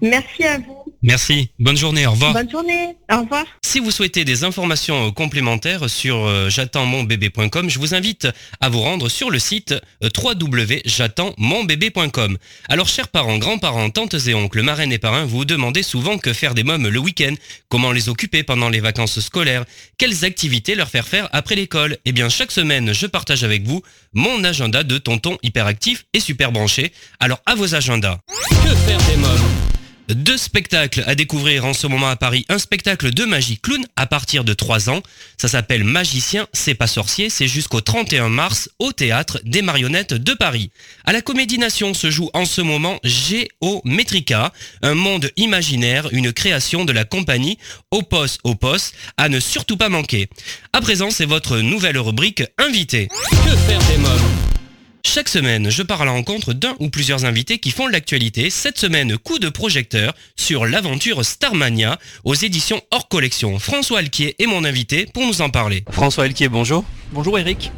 Merci 0.00 0.44
à 0.44 0.58
vous. 0.58 0.80
Merci. 1.02 1.50
Bonne 1.58 1.78
journée. 1.78 2.06
Au 2.06 2.10
revoir. 2.10 2.34
Bonne 2.34 2.50
journée. 2.50 2.94
Au 3.10 3.20
revoir. 3.20 3.46
Si 3.62 3.80
vous 3.80 3.90
souhaitez 3.90 4.26
des 4.26 4.44
informations 4.44 5.08
euh, 5.08 5.10
complémentaires 5.10 5.88
sur 5.88 6.26
euh, 6.26 6.50
j'attends-mon-bébé.com, 6.50 7.70
je 7.70 7.78
vous 7.78 7.94
invite 7.94 8.28
à 8.60 8.68
vous 8.68 8.80
rendre 8.80 9.08
sur 9.08 9.30
le 9.30 9.38
site 9.38 9.74
euh, 10.04 10.10
www.j'attends-mon-bébé.com. 10.14 12.36
Alors, 12.68 12.88
chers 12.88 13.08
parents, 13.08 13.38
grands-parents, 13.38 13.88
tantes 13.88 14.16
et 14.26 14.34
oncles, 14.34 14.60
marraines 14.60 14.92
et 14.92 14.98
parrains, 14.98 15.24
vous 15.24 15.46
demandez 15.46 15.82
souvent 15.82 16.18
que 16.18 16.34
faire 16.34 16.54
des 16.54 16.64
mômes 16.64 16.88
le 16.88 16.98
week-end, 16.98 17.32
comment 17.70 17.92
les 17.92 18.10
occuper 18.10 18.42
pendant 18.42 18.68
les 18.68 18.80
vacances 18.80 19.20
scolaires, 19.20 19.64
quelles 19.96 20.26
activités 20.26 20.74
leur 20.74 20.90
faire 20.90 21.08
faire 21.08 21.30
après 21.32 21.54
l'école? 21.54 21.96
Eh 22.04 22.12
bien, 22.12 22.28
chaque 22.28 22.52
semaine, 22.52 22.92
je 22.92 23.06
partage 23.06 23.42
avec 23.42 23.62
vous 23.62 23.82
mon 24.12 24.44
agenda 24.44 24.82
de 24.82 24.98
tonton 24.98 25.38
hyperactif 25.42 26.04
et 26.12 26.20
super 26.20 26.52
branché. 26.52 26.92
Alors, 27.20 27.40
à 27.46 27.54
vos 27.54 27.74
agendas. 27.74 28.18
Que 28.62 28.74
faire 28.86 28.98
des 29.08 29.16
mômes? 29.16 29.79
Deux 30.14 30.36
spectacles 30.36 31.02
à 31.06 31.14
découvrir 31.14 31.64
en 31.64 31.72
ce 31.72 31.86
moment 31.86 32.08
à 32.08 32.16
Paris. 32.16 32.44
Un 32.48 32.58
spectacle 32.58 33.12
de 33.12 33.24
magie 33.24 33.58
clown 33.58 33.84
à 33.96 34.06
partir 34.06 34.44
de 34.44 34.52
3 34.52 34.90
ans. 34.90 35.02
Ça 35.36 35.48
s'appelle 35.48 35.84
Magicien, 35.84 36.46
c'est 36.52 36.74
pas 36.74 36.86
sorcier. 36.86 37.30
C'est 37.30 37.48
jusqu'au 37.48 37.80
31 37.80 38.28
mars 38.28 38.70
au 38.78 38.92
théâtre 38.92 39.40
des 39.44 39.62
marionnettes 39.62 40.14
de 40.14 40.34
Paris. 40.34 40.70
À 41.04 41.12
la 41.12 41.22
Comédie 41.22 41.58
Nation 41.58 41.94
se 41.94 42.10
joue 42.10 42.30
en 42.34 42.44
ce 42.44 42.60
moment 42.60 42.98
Géométrica, 43.04 44.52
un 44.82 44.94
monde 44.94 45.30
imaginaire, 45.36 46.08
une 46.12 46.32
création 46.32 46.84
de 46.84 46.92
la 46.92 47.04
compagnie 47.04 47.58
Opos 47.90 48.38
Opos 48.44 48.92
à 49.16 49.28
ne 49.28 49.40
surtout 49.40 49.76
pas 49.76 49.88
manquer. 49.88 50.28
À 50.72 50.80
présent, 50.80 51.10
c'est 51.10 51.26
votre 51.26 51.58
nouvelle 51.58 51.98
rubrique 51.98 52.42
Invité. 52.58 53.08
Que 53.08 53.56
faire 53.56 53.80
des 53.88 53.98
mômes 53.98 54.59
chaque 55.04 55.28
semaine, 55.28 55.70
je 55.70 55.82
pars 55.82 56.02
à 56.02 56.04
la 56.04 56.10
rencontre 56.12 56.52
d'un 56.52 56.74
ou 56.78 56.88
plusieurs 56.88 57.24
invités 57.24 57.58
qui 57.58 57.70
font 57.70 57.86
l'actualité. 57.86 58.50
Cette 58.50 58.78
semaine, 58.78 59.16
coup 59.18 59.38
de 59.38 59.48
projecteur 59.48 60.14
sur 60.36 60.66
l'aventure 60.66 61.24
Starmania 61.24 61.98
aux 62.24 62.34
éditions 62.34 62.80
hors 62.90 63.08
collection. 63.08 63.58
François 63.58 64.00
Alquier 64.00 64.36
est 64.38 64.46
mon 64.46 64.64
invité 64.64 65.06
pour 65.06 65.26
nous 65.26 65.42
en 65.42 65.50
parler. 65.50 65.84
François 65.90 66.24
Alquier, 66.24 66.48
bonjour. 66.48 66.84
Bonjour 67.12 67.38
Eric. 67.38 67.72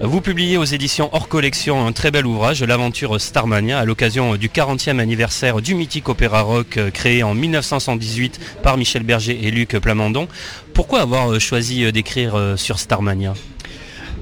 Vous 0.00 0.20
publiez 0.20 0.58
aux 0.58 0.64
éditions 0.64 1.08
hors 1.12 1.28
collection 1.28 1.86
un 1.86 1.92
très 1.92 2.10
bel 2.10 2.26
ouvrage, 2.26 2.62
L'aventure 2.62 3.20
Starmania, 3.20 3.78
à 3.78 3.84
l'occasion 3.84 4.36
du 4.36 4.48
40e 4.48 4.98
anniversaire 4.98 5.60
du 5.60 5.74
mythique 5.74 6.08
opéra 6.08 6.42
rock 6.42 6.76
euh, 6.76 6.90
créé 6.90 7.22
en 7.22 7.34
1918 7.34 8.60
par 8.62 8.76
Michel 8.76 9.04
Berger 9.04 9.38
et 9.42 9.50
Luc 9.50 9.78
Plamondon. 9.78 10.28
Pourquoi 10.74 11.00
avoir 11.00 11.32
euh, 11.32 11.38
choisi 11.38 11.84
euh, 11.84 11.92
d'écrire 11.92 12.54
sur 12.56 12.78
Starmania? 12.78 13.34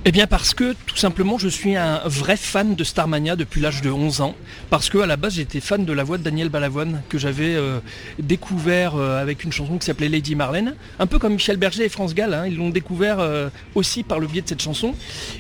Eh 0.07 0.13
bien 0.13 0.27
parce 0.27 0.53
que 0.53 0.75
tout 0.87 0.97
simplement 0.97 1.39
je 1.39 1.49
suis 1.49 1.77
un 1.77 2.03
vrai 2.05 2.37
fan 2.37 2.75
de 2.75 2.85
Starmania 2.85 3.37
depuis 3.37 3.63
l'âge 3.63 3.81
de 3.81 3.91
11 3.91 4.21
ans. 4.21 4.35
Parce 4.69 4.91
que 4.91 4.99
à 4.99 5.07
la 5.07 5.17
base 5.17 5.37
j'étais 5.37 5.61
fan 5.61 5.87
de 5.87 5.93
la 5.95 6.05
voix 6.05 6.19
de 6.19 6.23
Daniel 6.23 6.51
Balavoine 6.51 7.01
que 7.09 7.17
j'avais 7.17 7.55
euh, 7.55 7.81
découvert 8.19 8.97
euh, 8.97 9.23
avec 9.23 9.45
une 9.45 9.53
chanson 9.53 9.79
qui 9.79 9.87
s'appelait 9.87 10.11
Lady 10.11 10.35
Marlène. 10.35 10.75
Un 10.99 11.07
peu 11.07 11.19
comme 11.19 11.33
Michel 11.33 11.57
Berger 11.57 11.85
et 11.85 11.89
France 11.89 12.15
Gall, 12.15 12.35
hein. 12.35 12.47
ils 12.47 12.57
l'ont 12.57 12.69
découvert 12.69 13.19
euh, 13.19 13.49
aussi 13.75 14.03
par 14.03 14.19
le 14.19 14.27
biais 14.27 14.43
de 14.43 14.49
cette 14.49 14.63
chanson. 14.63 14.95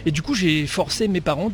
Et 0.06 0.10
du 0.10 0.22
coup 0.22 0.34
j'ai 0.34 0.66
forcé 0.66 1.08
mes 1.08 1.20
parents 1.20 1.52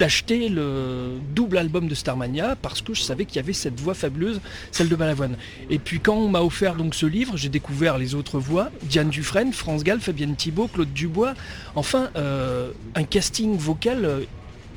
d'acheter 0.00 0.48
le 0.48 1.18
double 1.34 1.58
album 1.58 1.86
de 1.86 1.94
Starmania 1.94 2.56
parce 2.56 2.80
que 2.80 2.94
je 2.94 3.02
savais 3.02 3.26
qu'il 3.26 3.36
y 3.36 3.38
avait 3.38 3.52
cette 3.52 3.78
voix 3.78 3.92
fabuleuse, 3.92 4.40
celle 4.72 4.88
de 4.88 4.96
Balavoine. 4.96 5.36
Et 5.68 5.78
puis 5.78 6.00
quand 6.00 6.14
on 6.14 6.28
m'a 6.28 6.40
offert 6.40 6.74
donc 6.74 6.94
ce 6.94 7.04
livre, 7.04 7.36
j'ai 7.36 7.50
découvert 7.50 7.98
les 7.98 8.14
autres 8.14 8.38
voix, 8.38 8.70
Diane 8.82 9.10
Dufresne, 9.10 9.52
France 9.52 9.84
Gall, 9.84 10.00
Fabienne 10.00 10.36
Thibault, 10.36 10.68
Claude 10.68 10.92
Dubois, 10.94 11.34
enfin 11.74 12.08
euh, 12.16 12.70
un 12.94 13.04
casting 13.04 13.58
vocal 13.58 14.04
euh, 14.06 14.20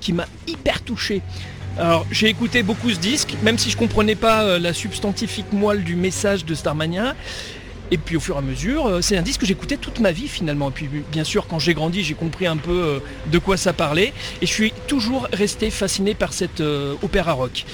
qui 0.02 0.12
m'a 0.12 0.28
hyper 0.46 0.82
touché. 0.82 1.22
Alors 1.80 2.06
j'ai 2.12 2.28
écouté 2.28 2.62
beaucoup 2.62 2.90
ce 2.90 3.00
disque, 3.00 3.36
même 3.44 3.58
si 3.58 3.70
je 3.70 3.78
comprenais 3.78 4.16
pas 4.16 4.44
euh, 4.44 4.60
la 4.60 4.74
substantifique 4.74 5.54
moelle 5.54 5.86
du 5.86 5.96
message 5.96 6.44
de 6.44 6.54
Starmania. 6.54 7.16
Et 7.92 7.98
puis 7.98 8.18
au 8.18 8.20
fur 8.20 8.36
et 8.36 8.40
à 8.40 8.42
mesure, 8.42 8.88
euh, 8.88 9.02
c'est 9.02 9.18
un 9.18 9.22
disque 9.22 9.42
que 9.42 9.46
j'écoutais 9.46 9.78
toute 9.78 10.00
ma 10.00 10.12
vie 10.12 10.28
finalement. 10.28 10.70
Et 10.70 10.72
puis 10.72 10.90
bien 11.12 11.24
sûr, 11.24 11.48
quand 11.48 11.60
j'ai 11.60 11.74
grandi, 11.74 12.04
j'ai 12.04 12.16
compris 12.16 12.48
un 12.48 12.58
peu 12.58 12.72
euh, 12.72 13.00
de 13.32 13.38
quoi 13.38 13.58
ça 13.58 13.74
parlait. 13.74 14.14
Et 14.42 14.46
je 14.46 14.52
suis 14.52 14.74
toujours 14.88 15.28
resté 15.32 15.70
fasciné 15.70 16.16
par 16.16 16.34
cet 16.34 16.62
euh, 16.62 16.96
opéra 17.04 17.34
rock. 17.34 17.66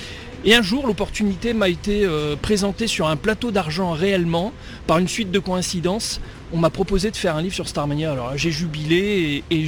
Et 0.45 0.56
un 0.56 0.62
jour, 0.62 0.88
l'opportunité 0.88 1.54
m'a 1.54 1.67
été 1.67 2.08
présentée 2.41 2.88
sur 2.88 3.10
un 3.10 3.17
plateau 3.17 3.52
d'argent 3.52 3.91
réellement, 3.91 4.54
par 4.89 4.97
une 4.97 5.08
suite 5.08 5.30
de 5.30 5.38
coïncidences, 5.38 6.19
on 6.52 6.58
m'a 6.58 6.71
proposé 6.71 7.12
de 7.12 7.15
faire 7.15 7.36
un 7.36 7.43
livre 7.43 7.54
sur 7.54 7.67
Starmania. 7.67 8.12
Alors 8.12 8.36
j'ai 8.36 8.49
jubilé 8.49 9.43
et, 9.52 9.65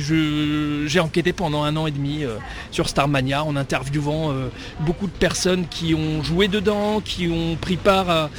j'ai 0.88 1.00
enquêté 1.00 1.32
pendant 1.32 1.62
un 1.62 1.78
an 1.78 1.86
et 1.86 1.92
demi 1.92 2.24
euh, 2.24 2.38
sur 2.72 2.90
Starmania 2.90 3.44
en 3.44 3.56
interviewant 3.56 4.32
euh, 4.32 4.48
beaucoup 4.80 5.06
de 5.06 5.12
personnes 5.12 5.68
qui 5.70 5.94
ont 5.94 6.24
joué 6.24 6.48
dedans, 6.48 7.02
qui 7.02 7.28
ont 7.28 7.56
pris 7.56 7.78
part 7.78 8.10
à, 8.10 8.30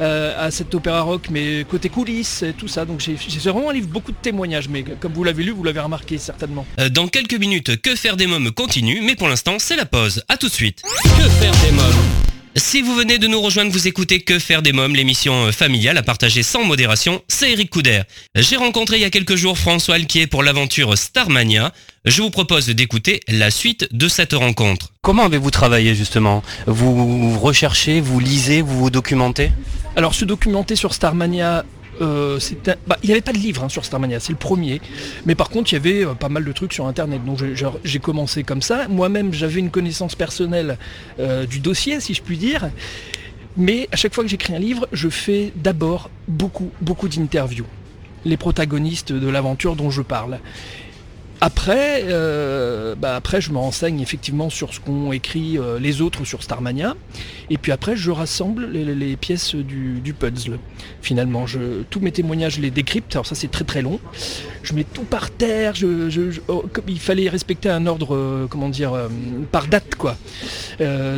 euh, 0.00 0.48
cet 0.52 0.76
opéra 0.76 1.00
rock, 1.00 1.26
mais 1.28 1.66
côté 1.68 1.88
coulisses 1.88 2.44
et 2.44 2.52
tout 2.52 2.68
ça. 2.68 2.84
Donc 2.84 3.00
j'ai 3.00 3.16
vraiment 3.50 3.70
un 3.70 3.72
livre 3.74 3.88
beaucoup 3.88 4.12
de 4.12 4.18
témoignages, 4.22 4.68
mais 4.68 4.84
comme 4.84 5.14
vous 5.14 5.24
l'avez 5.24 5.42
lu, 5.42 5.50
vous 5.50 5.64
l'avez 5.64 5.80
remarqué 5.80 6.18
certainement. 6.18 6.64
Dans 6.92 7.08
quelques 7.08 7.34
minutes, 7.34 7.82
Que 7.82 7.96
faire 7.96 8.16
des 8.16 8.28
mômes 8.28 8.52
continue, 8.52 9.00
mais 9.02 9.16
pour 9.16 9.26
l'instant 9.26 9.56
c'est 9.58 9.76
la 9.76 9.86
pause. 9.86 10.22
A 10.28 10.36
tout 10.36 10.46
de 10.46 10.52
suite. 10.52 10.82
Que 11.02 11.28
faire 11.28 11.52
des 11.64 11.72
mômes? 11.72 12.17
Si 12.58 12.82
vous 12.82 12.94
venez 12.94 13.18
de 13.18 13.26
nous 13.26 13.40
rejoindre, 13.40 13.70
vous 13.70 13.86
écoutez 13.86 14.20
Que 14.20 14.38
faire 14.38 14.62
des 14.62 14.72
mômes, 14.72 14.94
l'émission 14.94 15.46
euh, 15.46 15.52
familiale 15.52 15.96
à 15.96 16.02
partager 16.02 16.42
sans 16.42 16.64
modération, 16.64 17.22
c'est 17.28 17.52
Eric 17.52 17.70
Couder. 17.70 18.02
J'ai 18.34 18.56
rencontré 18.56 18.96
il 18.96 19.02
y 19.02 19.04
a 19.04 19.10
quelques 19.10 19.36
jours 19.36 19.56
François 19.56 19.94
Alquier 19.94 20.26
pour 20.26 20.42
l'aventure 20.42 20.96
Starmania. 20.98 21.72
Je 22.04 22.22
vous 22.22 22.30
propose 22.30 22.66
d'écouter 22.66 23.20
la 23.28 23.50
suite 23.50 23.88
de 23.92 24.08
cette 24.08 24.32
rencontre. 24.32 24.92
Comment 25.02 25.26
avez-vous 25.26 25.50
travaillé 25.50 25.94
justement? 25.94 26.42
Vous 26.66 27.38
recherchez, 27.38 28.00
vous 28.00 28.18
lisez, 28.18 28.62
vous 28.62 28.78
vous 28.78 28.90
documentez? 28.90 29.52
Alors 29.96 30.14
se 30.14 30.24
documenter 30.24 30.76
sur 30.76 30.94
Starmania, 30.94 31.64
euh, 32.00 32.38
bah, 32.86 32.96
il 33.02 33.06
n'y 33.06 33.12
avait 33.12 33.20
pas 33.20 33.32
de 33.32 33.38
livre 33.38 33.64
hein, 33.64 33.68
sur 33.68 33.84
Starmania, 33.84 34.20
c'est 34.20 34.32
le 34.32 34.38
premier. 34.38 34.80
Mais 35.26 35.34
par 35.34 35.50
contre, 35.50 35.72
il 35.72 35.76
y 35.76 35.78
avait 35.78 36.04
euh, 36.04 36.14
pas 36.14 36.28
mal 36.28 36.44
de 36.44 36.52
trucs 36.52 36.72
sur 36.72 36.86
Internet. 36.86 37.24
Donc 37.24 37.38
j'ai 37.84 37.98
commencé 37.98 38.44
comme 38.44 38.62
ça. 38.62 38.88
Moi-même, 38.88 39.32
j'avais 39.32 39.60
une 39.60 39.70
connaissance 39.70 40.14
personnelle 40.14 40.78
euh, 41.18 41.46
du 41.46 41.60
dossier, 41.60 42.00
si 42.00 42.14
je 42.14 42.22
puis 42.22 42.36
dire. 42.36 42.70
Mais 43.56 43.88
à 43.90 43.96
chaque 43.96 44.14
fois 44.14 44.24
que 44.24 44.30
j'écris 44.30 44.54
un 44.54 44.58
livre, 44.58 44.86
je 44.92 45.08
fais 45.08 45.52
d'abord 45.56 46.10
beaucoup, 46.28 46.70
beaucoup 46.80 47.08
d'interviews. 47.08 47.66
Les 48.24 48.36
protagonistes 48.36 49.12
de 49.12 49.28
l'aventure 49.28 49.74
dont 49.74 49.90
je 49.90 50.02
parle. 50.02 50.38
Après, 51.40 52.02
euh, 52.08 52.96
bah 52.96 53.14
après, 53.14 53.40
je 53.40 53.52
me 53.52 53.58
renseigne 53.58 54.00
effectivement 54.00 54.50
sur 54.50 54.74
ce 54.74 54.80
qu'ont 54.80 55.12
écrit 55.12 55.56
euh, 55.56 55.78
les 55.78 56.00
autres 56.00 56.24
sur 56.24 56.42
Starmania. 56.42 56.96
Et 57.48 57.58
puis 57.58 57.70
après, 57.70 57.94
je 57.94 58.10
rassemble 58.10 58.66
les, 58.66 59.16
pièces 59.16 59.54
du, 59.54 60.14
puzzle. 60.18 60.58
Finalement, 61.00 61.46
je, 61.46 61.82
tous 61.90 62.00
mes 62.00 62.10
témoignages 62.10 62.58
les 62.58 62.70
décrypte. 62.70 63.14
Alors 63.14 63.26
ça, 63.26 63.36
c'est 63.36 63.50
très 63.50 63.64
très 63.64 63.82
long. 63.82 64.00
Je 64.64 64.74
mets 64.74 64.84
tout 64.84 65.04
par 65.04 65.30
terre. 65.30 65.74
Je, 65.76 66.40
oh, 66.48 66.64
il 66.88 66.98
fallait 66.98 67.28
respecter 67.28 67.70
un 67.70 67.86
ordre, 67.86 68.16
euh, 68.16 68.46
comment 68.50 68.68
dire, 68.68 68.92
par 69.52 69.68
date, 69.68 69.94
quoi. 69.94 70.16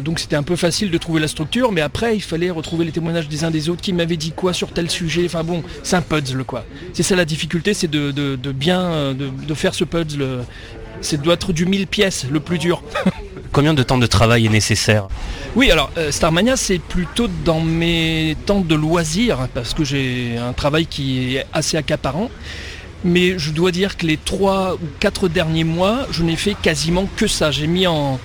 donc 0.03 0.19
c'était 0.19 0.37
un 0.37 0.43
peu 0.43 0.57
facile 0.57 0.91
de 0.91 0.99
trouver 0.99 1.21
la 1.21 1.29
structure. 1.29 1.73
Mais 1.73 1.81
après, 1.81 2.15
il 2.15 2.23
fallait 2.23 2.51
retrouver 2.51 2.85
les 2.85 2.93
témoignages 2.93 3.29
des 3.29 3.45
uns 3.45 3.51
des 3.51 3.71
autres 3.71 3.81
qui 3.81 3.95
m'avaient 3.95 4.19
dit 4.19 4.33
quoi 4.33 4.53
sur 4.53 4.73
tel 4.73 4.91
sujet. 4.91 5.25
Enfin 5.25 5.45
bon, 5.45 5.63
c'est 5.83 5.97
un 5.97 6.03
puzzle, 6.03 6.45
quoi. 6.45 6.67
C'est 6.93 7.03
ça 7.03 7.17
la 7.17 7.25
difficulté, 7.25 7.73
c'est 7.73 7.89
de, 7.91 8.11
de, 8.11 8.53
bien 8.53 9.15
de 9.15 9.55
faire 9.55 9.75
ce 9.75 9.85
puzzle 9.85 10.10
c'est 11.01 11.21
doit 11.21 11.35
être 11.35 11.53
du 11.53 11.67
1000 11.67 11.87
pièces 11.87 12.27
le 12.31 12.41
plus 12.41 12.59
dur. 12.59 12.83
Combien 13.53 13.75
de 13.75 13.83
temps 13.83 13.99
de 13.99 14.07
travail 14.07 14.47
est 14.47 14.51
nécessaire 14.51 15.09
Oui, 15.57 15.71
alors 15.71 15.91
euh, 15.99 16.13
Starmania, 16.13 16.57
c'est 16.57 16.79
plutôt 16.79 17.29
dans 17.45 17.61
mes 17.61 18.37
temps 18.47 18.61
de 18.61 18.75
loisirs, 18.75 19.49
parce 19.55 19.75
que 19.75 19.83
j'ai 19.83 20.37
un 20.39 20.53
travail 20.53 20.87
qui 20.87 21.37
est 21.37 21.47
assez 21.53 21.77
accaparant. 21.77 22.31
Mais 23.03 23.39
je 23.39 23.51
dois 23.51 23.73
dire 23.73 23.97
que 23.97 24.07
les 24.07 24.19
3 24.19 24.75
ou 24.75 24.87
4 25.01 25.29
derniers 25.29 25.65
mois, 25.65 26.07
je 26.11 26.23
n'ai 26.23 26.37
fait 26.37 26.55
quasiment 26.55 27.09
que 27.17 27.27
ça. 27.27 27.51
J'ai 27.51 27.67
mis 27.67 27.87
en, 27.87 28.21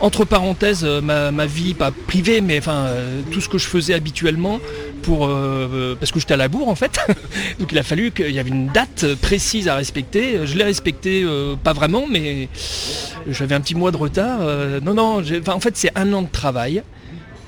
entre 0.00 0.24
parenthèses 0.24 0.84
ma, 0.84 1.46
vie 1.46 1.74
pas 1.74 1.90
privée 1.90 2.40
mais 2.40 2.58
enfin 2.58 2.86
tout 3.30 3.40
ce 3.40 3.48
que 3.48 3.58
je 3.58 3.66
faisais 3.66 3.94
habituellement 3.94 4.60
pour 5.02 5.30
parce 5.98 6.12
que 6.12 6.20
j'étais 6.20 6.34
à 6.34 6.36
la 6.36 6.48
bourre 6.48 6.68
en 6.68 6.74
fait. 6.74 6.98
Donc 7.58 7.72
il 7.72 7.78
a 7.78 7.82
fallu 7.82 8.10
qu'il 8.10 8.30
y 8.30 8.38
avait 8.38 8.50
une 8.50 8.68
date 8.68 9.14
précise 9.16 9.68
à 9.68 9.74
respecter. 9.74 10.46
Je 10.46 10.56
l'ai 10.56 10.64
respecté 10.64 11.26
pas 11.62 11.72
vraiment 11.72 12.06
mais 12.08 12.48
j'avais 13.28 13.54
un 13.54 13.60
petit 13.60 13.74
mois 13.74 13.90
de 13.90 13.96
retard 13.96 14.40
non 14.82 14.94
non 14.94 15.22
en 15.46 15.60
fait 15.60 15.76
c'est 15.76 15.96
un 15.96 16.12
an 16.12 16.22
de 16.22 16.30
travail 16.30 16.82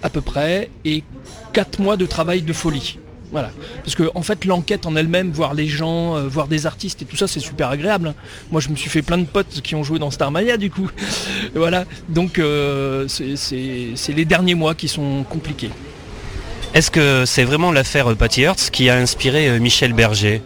à 0.02 0.10
peu 0.10 0.20
près 0.20 0.70
et 0.84 1.04
quatre 1.52 1.80
mois 1.80 1.96
de 1.96 2.06
travail 2.06 2.42
de 2.42 2.52
folie 2.52 2.98
voilà. 3.30 3.50
Parce 3.84 3.94
que 3.94 4.10
en 4.14 4.22
fait 4.22 4.44
l'enquête 4.44 4.86
en 4.86 4.96
elle-même, 4.96 5.30
voir 5.30 5.54
les 5.54 5.66
gens, 5.66 6.16
euh, 6.16 6.28
voir 6.28 6.48
des 6.48 6.66
artistes 6.66 7.02
et 7.02 7.04
tout 7.04 7.16
ça, 7.16 7.28
c'est 7.28 7.40
super 7.40 7.68
agréable. 7.68 8.08
Hein. 8.08 8.14
Moi 8.50 8.60
je 8.60 8.68
me 8.68 8.76
suis 8.76 8.90
fait 8.90 9.02
plein 9.02 9.18
de 9.18 9.24
potes 9.24 9.60
qui 9.62 9.74
ont 9.74 9.84
joué 9.84 9.98
dans 9.98 10.10
Starmania 10.10 10.56
du 10.56 10.70
coup. 10.70 10.90
voilà. 11.54 11.84
Donc 12.08 12.38
euh, 12.38 13.06
c'est 13.08 14.12
les 14.12 14.24
derniers 14.24 14.54
mois 14.54 14.74
qui 14.74 14.88
sont 14.88 15.24
compliqués. 15.28 15.70
Est-ce 16.72 16.90
que 16.90 17.24
c'est 17.26 17.44
vraiment 17.44 17.72
l'affaire 17.72 18.14
Patty 18.16 18.42
Hertz 18.42 18.70
qui 18.70 18.88
a 18.90 18.96
inspiré 18.96 19.48
euh, 19.48 19.58
Michel 19.58 19.92
Berger? 19.92 20.40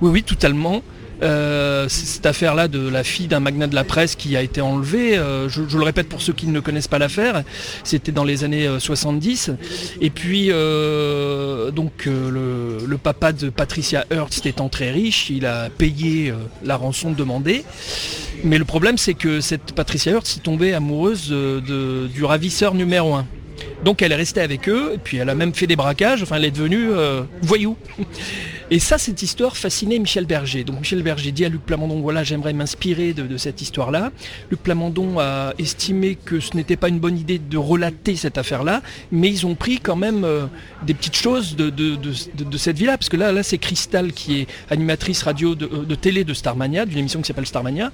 Oui, 0.00 0.10
oui, 0.10 0.22
totalement. 0.22 0.82
Euh, 1.22 1.86
cette 1.88 2.26
affaire-là 2.26 2.68
de 2.68 2.88
la 2.88 3.04
fille 3.04 3.28
d'un 3.28 3.40
magnat 3.40 3.68
de 3.68 3.74
la 3.74 3.84
presse 3.84 4.16
qui 4.16 4.36
a 4.36 4.42
été 4.42 4.60
enlevée, 4.60 5.16
euh, 5.16 5.48
je, 5.48 5.62
le 5.62 5.84
répète 5.84 6.08
pour 6.08 6.20
ceux 6.20 6.32
qui 6.32 6.46
ne 6.46 6.60
connaissent 6.60 6.88
pas 6.88 6.98
l'affaire, 6.98 7.44
c'était 7.84 8.12
dans 8.12 8.24
les 8.24 8.44
années 8.44 8.68
70. 8.78 9.48
Euh, 9.48 9.52
Et 10.00 10.10
puis, 10.10 10.48
donc, 11.74 12.06
le, 12.06 12.96
papa 13.02 13.32
de 13.32 13.50
Patricia 13.50 14.04
Hearst 14.10 14.46
étant 14.46 14.68
très 14.68 14.90
riche, 14.90 15.30
il 15.30 15.46
a 15.46 15.70
payé 15.70 16.32
la 16.64 16.76
rançon 16.76 17.12
demandée. 17.12 17.64
Mais 18.44 18.58
le 18.58 18.64
problème, 18.64 18.98
c'est 18.98 19.14
que 19.14 19.40
cette 19.40 19.72
Patricia 19.72 20.12
Hearst 20.12 20.38
est 20.38 20.40
tombée 20.40 20.72
amoureuse 20.74 21.30
du 21.30 22.24
ravisseur 22.24 22.74
numéro 22.74 23.14
1. 23.14 23.26
Donc 23.84 24.02
elle 24.02 24.12
est 24.12 24.16
restée 24.16 24.40
avec 24.40 24.68
eux, 24.68 24.92
et 24.94 24.98
puis 24.98 25.16
elle 25.16 25.28
a 25.28 25.34
même 25.34 25.54
fait 25.54 25.66
des 25.66 25.76
braquages, 25.76 26.22
enfin 26.22 26.36
elle 26.36 26.44
est 26.44 26.52
devenue 26.52 26.90
voyou. 27.42 27.76
Et 28.72 28.78
ça, 28.78 28.96
cette 28.96 29.22
histoire 29.22 29.54
fascinait 29.54 29.98
Michel 29.98 30.24
Berger. 30.24 30.64
Donc 30.64 30.78
Michel 30.78 31.02
Berger 31.02 31.30
dit 31.30 31.44
à 31.44 31.50
Luc 31.50 31.60
Plamondon, 31.60 32.00
voilà, 32.00 32.24
j'aimerais 32.24 32.54
m'inspirer 32.54 33.12
de, 33.12 33.36
cette 33.36 33.60
histoire-là. 33.60 34.12
Luc 34.50 34.62
Plamondon 34.62 35.18
a 35.18 35.52
estimé 35.58 36.14
que 36.14 36.40
ce 36.40 36.56
n'était 36.56 36.76
pas 36.76 36.88
une 36.88 36.98
bonne 36.98 37.18
idée 37.18 37.38
de 37.38 37.58
relater 37.58 38.16
cette 38.16 38.38
affaire-là, 38.38 38.80
mais 39.10 39.28
ils 39.28 39.44
ont 39.44 39.56
pris 39.56 39.78
quand 39.78 39.96
même 39.96 40.24
euh, 40.24 40.46
des 40.86 40.94
petites 40.94 41.16
choses 41.16 41.54
de, 41.54 41.70
cette 42.56 42.78
vie-là, 42.78 42.96
parce 42.96 43.10
que 43.10 43.18
là, 43.18 43.30
là 43.30 43.42
c'est 43.42 43.58
Cristal 43.58 44.10
qui 44.14 44.40
est 44.40 44.46
animatrice 44.70 45.22
radio 45.22 45.54
de, 45.54 45.94
télé 45.94 46.24
de 46.24 46.32
Starmania, 46.32 46.86
d'une 46.86 47.00
émission 47.00 47.20
qui 47.20 47.26
s'appelle 47.26 47.44
Starmania 47.44 47.92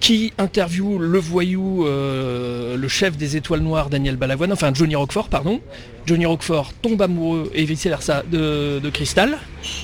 qui 0.00 0.32
interviewe 0.38 0.98
le 0.98 1.18
voyou, 1.18 1.86
euh, 1.86 2.76
le 2.76 2.88
chef 2.88 3.16
des 3.16 3.36
étoiles 3.36 3.60
noires, 3.60 3.90
Daniel 3.90 4.16
Balavoine, 4.16 4.52
enfin 4.52 4.72
Johnny 4.72 4.94
Roquefort, 4.94 5.28
pardon. 5.28 5.60
Johnny 6.06 6.26
Roquefort 6.26 6.72
tombe 6.80 7.02
amoureux 7.02 7.50
et 7.54 7.64
vice-versa 7.64 8.22
de, 8.30 8.80
de 8.82 8.90
Crystal. 8.90 9.38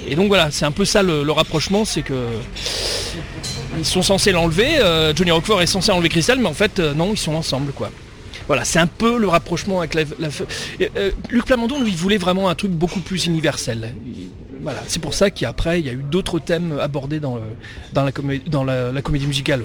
Et 0.09 0.15
donc 0.17 0.29
voilà, 0.29 0.51
c'est 0.51 0.65
un 0.65 0.71
peu 0.71 0.85
ça 0.85 1.03
le, 1.03 1.31
rapprochement, 1.31 1.85
c'est 1.85 2.03
que 2.03 2.15
ils 3.79 3.85
sont 3.85 4.03
censés 4.03 4.33
l'enlever, 4.33 4.79
euh, 4.79 5.15
Johnny 5.15 5.31
Roquefort 5.31 5.61
est 5.63 5.67
censé 5.67 5.91
enlever 5.91 6.09
Crystal, 6.09 6.39
mais 6.39 6.49
en 6.49 6.55
fait 6.55 6.79
euh, 6.79 6.95
non, 6.95 7.13
ils 7.13 7.19
sont 7.19 7.35
ensemble 7.35 7.73
quoi. 7.73 7.91
Voilà, 8.47 8.65
c'est 8.65 8.79
un 8.79 8.87
peu 8.87 9.19
le 9.19 9.27
rapprochement 9.27 9.79
avec 9.79 9.95
la... 9.95 10.03
Luc 11.31 11.47
Plamondon, 11.47 11.81
lui, 11.81 11.95
voulait 11.95 12.19
vraiment 12.19 12.51
un 12.51 12.55
truc 12.55 12.73
beaucoup 12.73 13.01
plus 13.01 13.25
universel. 13.25 13.95
Voilà, 14.65 14.83
c'est 14.87 15.01
pour 15.01 15.13
ça 15.13 15.31
qu'après, 15.31 15.81
il 15.81 15.87
y 15.87 15.91
a 15.91 15.93
eu 15.93 16.03
d'autres 16.03 16.39
thèmes 16.39 16.79
abordés 16.81 17.21
dans, 17.21 17.39
dans, 17.93 18.03
la, 18.03 18.13
dans 18.47 18.65
la, 18.65 19.03
comédie 19.03 19.27
musicale. 19.27 19.63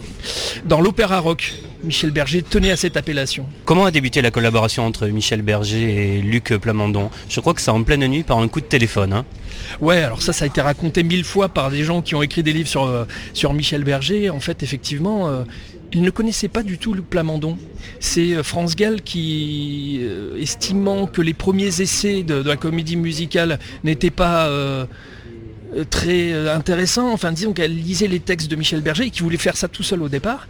Dans 0.66 0.82
l'opéra 0.82 1.20
rock, 1.20 1.54
Michel 1.86 2.12
Berger 2.12 2.44
tenait 2.44 2.72
à 2.72 2.76
cette 2.76 2.98
appellation. 2.98 3.46
Comment 3.64 3.86
a 3.86 3.92
débuté 3.92 4.22
la 4.22 4.30
collaboration 4.30 4.86
entre 4.86 5.08
Michel 5.08 5.42
Berger 5.42 6.18
et 6.18 6.22
Luc 6.22 6.54
Plamondon? 6.58 7.10
Je 7.30 7.40
crois 7.40 7.54
que 7.54 7.62
c'est 7.62 7.72
en 7.72 7.82
pleine 7.84 8.06
nuit 8.08 8.24
par 8.24 8.40
un 8.40 8.50
coup 8.50 8.60
de 8.60 8.66
téléphone. 8.66 9.14
Hein. 9.14 9.26
Ouais, 9.80 10.02
alors 10.02 10.22
ça, 10.22 10.34
ça 10.34 10.44
a 10.44 10.48
été 10.50 10.60
raconté 10.60 11.04
mille 11.04 11.24
fois 11.24 11.48
par 11.48 11.72
des 11.72 11.86
gens 11.86 12.02
qui 12.02 12.14
ont 12.16 12.22
écrit 12.22 12.44
des 12.44 12.52
livres 12.52 12.68
sur, 12.68 12.84
euh, 12.84 13.06
sur 13.34 13.54
Michel 13.54 13.86
Berger. 13.86 14.30
En 14.30 14.42
fait, 14.42 14.64
effectivement, 14.64 15.30
euh, 15.30 15.44
il 15.94 16.02
ne 16.02 16.10
connaissait 16.10 16.48
pas 16.48 16.64
du 16.64 16.78
tout 16.78 16.94
Luc 16.94 17.10
Plamondon. 17.10 17.58
C'est 18.00 18.34
euh, 18.34 18.44
France 18.44 18.76
Gall 18.76 19.02
qui, 19.02 20.00
euh, 20.02 20.40
estimant 20.40 21.08
que 21.08 21.22
les 21.22 21.34
premiers 21.34 21.82
essais 21.82 22.24
de, 22.24 22.36
la 22.36 22.58
comédie 22.58 22.96
musicale 22.96 23.60
n'étaient 23.84 24.12
pas 24.12 24.48
euh, 24.48 24.86
très 25.90 26.50
intéressants, 26.50 27.12
enfin 27.12 27.32
disons 27.32 27.54
qu'elle 27.54 27.76
lisait 27.76 28.08
les 28.08 28.20
textes 28.20 28.50
de 28.50 28.56
Michel 28.56 28.82
Berger 28.82 29.06
et 29.06 29.10
qui 29.12 29.22
voulait 29.22 29.38
faire 29.38 29.56
ça 29.56 29.68
tout 29.68 29.84
seul 29.84 30.02
au 30.02 30.10
départ. 30.10 30.48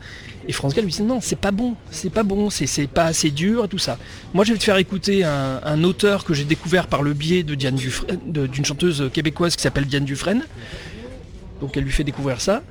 Et 0.47 0.53
France 0.53 0.73
Gall 0.73 0.85
lui 0.85 0.91
disait 0.91 1.03
non, 1.03 1.19
c'est 1.21 1.37
pas 1.37 1.51
bon, 1.51 1.75
c'est 1.91 2.09
pas 2.09 2.23
bon, 2.23 2.49
c'est 2.49 2.87
pas 2.87 3.05
assez 3.05 3.29
dur 3.29 3.65
et 3.65 3.67
tout 3.67 3.77
ça. 3.77 3.97
Moi 4.33 4.45
je 4.45 4.53
vais 4.53 4.57
te 4.57 4.63
faire 4.63 4.77
écouter 4.77 5.23
un, 5.23 5.83
auteur 5.83 6.23
que 6.23 6.33
j'ai 6.33 6.45
découvert 6.45 6.87
par 6.87 7.03
le 7.03 7.13
biais 7.13 7.43
de 7.43 7.53
Diane 7.53 7.77
d'une 8.25 8.65
chanteuse 8.65 9.09
québécoise 9.13 9.55
qui 9.55 9.61
s'appelle 9.61 9.85
Diane 9.85 10.05
Dufresne. 10.05 10.43
Donc 11.61 11.75
elle 11.75 11.83
lui 11.83 11.91
fait 11.91 12.05
découvrir 12.05 12.39
ça 12.41 12.63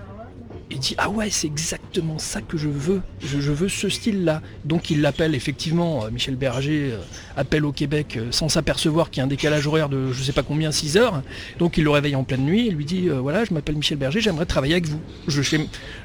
il 0.70 0.78
dit 0.78 0.94
ah 0.98 1.08
ouais 1.08 1.30
c'est 1.30 1.46
exactement 1.46 2.18
ça 2.18 2.40
que 2.40 2.58
je 2.58 2.68
veux. 2.68 3.00
Je, 3.24 3.52
veux 3.52 3.68
ce 3.68 3.88
style 3.88 4.24
là 4.24 4.42
donc 4.64 4.90
il 4.90 5.00
l'appelle 5.00 5.34
effectivement 5.34 6.04
euh, 6.04 6.10
Michel 6.10 6.36
Berger 6.36 6.90
euh, 6.92 6.98
appelle 7.36 7.64
au 7.64 7.72
Québec 7.72 8.16
euh, 8.16 8.28
sans 8.30 8.48
s'apercevoir 8.48 9.10
qu'il 9.10 9.18
y 9.18 9.22
a 9.22 9.24
un 9.24 9.28
décalage 9.28 9.66
horaire 9.66 9.88
de 9.88 10.12
je 10.12 10.22
sais 10.22 10.32
pas 10.32 10.42
combien 10.42 10.70
6 10.70 10.96
heures. 10.96 11.22
Donc 11.58 11.78
il 11.78 11.84
le 11.84 11.90
réveille 11.90 12.16
en 12.16 12.24
pleine 12.24 12.42
nuit 12.44 12.68
et 12.68 12.70
lui 12.70 12.84
dit 12.84 13.08
voilà 13.08 13.44
je 13.44 13.54
m'appelle 13.54 13.76
Michel 13.76 13.98
Berger 13.98 14.20
j'aimerais 14.20 14.46
travailler 14.46 14.74
avec 14.74 14.86
vous. 14.86 15.00
Je, 15.26 15.40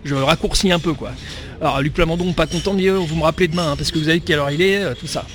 je, 0.03 0.15
raccourcis 0.15 0.71
un 0.71 0.79
peu 0.79 0.93
quoi. 0.93 1.11
Alors 1.59 1.81
Luc 1.81 1.93
Plamondon 1.93 2.31
pas 2.33 2.47
content 2.47 2.73
de 2.73 2.79
dire 2.79 2.95
vous 2.95 3.15
me 3.15 3.23
rappelez 3.23 3.49
demain 3.49 3.71
hein, 3.71 3.75
parce 3.75 3.91
que 3.91 3.99
vous 3.99 4.05
savez 4.05 4.21
quelle 4.21 4.39
heure 4.39 4.51
il 4.51 4.61
est 4.61 4.95
tout 4.95 5.07
ça. 5.07 5.25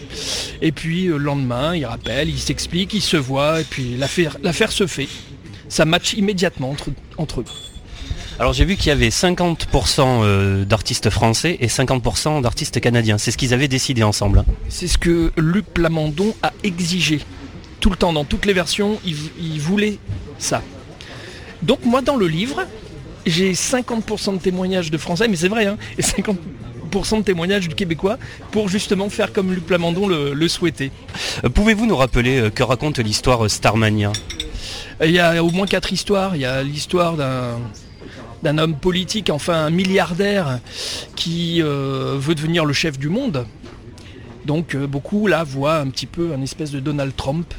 Et 0.62 0.73
puis 0.73 1.05
le 1.05 1.19
lendemain 1.19 1.75
il 1.77 1.85
rappelle 1.85 2.31
il 2.31 2.38
s'explique 2.38 2.95
il 2.95 3.03
se 3.03 3.17
voit 3.17 3.61
et 3.61 3.64
puis 3.64 3.97
l'affaire 3.97 4.73
se 4.73 4.87
fait. 4.87 5.09
Ça 5.69 5.85
match 5.85 6.14
immédiatement 6.14 6.75
entre 7.19 7.41
eux 7.41 7.45
alors 8.38 8.53
j'ai 8.53 8.64
vu 8.64 8.77
qu'il 8.77 8.87
y 8.87 8.90
avait 8.90 9.09
50% 9.09 10.20
euh, 10.22 10.64
d'artistes 10.64 11.11
français 11.11 11.57
et 11.61 11.66
50% 11.66 12.40
d'artistes 12.40 12.81
canadiens. 12.81 13.18
C'est 13.18 13.33
ce 13.33 13.37
qu'ils 13.37 13.53
avaient 13.53 13.68
décidé 13.68 14.05
ensemble. 14.05 14.40
Hein. 14.40 14.44
C'est 14.68 14.87
ce 14.87 14.96
que 14.96 15.33
Luc 15.37 15.66
Plamondon 15.66 16.35
a 16.42 16.53
exigé. 16.62 17.20
Tout 17.81 17.90
le 17.90 17.96
temps, 17.96 18.12
dans 18.12 18.24
toutes 18.24 18.46
les 18.46 18.53
versions, 18.53 19.01
il, 19.05 19.61
voulait 19.61 19.98
ça. 20.38 20.62
Donc 21.62 21.85
moi 21.85 22.01
dans 22.01 22.16
le 22.16 22.29
livre, 22.29 22.64
j'ai 23.27 23.53
50% 23.55 24.35
de 24.35 24.38
témoignages 24.38 24.92
de 24.92 24.98
français, 24.98 25.27
mais 25.27 25.37
c'est 25.37 25.48
vrai, 25.48 25.66
hein, 25.66 25.77
et 25.96 26.03
50% 26.03 27.18
de 27.18 27.22
témoignages 27.22 27.68
du 27.68 27.74
québécois 27.74 28.18
pour 28.53 28.68
justement 28.68 29.11
faire 29.11 29.33
comme 29.33 29.53
Luc 29.53 29.66
Plamondon 29.66 30.07
le, 30.07 30.48
souhaitait. 30.48 30.92
Euh, 31.44 31.48
pouvez-vous 31.48 31.87
nous 31.87 31.96
rappeler 31.96 32.38
euh, 32.38 32.51
que 32.51 32.62
raconte 32.62 32.98
l'histoire 32.98 33.51
Starmania? 33.51 34.12
Il 35.05 35.11
y 35.11 35.18
a 35.18 35.42
au 35.42 35.51
moins 35.51 35.66
quatre 35.66 35.92
histoires. 35.92 36.35
Il 36.35 36.42
y 36.42 36.44
a 36.44 36.62
l'histoire 36.62 37.16
d'un 37.16 37.59
d'un 38.42 38.59
homme 38.59 38.74
politique, 38.74 39.31
enfin 39.31 39.64
un 39.64 39.70
milliardaire 39.70 40.61
qui 41.16 41.62
euh, 41.62 42.16
veut 42.18 42.35
devenir 42.35 42.64
le 42.64 42.72
chef 42.72 42.98
du 42.98 43.09
monde. 43.09 43.46
Donc 44.46 44.74
euh, 44.74 44.87
beaucoup 44.87 45.27
là 45.27 45.44
voient 45.44 45.77
un 45.77 45.88
petit 45.88 46.07
peu 46.07 46.33
un 46.33 46.42
espèce 46.42 46.70
de 46.70 46.81
Donald 46.81 47.14
Trump 47.16 47.53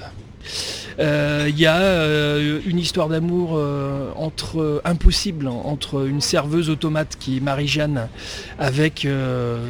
il 0.99 1.05
euh, 1.05 1.49
y 1.55 1.65
a 1.65 1.77
euh, 1.77 2.59
une 2.65 2.77
histoire 2.77 3.07
d'amour 3.07 3.51
euh, 3.53 4.11
entre 4.17 4.81
impossible 4.83 5.47
entre 5.47 6.05
une 6.05 6.19
serveuse 6.19 6.69
automate 6.69 7.15
qui 7.17 7.37
est 7.37 7.39
Marie-Jeanne 7.39 8.09
avec 8.57 9.07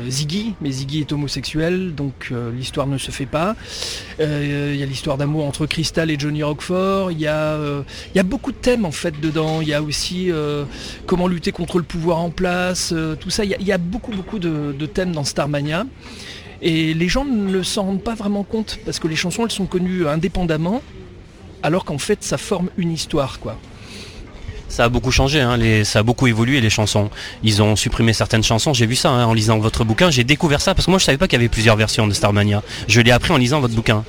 Ziggy, 0.07 0.55
mais 0.59 0.71
Ziggy 0.71 1.01
est 1.01 1.11
homosexuel, 1.11 1.93
donc 1.93 2.33
l'histoire 2.55 2.87
ne 2.87 2.97
se 2.97 3.11
fait 3.11 3.25
pas. 3.25 3.55
Il 4.19 4.75
y 4.75 4.83
a 4.83 4.85
l'histoire 4.85 5.17
d'amour 5.17 5.45
entre 5.45 5.65
Crystal 5.65 6.09
et 6.09 6.17
Johnny 6.17 6.41
Roquefort. 6.41 7.11
Il 7.11 7.19
y, 7.19 7.27
a, 7.27 7.57
y 8.15 8.19
a 8.19 8.23
beaucoup 8.23 8.51
de 8.51 8.57
thèmes 8.57 8.85
en 8.85 8.91
fait 8.91 9.19
dedans. 9.19 9.61
Il 9.61 9.67
y 9.67 9.73
a 9.73 9.81
aussi 9.81 10.31
comment 11.05 11.27
lutter 11.27 11.51
contre 11.51 11.77
le 11.77 11.83
pouvoir 11.83 12.19
en 12.19 12.31
place, 12.31 12.93
tout 13.19 13.29
ça. 13.29 13.43
Il 13.45 13.51
y, 13.61 13.71
a 13.71 13.77
beaucoup 13.77 14.11
beaucoup 14.11 14.39
de, 14.39 14.73
de 14.77 14.85
thèmes 14.85 15.11
dans 15.11 15.23
Starmania. 15.23 15.85
Et 16.61 16.93
les 16.93 17.07
gens 17.07 17.25
ne 17.25 17.63
s'en 17.63 17.83
rendent 17.83 18.03
pas 18.03 18.15
vraiment 18.15 18.43
compte 18.43 18.79
parce 18.85 18.99
que 18.99 19.07
les 19.07 19.15
chansons 19.15 19.45
elles 19.45 19.51
sont 19.51 19.65
connues 19.65 20.07
indépendamment 20.07 20.81
alors 21.63 21.85
qu'en 21.85 21.97
fait 21.97 22.23
ça 22.23 22.37
forme 22.37 22.69
une 22.77 22.91
histoire 22.91 23.39
quoi. 23.39 23.57
Ça 24.67 24.83
a 24.83 24.89
beaucoup 24.89 25.09
changé, 25.09 25.41
hein, 25.41 25.57
ça 25.83 25.99
a 25.99 26.03
beaucoup 26.03 26.27
évolué 26.27 26.61
les 26.61 26.69
chansons. 26.69 27.09
Ils 27.43 27.61
ont 27.63 27.75
supprimé 27.75 28.13
certaines 28.13 28.43
chansons, 28.43 28.71
j'ai 28.73 28.85
vu 28.85 28.95
ça 28.95 29.09
hein, 29.09 29.25
en 29.25 29.33
lisant 29.33 29.57
votre 29.57 29.83
bouquin, 29.83 30.11
j'ai 30.11 30.23
découvert 30.23 30.61
ça 30.61 30.75
parce 30.75 30.85
que 30.85 30.91
moi 30.91 30.99
je 30.99 31.05
savais 31.05 31.17
pas 31.17 31.27
qu'il 31.27 31.39
y 31.39 31.41
avait 31.41 31.49
plusieurs 31.49 31.75
versions 31.75 32.07
de 32.07 32.13
Starmania. 32.13 32.61
Je 32.87 33.01
l'ai 33.01 33.11
appris 33.11 33.31
en 33.31 33.37
lisant 33.37 33.61
votre 33.61 33.73
bouquin. 33.73 34.03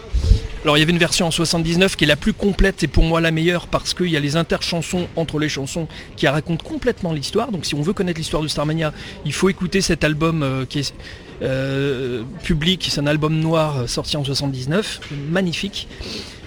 Alors 0.63 0.77
il 0.77 0.81
y 0.81 0.83
avait 0.83 0.93
une 0.93 0.99
version 0.99 1.27
en 1.27 1.31
79 1.31 1.97
qui 1.97 2.05
est 2.05 2.07
la 2.07 2.17
plus 2.17 2.35
complète 2.35 2.83
et 2.83 2.87
pour 2.87 3.03
moi 3.03 3.23
la 3.23 3.31
meilleure 3.31 3.67
parce 3.67 3.95
qu'il 3.95 4.11
y 4.11 4.17
a 4.17 4.21
les 4.21 4.37
interchansons 4.37 5.09
entre 5.17 5.39
les 5.39 5.49
chansons 5.49 5.89
qui 6.17 6.29
racontent 6.29 6.63
complètement 6.63 7.15
l'histoire. 7.15 7.51
Donc 7.51 7.65
si 7.65 7.75
on 7.75 7.81
veut 7.81 7.95
connaître 7.95 8.19
l'histoire 8.19 8.43
de 8.43 8.49
Starmania, 8.49 8.93
il 9.25 9.33
faut 9.33 9.49
écouter 9.49 9.81
cet 9.81 10.05
album 10.05 10.43
euh, 10.43 10.67
qui 10.67 10.81
est 10.81 10.95
euh, 11.41 12.25
public, 12.43 12.89
c'est 12.91 13.01
un 13.01 13.07
album 13.07 13.41
noir 13.41 13.89
sorti 13.89 14.19
en 14.19 14.25
79, 14.25 15.01
magnifique. 15.31 15.89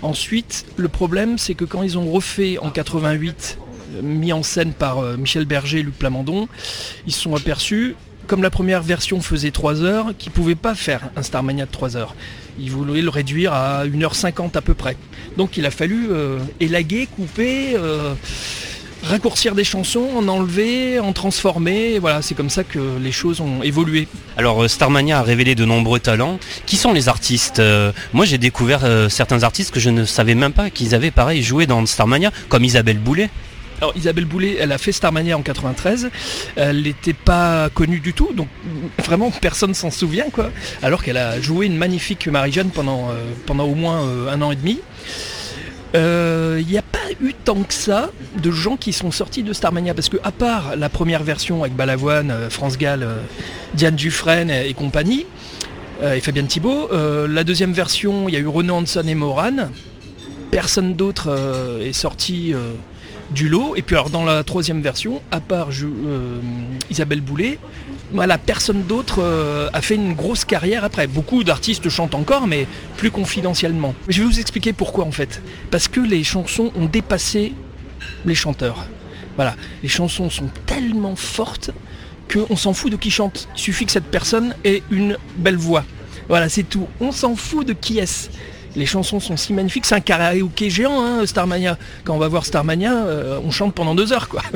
Ensuite, 0.03 0.66
le 0.78 0.89
problème 0.89 1.39
c'est 1.39 1.55
que 1.55 1.66
quand 1.66 1.82
ils 1.82 1.97
ont 1.97 2.11
refait 2.11 2.59
en 2.59 2.70
88 2.70 3.57
mis 4.03 4.32
en 4.32 4.43
scène 4.43 4.74
par 4.74 4.99
euh, 4.99 5.18
Michel 5.18 5.45
Berger 5.45 5.80
et 5.80 5.84
Luc 5.84 5.97
Plamondon, 5.97 6.47
ils 7.07 7.14
se 7.14 7.22
sont 7.22 7.36
aperçus 7.36 7.95
comme 8.28 8.41
la 8.41 8.49
première 8.49 8.82
version 8.82 9.22
faisait 9.22 9.51
3 9.51 9.82
heures, 9.82 10.14
qu'il 10.18 10.32
ne 10.32 10.36
pouvait 10.36 10.55
pas 10.55 10.76
faire 10.76 11.09
un 11.16 11.24
Starmania 11.24 11.66
de 11.66 11.72
3 11.72 11.97
heures. 11.97 12.16
Il 12.60 12.72
voulait 12.72 13.01
le 13.01 13.10
réduire 13.10 13.54
à 13.54 13.86
1h50 13.86 14.58
à 14.58 14.62
peu 14.62 14.74
près. 14.74 14.95
Donc 15.38 15.58
il 15.58 15.66
a 15.66 15.72
fallu 15.72 16.08
euh, 16.12 16.39
élaguer, 16.60 17.08
couper, 17.08 17.76
euh, 17.76 18.14
raccourcir 19.04 19.56
des 19.56 19.64
chansons, 19.64 20.08
en 20.16 20.28
enlever, 20.28 20.99
en 20.99 21.14
transformer. 21.14 21.99
Voilà, 21.99 22.22
c'est 22.22 22.36
comme 22.36 22.49
ça 22.49 22.64
que 22.64 22.80
les 23.01 23.12
choses 23.12 23.41
ont 23.41 23.64
évolué. 23.64 24.08
Alors 24.38 24.64
euh, 24.64 24.68
Starmania 24.68 25.20
a 25.20 25.24
révélé 25.24 25.56
de 25.56 25.66
nombreux 25.66 25.99
talents. 25.99 26.39
Qui 26.66 26.78
sont 26.78 26.93
les 26.93 27.10
artistes 27.10 27.62
Moi 28.14 28.26
j'ai 28.26 28.38
découvert 28.38 28.82
certains 29.10 29.43
artistes 29.43 29.72
que 29.72 29.80
je 29.80 29.89
ne 29.89 30.06
savais 30.06 30.36
même 30.36 30.54
pas 30.54 30.70
qu'ils 30.70 30.95
avaient 30.95 31.12
pareil 31.12 31.43
joué 31.43 31.66
dans 31.66 31.86
Starmania, 31.86 32.32
comme 32.49 32.64
Isabelle 32.64 32.99
Boulet. 32.99 33.30
Alors 33.84 33.97
Isabelle 33.97 34.23
Boulet, 34.23 34.55
elle 34.61 34.71
a 34.71 34.77
fait 34.77 34.93
Starmania 34.93 35.38
en 35.38 35.41
93. 35.41 36.09
Elle 36.55 36.84
n'était 36.84 37.11
pas 37.11 37.69
connue 37.69 37.99
du 37.99 38.13
tout, 38.13 38.29
donc 38.34 38.47
vraiment 39.03 39.29
personne 39.29 39.73
s'en 39.73 39.91
souvient 39.91 40.29
quoi. 40.31 40.51
Alors 40.81 41.03
qu'elle 41.03 41.17
a 41.17 41.41
joué 41.41 41.65
une 41.65 41.75
magnifique 41.75 42.29
Marie-Jeanne 42.29 42.69
pendant, 42.69 43.09
euh, 43.09 43.15
pendant 43.45 43.65
au 43.65 43.75
moins 43.75 44.05
euh, 44.05 44.31
un 44.31 44.41
an 44.41 44.53
et 44.53 44.55
demi. 44.55 44.79
Euh, 45.95 46.61
Il 46.61 46.67
n'y 46.67 46.77
a 46.77 46.81
pas 46.81 46.99
eu 47.21 47.34
tant 47.34 47.61
que 47.61 47.73
ça 47.73 48.11
de 48.41 48.51
gens 48.51 48.77
qui 48.77 48.93
sont 48.93 49.11
sortis 49.11 49.43
de 49.43 49.51
Starmania 49.51 49.93
parce 49.93 50.07
que 50.07 50.15
à 50.23 50.31
part 50.31 50.77
la 50.77 50.88
première 50.88 51.23
version 51.23 51.63
avec 51.63 51.75
Balavoine, 51.75 52.31
euh, 52.31 52.49
France 52.49 52.77
Gall, 52.77 53.03
euh, 53.03 53.17
Diane 53.73 53.97
Dufresne 53.97 54.49
et, 54.49 54.73
compagnie, 54.73 55.25
euh, 56.01 56.13
et 56.13 56.21
Fabienne 56.21 56.47
Thibault, 56.47 56.88
euh, 56.93 57.27
la 57.27 57.43
deuxième 57.43 57.73
version, 57.73 58.29
il 58.29 58.34
y 58.34 58.38
a 58.38 58.39
eu 58.39 58.47
Renaud 58.47 58.75
Hanson 58.75 59.03
et 59.05 59.15
Morane. 59.15 59.71
Personne 60.51 60.93
d'autre 60.93 61.27
euh, 61.29 61.86
est 61.86 61.91
sorti 61.91 62.53
euh, 62.53 62.75
du 63.34 63.49
lot. 63.49 63.75
Et 63.75 63.81
puis 63.81 63.95
alors 63.95 64.09
dans 64.09 64.23
la 64.23 64.43
troisième 64.43 64.81
version, 64.81 65.21
à 65.31 65.39
part 65.39 65.69
euh, 65.81 66.39
Isabelle 66.89 67.21
Boulet, 67.21 67.59
voilà, 68.11 68.38
personne 68.38 68.84
d'autre 68.84 69.19
euh, 69.21 69.69
a 69.73 69.81
fait 69.81 69.95
une 69.95 70.13
grosse 70.13 70.45
carrière 70.45 70.84
après. 70.84 71.07
Beaucoup 71.07 71.43
d'artistes 71.43 71.89
chantent 71.89 72.15
encore, 72.15 72.47
mais 72.47 72.67
plus 72.97 73.11
confidentiellement. 73.11 73.95
Je 74.07 74.21
vais 74.21 74.27
vous 74.27 74.39
expliquer 74.39 74.73
pourquoi 74.73 75.05
en 75.05 75.11
fait. 75.11 75.41
Parce 75.71 75.88
que 75.88 75.99
les 75.99 76.23
chansons 76.23 76.71
ont 76.75 76.86
dépassé 76.86 77.53
les 78.25 78.36
chanteurs. 78.36 78.86
Voilà, 79.36 79.55
les 79.81 79.89
chansons 79.89 80.29
sont 80.29 80.49
tellement 80.65 81.15
fortes 81.15 81.71
qu'on 82.31 82.55
s'en 82.55 82.73
fout 82.73 82.91
de 82.91 82.97
qui 82.97 83.09
chante. 83.09 83.47
Il 83.55 83.59
suffit 83.59 83.86
que 83.86 83.91
cette 83.91 84.05
personne 84.05 84.55
ait 84.63 84.84
une 84.91 85.17
belle 85.38 85.57
voix. 85.57 85.84
Voilà, 86.29 86.49
c'est 86.49 86.63
tout. 86.63 86.88
On 86.99 87.11
s'en 87.11 87.36
fout 87.36 87.67
de 87.67 87.73
qui 87.73 87.97
est-ce. 87.97 88.29
Les 88.76 88.86
chansons 88.86 89.19
sont 89.19 89.38
si 89.38 89.53
magnifiques, 89.53 89.86
c'est 89.86 89.95
un 89.95 89.99
karaoké 90.01 90.69
géant, 90.69 91.01
hein, 91.03 91.26
Starmania. 91.26 91.78
Quand 92.03 92.15
on 92.15 92.19
va 92.19 92.28
voir 92.28 92.45
Starmania, 92.45 92.93
euh, 93.05 93.39
on 93.45 93.51
chante 93.51 93.74
pendant 93.76 93.93
deux 93.93 94.13
heures, 94.13 94.30
quoi. 94.30 94.41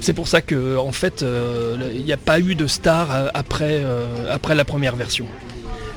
C'est 0.00 0.12
pour 0.12 0.28
ça 0.28 0.40
que, 0.40 0.76
en 0.76 0.92
fait, 0.92 1.22
euh, 1.22 1.90
il 1.92 2.04
n'y 2.04 2.12
a 2.12 2.16
pas 2.16 2.38
eu 2.38 2.54
de 2.54 2.68
star 2.68 3.08
euh, 3.10 3.28
après, 3.34 3.80
euh, 3.82 4.32
après 4.32 4.54
la 4.54 4.64
première 4.64 4.94
version. 4.94 5.26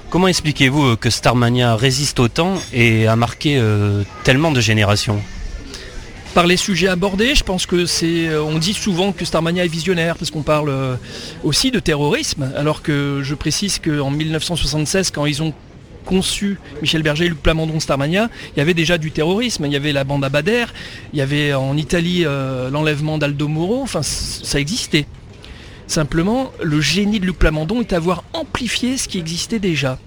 Comment 0.09 0.27
expliquez-vous 0.27 0.97
que 0.97 1.11
Starmania 1.11 1.75
résiste 1.75 2.19
autant 2.19 2.55
et 2.73 3.05
a 3.05 3.15
marqué 3.15 3.61
tellement 4.23 4.51
de 4.51 4.59
générations? 4.59 5.21
Par 6.33 6.47
les 6.47 6.57
sujets 6.57 6.87
abordés, 6.87 7.35
je 7.35 7.43
pense 7.43 7.67
que 7.67 7.85
c'est. 7.85 8.35
On 8.35 8.57
dit 8.57 8.73
souvent 8.73 9.11
que 9.11 9.23
Starmania 9.23 9.65
est 9.65 9.67
visionnaire 9.67 10.17
parce 10.17 10.31
qu'on 10.31 10.41
parle 10.41 10.73
aussi 11.43 11.69
de 11.69 11.79
terrorisme, 11.79 12.51
alors 12.57 12.81
que 12.81 13.21
je 13.21 13.35
précise 13.35 13.77
qu'en 13.77 14.09
1976, 14.09 15.11
quand 15.11 15.27
ils 15.27 15.43
ont 15.43 15.53
conçu 16.09 16.57
Michel 16.81 17.03
Berger 17.03 17.29
Luc 17.29 17.39
Plamondon 17.39 17.79
Starmania, 17.79 18.31
il 18.55 18.59
y 18.59 18.61
avait 18.61 18.73
déjà 18.73 18.97
du 18.97 19.11
terrorisme, 19.11 19.67
il 19.67 19.71
y 19.71 19.75
avait 19.75 19.91
la 19.91 20.03
bande 20.03 20.23
Abader, 20.23 20.65
il 21.13 21.19
y 21.19 21.21
avait 21.21 21.53
en 21.53 21.77
Italie 21.77 22.23
euh, 22.25 22.71
l'enlèvement 22.71 23.19
d'Aldo 23.19 23.47
Moro, 23.47 23.83
enfin 23.83 24.01
ça 24.01 24.59
existait. 24.59 25.05
Simplement, 25.85 26.51
le 26.63 26.81
génie 26.81 27.19
de 27.19 27.27
Luc 27.27 27.37
Plamondon 27.37 27.81
est 27.81 27.91
d'avoir 27.91 28.23
amplifié 28.33 28.97
ce 28.97 29.07
qui 29.07 29.19
existait 29.19 29.59
déjà. 29.59 29.99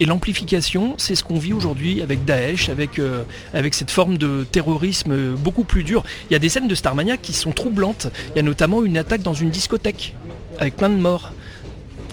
Et 0.00 0.06
l'amplification, 0.06 0.94
c'est 0.96 1.14
ce 1.14 1.22
qu'on 1.22 1.38
vit 1.38 1.52
aujourd'hui 1.52 2.00
avec 2.00 2.24
Daesh, 2.24 2.70
avec, 2.70 2.98
euh, 2.98 3.22
avec 3.52 3.74
cette 3.74 3.90
forme 3.90 4.16
de 4.16 4.46
terrorisme 4.50 5.34
beaucoup 5.34 5.64
plus 5.64 5.84
dur. 5.84 6.02
Il 6.30 6.32
y 6.32 6.36
a 6.36 6.38
des 6.38 6.48
scènes 6.48 6.66
de 6.66 6.74
Starmania 6.74 7.18
qui 7.18 7.34
sont 7.34 7.52
troublantes. 7.52 8.08
Il 8.30 8.36
y 8.36 8.40
a 8.40 8.42
notamment 8.42 8.82
une 8.84 8.96
attaque 8.96 9.22
dans 9.22 9.34
une 9.34 9.50
discothèque, 9.50 10.14
avec 10.58 10.76
plein 10.76 10.88
de 10.88 10.96
morts. 10.96 11.32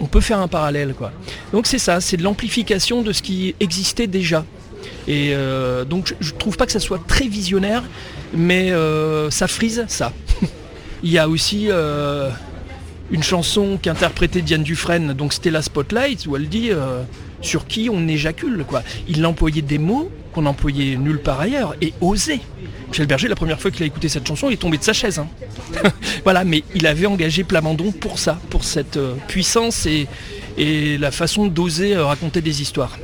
On 0.01 0.05
peut 0.05 0.21
faire 0.21 0.39
un 0.39 0.47
parallèle, 0.47 0.93
quoi. 0.93 1.11
Donc 1.51 1.67
c'est 1.67 1.79
ça, 1.79 2.01
c'est 2.01 2.17
de 2.17 2.23
l'amplification 2.23 3.01
de 3.01 3.11
ce 3.11 3.21
qui 3.21 3.55
existait 3.59 4.07
déjà. 4.07 4.45
Et 5.07 5.31
euh, 5.33 5.85
donc 5.85 6.07
je, 6.07 6.27
je 6.27 6.33
trouve 6.33 6.55
pas 6.57 6.65
que 6.65 6.71
ça 6.71 6.79
soit 6.79 7.01
très 7.07 7.27
visionnaire, 7.27 7.83
mais 8.33 8.71
euh, 8.71 9.29
ça 9.29 9.47
frise 9.47 9.85
ça. 9.87 10.13
Il 11.03 11.11
y 11.11 11.17
a 11.17 11.27
aussi 11.27 11.67
euh, 11.69 12.29
une 13.11 13.23
chanson 13.23 13.79
qu'interprétait 13.81 14.41
Diane 14.41 14.63
Dufresne, 14.63 15.13
donc 15.13 15.33
Stella 15.33 15.61
Spotlight, 15.61 16.25
où 16.27 16.35
elle 16.35 16.47
dit 16.47 16.71
sur 17.41 17.67
qui 17.67 17.89
on 17.91 18.07
éjacule. 18.07 18.65
Quoi. 18.67 18.83
Il 19.07 19.25
employait 19.25 19.61
des 19.61 19.77
mots 19.77 20.11
qu'on 20.33 20.45
employait 20.45 20.95
nulle 20.95 21.19
part 21.19 21.39
ailleurs 21.39 21.75
et 21.81 21.93
osait. 22.01 22.39
Michel 22.89 23.07
Berger, 23.07 23.27
la 23.27 23.35
première 23.35 23.59
fois 23.59 23.71
qu'il 23.71 23.83
a 23.83 23.85
écouté 23.85 24.09
cette 24.09 24.27
chanson, 24.27 24.49
il 24.49 24.53
est 24.53 24.57
tombé 24.57 24.77
de 24.77 24.83
sa 24.83 24.93
chaise. 24.93 25.19
hein. 25.19 25.27
voilà, 26.23 26.43
mais 26.43 26.63
il 26.75 26.85
avait 26.87 27.05
engagé 27.05 27.43
Plamondon 27.43 27.91
pour 27.91 28.19
ça, 28.19 28.39
pour 28.49 28.63
cette 28.63 28.97
euh, 28.97 29.13
puissance 29.27 29.85
et, 29.85 30.07
et 30.57 30.97
la 30.97 31.11
façon 31.11 31.47
d'oser 31.47 31.95
euh, 31.95 32.05
raconter 32.05 32.41
des 32.41 32.61
histoires. 32.61 32.97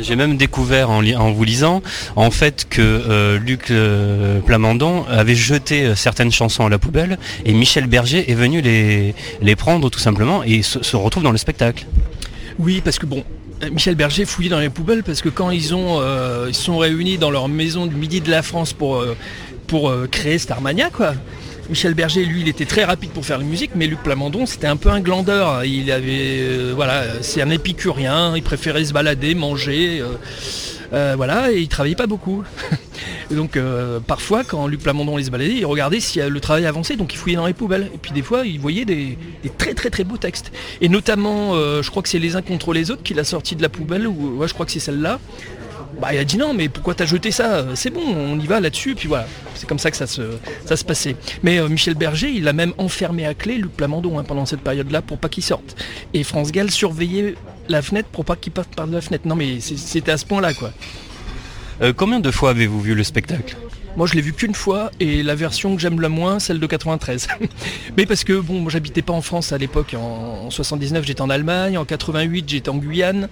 J'ai 0.00 0.14
même 0.14 0.36
découvert 0.36 0.90
en, 0.90 1.32
vous 1.32 1.44
lisant 1.44 1.82
en 2.14 2.30
fait 2.30 2.68
que 2.70 2.80
euh, 2.80 3.36
Luc 3.38 3.72
euh, 3.72 4.38
Plamondon 4.40 5.04
avait 5.08 5.34
jeté 5.34 5.96
certaines 5.96 6.30
chansons 6.30 6.64
à 6.64 6.68
la 6.68 6.78
poubelle 6.78 7.18
et 7.44 7.52
Michel 7.52 7.88
Berger 7.88 8.30
est 8.30 8.34
venu 8.34 8.60
les, 8.60 9.16
les 9.42 9.56
prendre 9.56 9.90
tout 9.90 9.98
simplement 9.98 10.44
et 10.44 10.62
se, 10.62 10.84
se 10.84 10.94
retrouve 10.94 11.24
dans 11.24 11.32
le 11.32 11.38
spectacle. 11.38 11.84
Oui, 12.60 12.80
parce 12.84 13.00
que 13.00 13.06
bon, 13.06 13.24
Michel 13.72 13.94
Berger 13.96 14.24
fouillait 14.24 14.50
dans 14.50 14.60
les 14.60 14.70
poubelles 14.70 15.02
parce 15.02 15.20
que 15.20 15.28
quand 15.28 15.50
ils 15.50 15.74
ont 15.74 16.00
euh, 16.00 16.46
ils 16.48 16.54
sont 16.54 16.78
réunis 16.78 17.18
dans 17.18 17.30
leur 17.30 17.48
maison 17.48 17.86
du 17.86 17.96
midi 17.96 18.20
de 18.20 18.30
la 18.30 18.42
France 18.42 18.72
pour, 18.72 18.96
euh, 18.96 19.16
pour 19.66 19.90
euh, 19.90 20.06
créer 20.10 20.38
Starmania, 20.38 20.90
quoi. 20.90 21.14
Michel 21.68 21.92
Berger, 21.92 22.24
lui, 22.24 22.40
il 22.40 22.48
était 22.48 22.64
très 22.64 22.84
rapide 22.84 23.10
pour 23.10 23.26
faire 23.26 23.36
la 23.36 23.44
musique, 23.44 23.72
mais 23.74 23.86
Luc 23.86 24.02
Plamondon, 24.02 24.46
c'était 24.46 24.68
un 24.68 24.76
peu 24.76 24.88
un 24.88 25.00
glandeur. 25.00 25.64
Il 25.64 25.92
avait, 25.92 26.38
euh, 26.40 26.72
voilà, 26.74 27.04
c'est 27.20 27.42
un 27.42 27.50
épicurien. 27.50 28.34
Il 28.36 28.42
préférait 28.42 28.86
se 28.86 28.94
balader, 28.94 29.34
manger, 29.34 30.02
euh, 30.92 31.14
voilà, 31.16 31.52
et 31.52 31.58
il 31.58 31.68
travaillait 31.68 31.96
pas 31.96 32.06
beaucoup. 32.06 32.44
Et 33.30 33.34
donc 33.34 33.56
euh, 33.56 34.00
parfois, 34.00 34.42
quand 34.42 34.66
Luc 34.66 34.82
Plamondon 34.82 35.16
les 35.16 35.28
baladait, 35.28 35.56
il 35.56 35.66
regardait 35.66 36.00
si 36.00 36.20
euh, 36.20 36.30
le 36.30 36.40
travail 36.40 36.64
avançait, 36.66 36.96
donc 36.96 37.12
il 37.12 37.16
fouillait 37.18 37.36
dans 37.36 37.46
les 37.46 37.52
poubelles. 37.52 37.90
Et 37.94 37.98
puis 37.98 38.12
des 38.12 38.22
fois, 38.22 38.46
il 38.46 38.58
voyait 38.58 38.84
des, 38.84 39.18
très 39.58 39.74
très 39.74 39.90
très 39.90 40.04
beaux 40.04 40.16
textes. 40.16 40.50
Et 40.80 40.88
notamment, 40.88 41.54
je 41.54 41.90
crois 41.90 42.02
que 42.02 42.08
c'est 42.08 42.18
les 42.18 42.36
uns 42.36 42.42
contre 42.42 42.72
les 42.72 42.90
autres 42.90 43.02
qu'il 43.02 43.18
a 43.20 43.24
sorti 43.24 43.54
de 43.56 43.62
la 43.62 43.68
poubelle, 43.68 44.06
ou 44.06 44.46
je 44.46 44.52
crois 44.54 44.64
que 44.64 44.72
c'est 44.72 44.80
celle-là. 44.80 45.20
Bah, 46.00 46.08
il 46.12 46.18
a 46.18 46.24
dit 46.24 46.36
non, 46.36 46.54
mais 46.54 46.68
pourquoi 46.68 46.94
t'as 46.94 47.06
jeté 47.06 47.30
ça? 47.30 47.66
C'est 47.74 47.90
bon, 47.90 48.02
on 48.04 48.38
y 48.38 48.46
va 48.46 48.60
là-dessus, 48.60 48.94
puis 48.94 49.08
voilà. 49.08 49.26
C'est 49.54 49.68
comme 49.68 49.78
ça 49.78 49.90
que 49.90 49.96
ça 49.96 50.06
se, 50.06 50.22
ça 50.64 50.76
passait. 50.84 51.16
Mais 51.42 51.60
Michel 51.68 51.94
Berger, 51.94 52.30
il 52.30 52.46
a 52.48 52.52
même 52.52 52.72
enfermé 52.78 53.26
à 53.26 53.34
clé 53.34 53.56
Luc 53.56 53.72
Plamondon 53.72 54.18
hein, 54.18 54.24
pendant 54.24 54.46
cette 54.46 54.60
période-là 54.60 55.02
pour 55.02 55.18
pas 55.18 55.28
qu'il 55.28 55.42
sorte. 55.42 55.76
Et 56.14 56.22
France 56.24 56.52
Gall 56.52 56.70
surveillait 56.70 57.34
la 57.68 57.82
fenêtre 57.82 58.08
pour 58.10 58.24
pas 58.24 58.36
qu'il 58.36 58.52
passe 58.52 58.66
par 58.74 58.86
la 58.86 59.00
fenêtre. 59.00 59.26
Non, 59.26 59.36
mais 59.36 59.60
c'était 59.60 60.12
à 60.12 60.18
ce 60.18 60.24
point-là, 60.24 60.54
quoi. 60.54 60.70
Euh, 61.82 61.92
combien 61.96 62.20
de 62.20 62.30
fois 62.30 62.50
avez-vous 62.50 62.80
vu 62.80 62.94
le 62.94 63.04
spectacle? 63.04 63.56
Moi, 63.96 64.06
je 64.06 64.14
l'ai 64.14 64.20
vu 64.20 64.32
qu'une 64.32 64.54
fois 64.54 64.92
et 65.00 65.22
la 65.24 65.34
version 65.34 65.74
que 65.74 65.80
j'aime 65.80 66.00
le 66.00 66.08
moins, 66.08 66.38
celle 66.38 66.60
de 66.60 66.66
93. 66.66 67.26
Mais 67.96 68.06
parce 68.06 68.22
que 68.22 68.38
bon, 68.38 68.60
moi, 68.60 68.70
j'habitais 68.70 69.02
pas 69.02 69.12
en 69.12 69.22
France 69.22 69.52
à 69.52 69.58
l'époque. 69.58 69.94
En, 69.98 70.46
en 70.46 70.50
79, 70.50 71.04
j'étais 71.04 71.20
en 71.20 71.30
Allemagne. 71.30 71.76
En 71.78 71.84
88, 71.84 72.44
j'étais 72.48 72.68
en 72.68 72.76
Guyane. 72.76 73.28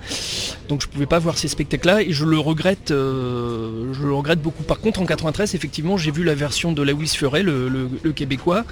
Donc, 0.69 0.83
je 0.83 0.89
pouvais 0.89 1.07
pas 1.07 1.19
voir 1.21 1.39
ces 1.39 1.47
spectacles-là 1.49 2.03
et 2.03 2.13
je 2.13 2.25
le 2.25 2.39
regrette. 2.39 2.91
euh, 2.91 3.93
je 3.95 4.03
le 4.07 4.13
regrette 4.15 4.41
beaucoup. 4.41 4.65
Par 4.65 4.81
contre, 4.81 5.01
en 5.01 5.07
93, 5.07 5.55
effectivement, 5.55 5.97
j'ai 5.97 6.11
vu 6.11 6.25
la 6.25 6.35
version 6.35 6.73
de 6.73 6.83
Lewis 6.83 7.13
Furet, 7.17 7.43
le, 7.45 7.69
le- 7.69 7.89
le 8.03 8.13
québécois 8.13 8.65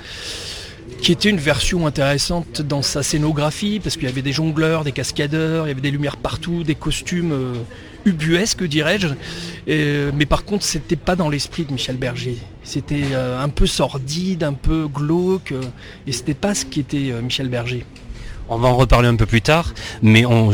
qui 1.01 1.13
était 1.13 1.31
une 1.31 1.39
version 1.39 1.87
intéressante 1.87 2.63
dans 2.63 2.83
sa 2.83 3.03
scénographie, 3.03 3.81
parce 3.83 3.97
qu'il 3.97 4.05
y 4.05 4.11
avait 4.11 4.23
des 4.23 4.33
jongleurs, 4.33 4.85
des 4.85 4.93
cascadeurs, 4.93 5.67
il 5.67 5.69
y 5.69 5.73
avait 5.73 5.81
des 5.81 5.91
lumières 5.91 6.17
partout, 6.17 6.63
des 6.63 6.75
costumes 6.75 7.33
euh, 7.33 7.55
ubuesques, 8.05 8.65
dirais-je. 8.65 9.09
Et, 9.67 10.11
mais 10.15 10.27
par 10.27 10.45
contre, 10.45 10.65
c'était 10.65 10.97
pas 10.97 11.17
dans 11.17 11.29
l'esprit 11.29 11.65
de 11.65 11.73
Michel 11.73 11.97
Berger. 11.97 12.37
C'était 12.63 13.13
euh, 13.13 13.43
un 13.43 13.49
peu 13.49 13.67
sordide, 13.67 14.43
un 14.43 14.53
peu 14.53 14.87
glauque, 14.89 15.53
euh, 15.53 15.63
et 16.07 16.13
c'était 16.13 16.35
pas 16.35 16.55
ce 16.55 16.65
qui 16.65 16.81
était 16.81 17.11
euh, 17.11 17.23
Michel 17.23 17.49
Berger. 17.49 17.85
On 18.51 18.59
va 18.59 18.69
en 18.69 18.77
reparler 18.77 19.09
un 19.09 19.17
peu 19.17 19.25
plus 19.25 19.41
tard, 19.41 19.73
mais 20.03 20.27
on, 20.27 20.51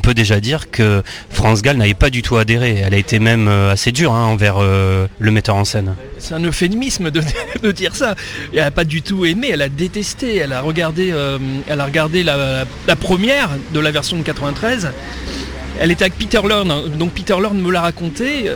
peut 0.00 0.14
déjà 0.14 0.40
dire 0.40 0.70
que 0.70 1.02
France 1.30 1.62
Gall 1.62 1.78
n'avait 1.78 1.94
pas 1.94 2.10
du 2.10 2.20
tout 2.20 2.36
adhéré. 2.36 2.82
Elle 2.84 2.92
a 2.92 2.98
été 2.98 3.18
même 3.18 3.48
euh, 3.48 3.72
assez 3.72 3.92
dure 3.92 4.12
hein, 4.12 4.24
envers 4.26 4.56
euh, 4.58 5.06
le 5.18 5.30
metteur 5.30 5.56
en 5.56 5.64
scène. 5.64 5.94
C'est 6.18 6.34
un 6.34 6.44
euphémisme 6.44 7.10
de, 7.10 7.22
dire 7.72 7.96
ça. 7.96 8.14
Elle 8.52 8.60
a 8.60 8.70
pas 8.70 8.84
du 8.84 9.00
tout 9.00 9.24
aimé, 9.24 9.48
elle 9.52 9.62
a 9.62 9.70
détesté. 9.70 10.36
Elle 10.36 10.52
a 10.52 10.60
regardé, 10.60 11.12
euh, 11.12 11.38
la, 11.66 12.96
première 12.96 13.50
de 13.72 13.80
la 13.80 13.90
version 13.90 14.18
de 14.18 14.22
93. 14.22 14.90
Elle 15.80 15.90
était 15.90 16.04
avec 16.04 16.18
Peter 16.18 16.40
Lorne, 16.46 16.90
donc 16.98 17.12
Peter 17.12 17.36
Lorne 17.40 17.58
me 17.58 17.72
l'a 17.72 17.80
raconté. 17.80 18.48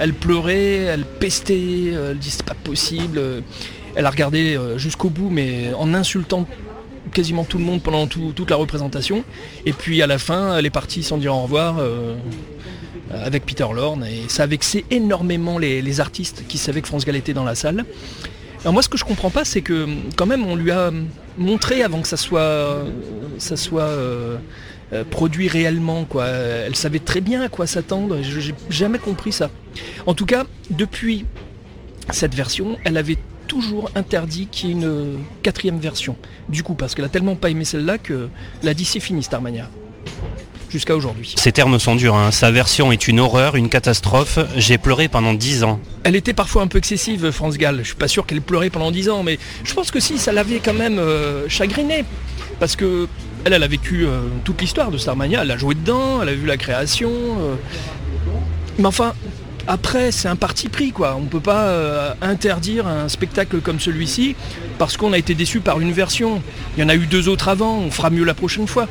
elle 0.00 0.12
pleurait, 0.12 0.78
elle 0.78 1.04
pestait, 1.04 1.92
elle 1.92 2.18
dit 2.18 2.30
c'est 2.30 2.42
pas 2.42 2.54
possible. 2.54 3.20
Elle 3.94 4.06
a 4.06 4.10
regardé 4.10 4.58
jusqu'au 4.76 5.08
bout, 5.08 5.30
mais 5.30 5.70
en 5.78 5.94
insultant 5.94 6.48
quasiment 7.14 7.44
tout 7.44 7.56
le 7.58 7.64
monde 7.64 7.82
pendant 7.82 8.06
toute 8.06 8.50
la 8.50 8.56
représentation. 8.56 9.24
Et 9.64 9.72
puis 9.72 10.02
à 10.02 10.06
la 10.06 10.18
fin, 10.18 10.58
elle 10.58 10.66
est 10.66 10.70
partie 10.70 11.02
sans 11.02 11.16
dire 11.16 11.34
au 11.34 11.42
revoir 11.42 11.76
avec 13.10 13.46
Peter 13.46 13.66
Lorne. 13.72 14.04
Et 14.04 14.28
ça 14.28 14.42
a 14.42 14.46
vexé 14.46 14.84
énormément 14.90 15.58
les, 15.58 16.00
artistes 16.00 16.44
qui 16.48 16.58
savaient 16.58 16.82
que 16.82 16.88
France 16.88 17.06
Gall 17.06 17.16
était 17.16 17.34
dans 17.34 17.44
la 17.44 17.54
salle. 17.54 17.84
Alors 18.62 18.72
moi 18.72 18.82
ce 18.82 18.88
que 18.88 18.96
je 18.96 19.04
comprends 19.04 19.30
pas 19.30 19.44
c'est 19.44 19.60
que 19.60 19.86
quand 20.16 20.24
même 20.26 20.44
on 20.46 20.56
lui 20.56 20.70
a 20.70 20.90
montré 21.36 21.82
avant 21.82 22.00
que 22.00 22.08
ça 22.08 22.16
soit, 22.16 22.82
soit 23.38 23.90
euh, 24.94 25.02
produit 25.10 25.48
réellement. 25.48 26.04
Quoi. 26.04 26.26
Elle 26.26 26.76
savait 26.76 26.98
très 26.98 27.20
bien 27.20 27.40
à 27.42 27.48
quoi 27.48 27.66
s'attendre. 27.66 28.18
Je 28.22 28.50
n'ai 28.50 28.54
jamais 28.70 28.98
compris 28.98 29.32
ça. 29.32 29.50
En 30.06 30.14
tout 30.14 30.26
cas, 30.26 30.44
depuis 30.70 31.24
cette 32.10 32.34
version, 32.34 32.78
elle 32.84 32.96
avait 32.96 33.18
toujours 33.46 33.90
interdit 33.94 34.48
qu'il 34.50 34.68
y 34.68 34.72
ait 34.72 34.74
une 34.74 35.18
quatrième 35.42 35.78
version. 35.78 36.16
Du 36.48 36.62
coup, 36.62 36.74
parce 36.74 36.94
qu'elle 36.94 37.04
a 37.04 37.08
tellement 37.08 37.36
pas 37.36 37.50
aimé 37.50 37.64
celle-là 37.64 37.98
que 37.98 38.28
l'a 38.62 38.74
dit 38.74 38.84
c'est 38.84 39.00
fini 39.00 39.22
Starmania. 39.22 39.68
Jusqu'à 40.70 40.96
aujourd'hui. 40.96 41.34
Ces 41.36 41.52
termes 41.52 41.78
sont 41.78 41.94
durs, 41.94 42.16
hein. 42.16 42.32
sa 42.32 42.50
version 42.50 42.90
est 42.90 43.06
une 43.06 43.20
horreur, 43.20 43.54
une 43.54 43.68
catastrophe, 43.68 44.40
j'ai 44.56 44.76
pleuré 44.76 45.06
pendant 45.06 45.32
dix 45.32 45.62
ans. 45.62 45.78
Elle 46.02 46.16
était 46.16 46.32
parfois 46.32 46.62
un 46.62 46.66
peu 46.66 46.78
excessive, 46.78 47.30
France 47.30 47.58
Gall, 47.58 47.78
je 47.78 47.88
suis 47.88 47.94
pas 47.94 48.08
sûr 48.08 48.26
qu'elle 48.26 48.42
pleurait 48.42 48.70
pendant 48.70 48.90
dix 48.90 49.08
ans, 49.08 49.22
mais 49.22 49.38
je 49.62 49.72
pense 49.72 49.92
que 49.92 50.00
si, 50.00 50.18
ça 50.18 50.32
l'avait 50.32 50.58
quand 50.58 50.74
même 50.74 50.98
euh, 50.98 51.48
chagriné. 51.48 52.04
Parce 52.58 52.74
que 52.74 53.06
elle, 53.44 53.52
elle 53.52 53.62
a 53.62 53.68
vécu 53.68 54.04
euh, 54.04 54.22
toute 54.42 54.60
l'histoire 54.60 54.90
de 54.90 54.98
Starmania, 54.98 55.42
elle 55.42 55.50
a 55.52 55.56
joué 55.56 55.76
dedans, 55.76 56.22
elle 56.22 56.30
a 56.30 56.34
vu 56.34 56.46
la 56.46 56.56
création. 56.56 57.10
Euh. 57.10 57.54
Mais 58.78 58.86
enfin, 58.86 59.14
après, 59.66 60.12
c'est 60.12 60.28
un 60.28 60.36
parti 60.36 60.68
pris, 60.68 60.92
quoi. 60.92 61.16
On 61.16 61.22
ne 61.22 61.28
peut 61.28 61.40
pas 61.40 61.64
euh, 61.64 62.12
interdire 62.20 62.86
un 62.86 63.08
spectacle 63.08 63.60
comme 63.60 63.80
celui-ci 63.80 64.36
parce 64.78 64.96
qu'on 64.96 65.12
a 65.12 65.18
été 65.18 65.34
déçu 65.34 65.60
par 65.60 65.80
une 65.80 65.92
version. 65.92 66.42
Il 66.76 66.82
y 66.82 66.84
en 66.84 66.88
a 66.88 66.94
eu 66.94 67.06
deux 67.06 67.28
autres 67.28 67.48
avant, 67.48 67.78
on 67.78 67.90
fera 67.90 68.10
mieux 68.10 68.24
la 68.24 68.34
prochaine 68.34 68.66
fois. 68.66 68.88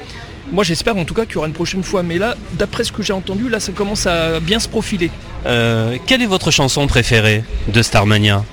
Moi, 0.51 0.63
j'espère 0.63 0.97
en 0.97 1.05
tout 1.05 1.13
cas 1.13 1.25
qu'il 1.25 1.35
y 1.35 1.37
aura 1.37 1.47
une 1.47 1.53
prochaine 1.53 1.83
fois. 1.83 2.03
Mais 2.03 2.17
là, 2.17 2.35
d'après 2.53 2.83
ce 2.83 2.91
que 2.91 3.01
j'ai 3.03 3.13
entendu, 3.13 3.49
là, 3.49 3.59
ça 3.59 3.71
commence 3.71 4.07
à 4.07 4.39
bien 4.39 4.59
se 4.59 4.67
profiler. 4.67 5.11
quelle 5.43 6.21
est 6.21 6.27
votre 6.27 6.51
chanson 6.51 6.87
préférée 6.87 7.43
de 7.67 7.81
Starmania? 7.81 8.43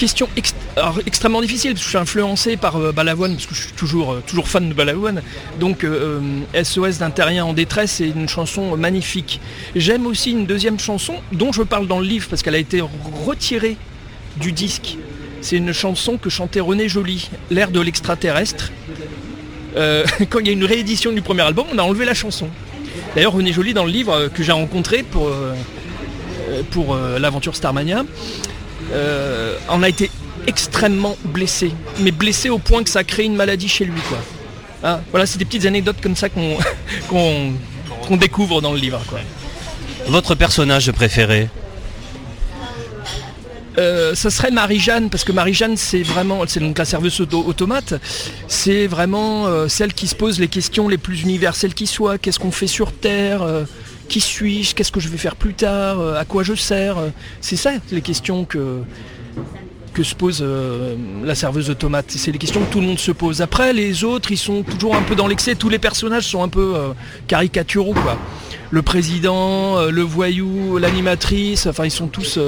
Question 0.00 0.30
extrêmement 1.04 1.42
difficile 1.42 1.72
parce 1.72 1.82
que 1.82 1.84
je 1.84 1.90
suis 1.90 1.98
influencé 1.98 2.56
par 2.56 2.76
euh, 2.76 2.90
Balavoine 2.90 3.34
parce 3.34 3.44
que 3.44 3.54
je 3.54 3.60
suis 3.64 3.72
toujours, 3.72 4.14
euh, 4.14 4.22
toujours 4.26 4.48
fan 4.48 4.66
de 4.66 4.72
Balavoine. 4.72 5.20
Donc 5.58 5.84
SOS 6.54 6.78
euh, 6.78 6.92
d'un 7.00 7.10
terrien 7.10 7.44
en 7.44 7.52
détresse 7.52 7.92
c'est 7.98 8.08
une 8.08 8.26
chanson 8.26 8.78
magnifique. 8.78 9.42
J'aime 9.76 10.06
aussi 10.06 10.30
une 10.30 10.46
deuxième 10.46 10.80
chanson 10.80 11.16
dont 11.32 11.52
je 11.52 11.62
parle 11.62 11.86
dans 11.86 12.00
le 12.00 12.06
livre 12.06 12.28
parce 12.30 12.40
qu'elle 12.42 12.54
a 12.54 12.58
été 12.58 12.82
retirée 13.26 13.76
du 14.38 14.52
disque. 14.52 14.96
C'est 15.42 15.56
une 15.56 15.74
chanson 15.74 16.16
que 16.16 16.30
chantait 16.30 16.60
René 16.60 16.88
Joly, 16.88 17.28
l'air 17.50 17.70
de 17.70 17.80
l'extraterrestre. 17.80 18.72
quand 20.30 20.40
il 20.40 20.46
y 20.46 20.50
a 20.50 20.52
une 20.52 20.64
réédition 20.64 21.12
du 21.12 21.22
premier 21.22 21.42
album, 21.42 21.66
on 21.72 21.78
a 21.78 21.82
enlevé 21.82 22.04
la 22.04 22.14
chanson. 22.14 22.48
D'ailleurs, 23.14 23.32
René 23.34 23.52
Joly, 23.52 23.72
dans 23.72 23.84
le 23.84 23.92
livre 23.92 24.28
que 24.34 24.42
j'ai 24.42 24.52
rencontré 24.52 25.04
pour, 25.04 25.30
pour 26.72 26.96
l'aventure 26.96 27.54
Starmania, 27.54 28.04
euh, 28.92 29.56
on 29.68 29.82
a 29.82 29.88
été 29.88 30.10
extrêmement 30.46 31.16
blessé, 31.24 31.72
mais 32.00 32.10
blessé 32.10 32.50
au 32.50 32.58
point 32.58 32.82
que 32.82 32.90
ça 32.90 33.00
a 33.00 33.04
créé 33.04 33.26
une 33.26 33.36
maladie 33.36 33.68
chez 33.68 33.84
lui. 33.84 34.00
Quoi. 34.08 34.18
Ah, 34.82 35.00
voilà, 35.10 35.26
c'est 35.26 35.38
des 35.38 35.44
petites 35.44 35.66
anecdotes 35.66 36.00
comme 36.02 36.16
ça 36.16 36.28
qu'on 37.08 38.16
découvre 38.16 38.60
dans 38.60 38.72
le 38.72 38.78
livre. 38.78 39.02
Quoi. 39.08 39.20
Votre 40.08 40.34
personnage 40.34 40.90
préféré 40.92 41.48
euh, 43.78 44.14
ça 44.14 44.30
serait 44.30 44.50
Marie-Jeanne, 44.50 45.08
parce 45.10 45.24
que 45.24 45.32
Marie-Jeanne, 45.32 45.76
c'est 45.76 46.02
vraiment, 46.02 46.42
c'est 46.46 46.60
donc 46.60 46.76
la 46.76 46.84
serveuse 46.84 47.20
automate, 47.20 47.94
c'est 48.48 48.86
vraiment 48.86 49.46
euh, 49.46 49.68
celle 49.68 49.94
qui 49.94 50.06
se 50.08 50.14
pose 50.14 50.40
les 50.40 50.48
questions 50.48 50.88
les 50.88 50.98
plus 50.98 51.22
universelles 51.22 51.72
qui 51.72 51.86
soient. 51.86 52.18
Qu'est-ce 52.18 52.40
qu'on 52.40 52.50
fait 52.50 52.66
sur 52.66 52.92
Terre 52.92 53.42
qui 54.10 54.20
suis-je 54.20 54.74
Qu'est-ce 54.74 54.92
que 54.92 55.00
je 55.00 55.08
vais 55.08 55.16
faire 55.16 55.36
plus 55.36 55.54
tard 55.54 56.00
euh, 56.00 56.18
À 56.18 56.24
quoi 56.26 56.42
je 56.42 56.54
sers 56.54 56.96
C'est 57.40 57.56
ça 57.56 57.72
les 57.92 58.02
questions 58.02 58.44
que, 58.44 58.82
que 59.94 60.02
se 60.02 60.14
pose 60.16 60.40
euh, 60.42 60.96
la 61.24 61.36
serveuse 61.36 61.68
de 61.68 61.74
tomates. 61.74 62.10
C'est 62.10 62.32
les 62.32 62.38
questions 62.38 62.60
que 62.60 62.72
tout 62.72 62.80
le 62.80 62.88
monde 62.88 62.98
se 62.98 63.12
pose. 63.12 63.40
Après, 63.40 63.72
les 63.72 64.02
autres, 64.02 64.32
ils 64.32 64.36
sont 64.36 64.64
toujours 64.64 64.96
un 64.96 65.02
peu 65.02 65.14
dans 65.14 65.28
l'excès. 65.28 65.54
Tous 65.54 65.68
les 65.68 65.78
personnages 65.78 66.24
sont 66.24 66.42
un 66.42 66.48
peu 66.48 66.72
euh, 66.74 66.88
caricaturaux, 67.28 67.94
quoi. 67.94 68.18
Le 68.72 68.82
président, 68.82 69.86
le 69.86 70.02
voyou, 70.02 70.78
l'animatrice, 70.78 71.66
enfin, 71.66 71.86
ils 71.86 71.90
sont 71.90 72.06
tous 72.06 72.38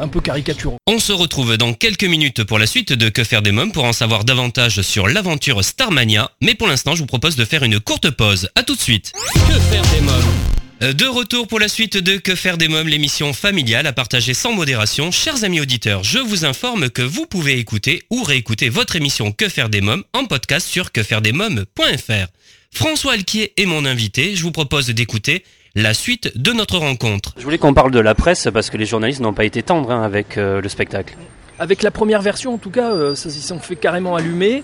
un 0.00 0.08
peu 0.08 0.20
caricaturaux. 0.20 0.78
On 0.88 0.98
se 0.98 1.12
retrouve 1.12 1.56
dans 1.56 1.74
quelques 1.74 2.02
minutes 2.02 2.42
pour 2.42 2.58
la 2.58 2.66
suite 2.66 2.92
de 2.92 3.08
Que 3.08 3.22
faire 3.22 3.40
des 3.40 3.52
mômes 3.52 3.70
pour 3.70 3.84
en 3.84 3.92
savoir 3.92 4.24
davantage 4.24 4.82
sur 4.82 5.06
l'aventure 5.06 5.62
Starmania. 5.62 6.32
Mais 6.42 6.56
pour 6.56 6.66
l'instant, 6.66 6.96
je 6.96 7.02
vous 7.02 7.06
propose 7.06 7.36
de 7.36 7.44
faire 7.44 7.62
une 7.62 7.78
courte 7.78 8.10
pause. 8.10 8.48
A 8.56 8.64
tout 8.64 8.74
de 8.74 8.80
suite. 8.80 9.12
Que 9.32 9.60
faire 9.60 9.82
des 9.94 10.00
mômes? 10.00 10.10
euh, 10.10 10.63
de 10.92 11.06
retour 11.06 11.46
pour 11.46 11.60
la 11.60 11.68
suite 11.68 11.96
de 11.96 12.18
Que 12.18 12.34
faire 12.34 12.58
des 12.58 12.68
mômes, 12.68 12.88
l'émission 12.88 13.32
familiale 13.32 13.86
à 13.86 13.92
partager 13.92 14.34
sans 14.34 14.52
modération. 14.52 15.10
Chers 15.10 15.42
amis 15.42 15.60
auditeurs, 15.60 16.04
je 16.04 16.18
vous 16.18 16.44
informe 16.44 16.90
que 16.90 17.00
vous 17.00 17.24
pouvez 17.24 17.58
écouter 17.58 18.02
ou 18.10 18.22
réécouter 18.22 18.68
votre 18.68 18.96
émission 18.96 19.32
Que 19.32 19.48
faire 19.48 19.70
des 19.70 19.80
mômes 19.80 20.04
en 20.12 20.26
podcast 20.26 20.66
sur 20.66 20.92
quefairedesmômes.fr. 20.92 22.26
François 22.70 23.12
Alquier 23.12 23.54
est 23.56 23.64
mon 23.64 23.86
invité. 23.86 24.36
Je 24.36 24.42
vous 24.42 24.52
propose 24.52 24.88
d'écouter 24.88 25.44
la 25.74 25.94
suite 25.94 26.36
de 26.36 26.52
notre 26.52 26.76
rencontre. 26.76 27.32
Je 27.38 27.44
voulais 27.44 27.58
qu'on 27.58 27.72
parle 27.72 27.90
de 27.90 28.00
la 28.00 28.14
presse 28.14 28.48
parce 28.52 28.68
que 28.68 28.76
les 28.76 28.86
journalistes 28.86 29.20
n'ont 29.20 29.32
pas 29.32 29.46
été 29.46 29.62
tendres 29.62 29.90
hein, 29.90 30.02
avec 30.02 30.36
euh, 30.36 30.60
le 30.60 30.68
spectacle. 30.68 31.16
Avec 31.58 31.82
la 31.82 31.92
première 31.92 32.20
version, 32.20 32.54
en 32.54 32.58
tout 32.58 32.70
cas, 32.70 32.92
euh, 32.92 33.14
ça, 33.14 33.30
ils 33.30 33.40
sont 33.40 33.58
fait 33.58 33.76
carrément 33.76 34.16
allumer. 34.16 34.62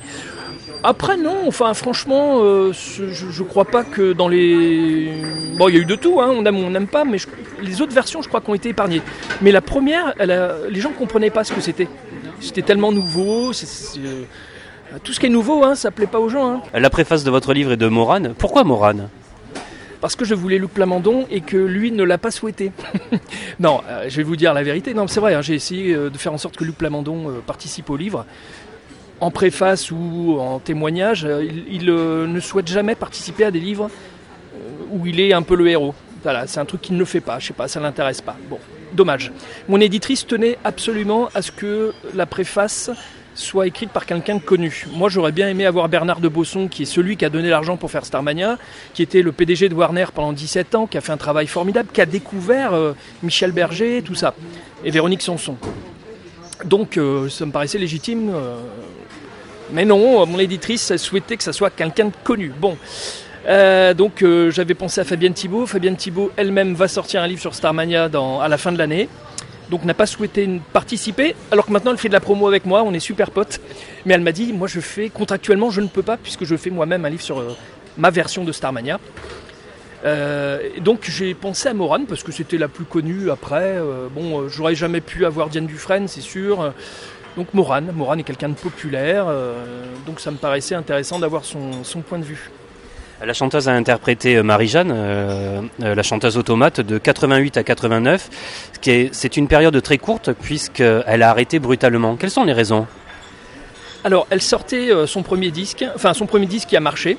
Après 0.82 1.18
non, 1.18 1.36
enfin 1.46 1.74
franchement, 1.74 2.38
euh, 2.40 2.72
je, 2.72 3.42
crois 3.42 3.66
pas 3.66 3.84
que 3.84 4.12
dans 4.12 4.28
les... 4.28 5.12
Bon, 5.58 5.68
il 5.68 5.74
y 5.74 5.78
a 5.78 5.80
eu 5.80 5.84
de 5.84 5.94
tout, 5.94 6.20
hein, 6.20 6.32
on 6.34 6.44
aime 6.46 6.56
ou 6.56 6.62
on 6.62 6.70
n'aime 6.70 6.86
pas, 6.86 7.04
mais 7.04 7.18
les 7.60 7.82
autres 7.82 7.92
versions, 7.92 8.22
je 8.22 8.28
crois, 8.28 8.40
qu'ont 8.40 8.54
été 8.54 8.70
épargnées. 8.70 9.02
Mais 9.42 9.52
la 9.52 9.60
première, 9.60 10.14
les 10.18 10.80
gens 10.80 10.90
ne 10.90 10.94
comprenaient 10.94 11.30
pas 11.30 11.44
ce 11.44 11.52
que 11.52 11.60
c'était. 11.60 11.88
C'était 12.40 12.62
tellement 12.62 12.92
nouveau, 12.92 13.50
euh, 13.50 14.24
tout 15.04 15.12
ce 15.12 15.20
qui 15.20 15.26
est 15.26 15.30
nouveau, 15.30 15.62
hein, 15.64 15.74
ça 15.74 15.90
plaît 15.90 16.06
pas 16.06 16.18
aux 16.18 16.30
gens. 16.30 16.50
Hein. 16.50 16.62
La 16.72 16.88
préface 16.88 17.24
de 17.24 17.30
votre 17.30 17.52
livre 17.52 17.72
est 17.72 17.76
de 17.76 17.86
Morane. 17.86 18.32
Pourquoi 18.38 18.64
Morane? 18.64 19.10
Parce 20.00 20.16
que 20.16 20.24
je 20.24 20.34
voulais 20.34 20.56
Luc 20.56 20.72
Plamondon 20.72 21.26
et 21.30 21.42
que 21.42 21.58
lui 21.58 21.92
ne 21.92 22.02
l'a 22.02 22.16
pas 22.16 22.30
souhaité. 22.30 22.72
non, 23.60 23.82
euh, 23.86 24.06
je 24.08 24.16
vais 24.16 24.22
vous 24.22 24.36
dire 24.36 24.54
la 24.54 24.62
vérité. 24.62 24.94
Non, 24.94 25.06
c'est 25.06 25.20
vrai, 25.20 25.42
j'ai 25.42 25.54
essayé 25.54 25.94
de 25.94 26.16
faire 26.16 26.32
en 26.32 26.38
sorte 26.38 26.56
que 26.56 26.64
Luc 26.64 26.78
Plamondon 26.78 27.42
participe 27.46 27.90
au 27.90 27.98
livre 27.98 28.24
en 29.20 29.30
préface 29.30 29.90
ou 29.90 30.38
en 30.40 30.58
témoignage, 30.58 31.24
euh, 31.24 31.46
il, 31.70 31.90
euh, 31.90 32.26
ne 32.26 32.40
souhaite 32.40 32.68
jamais 32.68 32.94
participer 32.94 33.44
à 33.44 33.50
des 33.50 33.60
livres 33.60 33.90
euh, 34.54 34.58
où 34.90 35.06
il 35.06 35.20
est 35.20 35.32
un 35.32 35.42
peu 35.42 35.54
le 35.54 35.68
héros. 35.68 35.94
Voilà, 36.22 36.46
c'est 36.46 36.60
un 36.60 36.64
truc 36.64 36.80
qu'il 36.80 36.96
ne 36.96 37.04
fait 37.04 37.20
pas, 37.20 37.38
je 37.38 37.48
sais 37.48 37.52
pas, 37.52 37.68
ça 37.68 37.80
l'intéresse 37.80 38.20
pas. 38.20 38.36
Bon, 38.48 38.58
dommage. 38.92 39.32
Mon 39.68 39.80
éditrice 39.80 40.26
tenait 40.26 40.58
absolument 40.64 41.28
à 41.34 41.42
ce 41.42 41.52
que 41.52 41.92
la 42.14 42.26
préface 42.26 42.90
soit 43.34 43.66
écrite 43.66 43.90
par 43.90 44.04
quelqu'un 44.04 44.36
de 44.36 44.40
connu. 44.40 44.86
Moi, 44.92 45.08
j'aurais 45.08 45.32
bien 45.32 45.48
aimé 45.48 45.64
avoir 45.64 45.88
Bernard 45.88 46.20
de 46.20 46.28
Bosson, 46.28 46.68
qui 46.68 46.82
est 46.82 46.86
celui 46.86 47.16
qui 47.16 47.24
a 47.24 47.30
donné 47.30 47.48
l'argent 47.48 47.76
pour 47.76 47.90
faire 47.90 48.04
Starmania, 48.04 48.58
qui 48.92 49.02
était 49.02 49.22
le 49.22 49.32
PDG 49.32 49.68
de 49.68 49.74
Warner 49.74 50.06
pendant 50.14 50.32
17 50.32 50.74
ans, 50.74 50.86
qui 50.86 50.98
a 50.98 51.00
fait 51.00 51.12
un 51.12 51.16
travail 51.16 51.46
formidable, 51.46 51.88
qui 51.92 52.02
a 52.02 52.06
découvert 52.06 52.72
Michel 53.22 53.52
Berger, 53.52 54.02
tout 54.02 54.16
ça, 54.16 54.34
et 54.84 54.90
Véronique 54.90 55.22
Sanson. 55.22 55.56
Donc, 56.66 56.98
ça 57.30 57.46
me 57.46 57.52
paraissait 57.52 57.78
légitime 57.78 58.30
mais 59.72 59.84
non, 59.84 60.26
mon 60.26 60.38
éditrice 60.38 60.96
souhaitait 60.96 61.36
que 61.36 61.42
ça 61.42 61.52
soit 61.52 61.70
quelqu'un 61.70 62.06
de 62.06 62.12
connu. 62.24 62.52
Bon. 62.58 62.76
Euh, 63.46 63.94
donc 63.94 64.22
euh, 64.22 64.50
j'avais 64.50 64.74
pensé 64.74 65.00
à 65.00 65.04
Fabienne 65.04 65.32
Thibault. 65.32 65.66
Fabienne 65.66 65.96
Thibault 65.96 66.30
elle-même 66.36 66.74
va 66.74 66.88
sortir 66.88 67.22
un 67.22 67.26
livre 67.26 67.40
sur 67.40 67.54
Starmania 67.54 68.10
à 68.42 68.48
la 68.48 68.58
fin 68.58 68.72
de 68.72 68.78
l'année. 68.78 69.08
Donc 69.70 69.84
n'a 69.84 69.94
pas 69.94 70.06
souhaité 70.06 70.48
participer, 70.72 71.36
alors 71.52 71.66
que 71.66 71.70
maintenant 71.70 71.92
elle 71.92 71.98
fait 71.98 72.08
de 72.08 72.12
la 72.12 72.18
promo 72.18 72.48
avec 72.48 72.66
moi, 72.66 72.82
on 72.82 72.92
est 72.92 72.98
super 72.98 73.30
potes. 73.30 73.60
Mais 74.04 74.14
elle 74.14 74.20
m'a 74.20 74.32
dit, 74.32 74.52
moi 74.52 74.66
je 74.66 74.80
fais, 74.80 75.10
contractuellement 75.10 75.70
je 75.70 75.80
ne 75.80 75.86
peux 75.86 76.02
pas, 76.02 76.16
puisque 76.16 76.44
je 76.44 76.56
fais 76.56 76.70
moi-même 76.70 77.04
un 77.04 77.08
livre 77.08 77.22
sur 77.22 77.38
euh, 77.38 77.56
ma 77.96 78.10
version 78.10 78.42
de 78.42 78.50
Starmania. 78.50 78.98
donc 80.80 81.02
j'ai 81.08 81.34
pensé 81.34 81.68
à 81.68 81.74
Morane 81.74 82.06
parce 82.06 82.24
que 82.24 82.32
c'était 82.32 82.58
la 82.58 82.66
plus 82.66 82.84
connue 82.84 83.30
après. 83.30 83.76
bon, 84.12 84.48
j'aurais 84.48 84.74
jamais 84.74 85.00
pu 85.00 85.24
avoir 85.24 85.50
Diane 85.50 85.66
Dufresne, 85.66 86.08
c'est 86.08 86.22
sûr. 86.22 86.72
Donc 87.36 87.54
Morane, 87.54 87.92
Morane 87.94 88.20
est 88.20 88.24
quelqu'un 88.24 88.48
de 88.48 88.54
populaire, 88.54 89.26
euh, 89.28 89.64
donc 90.06 90.20
ça 90.20 90.30
me 90.30 90.36
paraissait 90.36 90.74
intéressant 90.74 91.18
d'avoir 91.18 91.44
son, 91.44 91.70
point 92.06 92.18
de 92.18 92.24
vue. 92.24 92.50
La 93.24 93.34
chanteuse 93.34 93.68
a 93.68 93.72
interprété 93.72 94.36
euh, 94.36 94.42
Marie-Jeanne, 94.42 94.92
euh, 94.92 95.62
la 95.78 96.02
chanteuse 96.02 96.36
automate, 96.36 96.80
de 96.80 96.98
88 96.98 97.56
à 97.56 97.62
89. 97.62 98.30
C'est 99.12 99.36
une 99.36 99.46
période 99.46 99.80
très 99.82 99.98
courte 99.98 100.32
puisqu'elle 100.32 101.22
a 101.22 101.30
arrêté 101.30 101.58
brutalement. 101.58 102.16
Quelles 102.16 102.30
sont 102.30 102.44
les 102.44 102.54
raisons? 102.54 102.86
Alors, 104.02 104.26
elle 104.30 104.40
sortait 104.40 104.90
son 105.06 105.22
premier 105.22 105.50
disque, 105.50 105.84
enfin 105.94 106.14
son 106.14 106.24
premier 106.24 106.46
disque 106.46 106.68
qui 106.68 106.76
a 106.76 106.80
marché. 106.80 107.18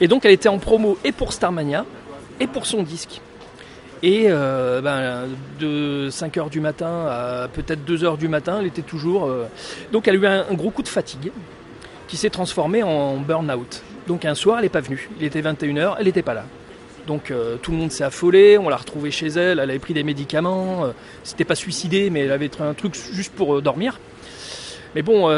Et 0.00 0.06
donc, 0.06 0.24
elle 0.24 0.30
était 0.30 0.48
en 0.48 0.58
promo 0.58 0.96
et 1.04 1.10
pour 1.10 1.32
Starmania 1.32 1.84
et 2.38 2.46
pour 2.46 2.66
son 2.66 2.84
disque. 2.84 3.20
Et 4.02 4.26
euh, 4.28 4.80
ben, 4.80 5.28
de 5.58 6.08
5h 6.10 6.50
du 6.50 6.60
matin 6.60 7.06
à 7.08 7.48
peut-être 7.52 7.80
2h 7.88 8.16
du 8.16 8.28
matin, 8.28 8.58
elle 8.60 8.66
était 8.66 8.82
toujours... 8.82 9.26
Euh, 9.26 9.46
donc 9.92 10.06
elle 10.06 10.16
a 10.16 10.18
eu 10.18 10.26
un, 10.26 10.54
gros 10.54 10.70
coup 10.70 10.82
de 10.82 10.88
fatigue. 10.88 11.32
qui 12.06 12.16
s'est 12.16 12.30
transformé 12.30 12.82
en 12.82 13.16
burn-out. 13.16 13.82
Donc 14.06 14.24
un 14.24 14.34
soir, 14.34 14.58
elle 14.58 14.64
n'est 14.64 14.70
pas 14.70 14.80
venue. 14.80 15.10
Il 15.18 15.26
était 15.26 15.42
21h, 15.42 15.96
elle 15.98 16.06
n'était 16.06 16.22
pas 16.22 16.34
là. 16.34 16.44
Donc 17.06 17.30
euh, 17.30 17.56
tout 17.60 17.72
le 17.72 17.76
monde 17.76 17.90
s'est 17.90 18.04
affolé, 18.04 18.56
on 18.56 18.68
l'a 18.68 18.76
retrouvée 18.76 19.10
chez 19.10 19.28
elle, 19.28 19.58
elle 19.58 19.70
avait 19.70 19.78
pris 19.78 19.94
des 19.94 20.04
médicaments, 20.04 20.84
c'était 21.24 21.44
pas 21.44 21.54
suicidé, 21.54 22.10
mais 22.10 22.20
elle 22.20 22.32
avait 22.32 22.50
un 22.60 22.74
truc 22.74 22.94
juste 22.94 23.32
pour 23.32 23.60
dormir. 23.62 23.98
Mais 24.94 25.02
bon, 25.02 25.30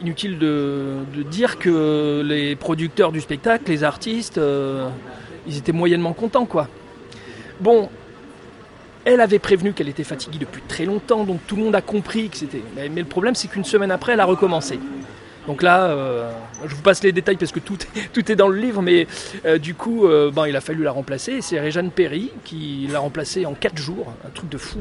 inutile 0.00 0.38
de, 0.38 0.98
dire 1.28 1.58
que 1.58 2.22
les 2.24 2.56
producteurs 2.56 3.10
du 3.10 3.20
spectacle, 3.20 3.64
les 3.70 3.84
artistes, 3.84 4.40
ils 5.46 5.56
étaient 5.56 5.72
moyennement 5.72 6.12
contents, 6.12 6.46
quoi. 6.46 6.68
Bon, 7.60 7.90
elle 9.04 9.20
avait 9.20 9.38
prévenu 9.38 9.72
qu'elle 9.72 9.88
était 9.88 10.04
fatiguée 10.04 10.38
depuis 10.38 10.62
très 10.68 10.84
longtemps, 10.84 11.24
donc 11.24 11.40
tout 11.46 11.56
le 11.56 11.64
monde 11.64 11.74
a 11.74 11.80
compris 11.80 12.28
que 12.28 12.36
c'était. 12.36 12.62
Mais, 12.76 12.88
le 12.88 13.04
problème, 13.04 13.34
c'est 13.34 13.48
qu'une 13.48 13.64
semaine 13.64 13.90
après, 13.90 14.12
elle 14.12 14.20
a 14.20 14.24
recommencé. 14.24 14.78
Donc 15.46 15.62
là, 15.62 15.84
euh, 15.84 16.30
je 16.66 16.74
vous 16.74 16.82
passe 16.82 17.02
les 17.02 17.12
détails 17.12 17.36
parce 17.36 17.50
que 17.50 17.60
tout, 17.60 17.78
est 18.16 18.32
dans 18.36 18.48
le 18.48 18.58
livre, 18.58 18.82
mais 18.82 19.06
euh, 19.46 19.58
du 19.58 19.74
coup, 19.74 20.06
euh, 20.06 20.30
ben, 20.30 20.46
il 20.46 20.54
a 20.54 20.60
fallu 20.60 20.82
la 20.82 20.92
remplacer. 20.92 21.40
C'est 21.40 21.58
Réjeanne 21.58 21.90
Perry 21.90 22.30
qui 22.44 22.88
l'a 22.92 22.98
remplacée 22.98 23.46
en 23.46 23.54
4 23.54 23.78
jours, 23.78 24.12
un 24.26 24.30
truc 24.30 24.50
de 24.50 24.58
fou. 24.58 24.80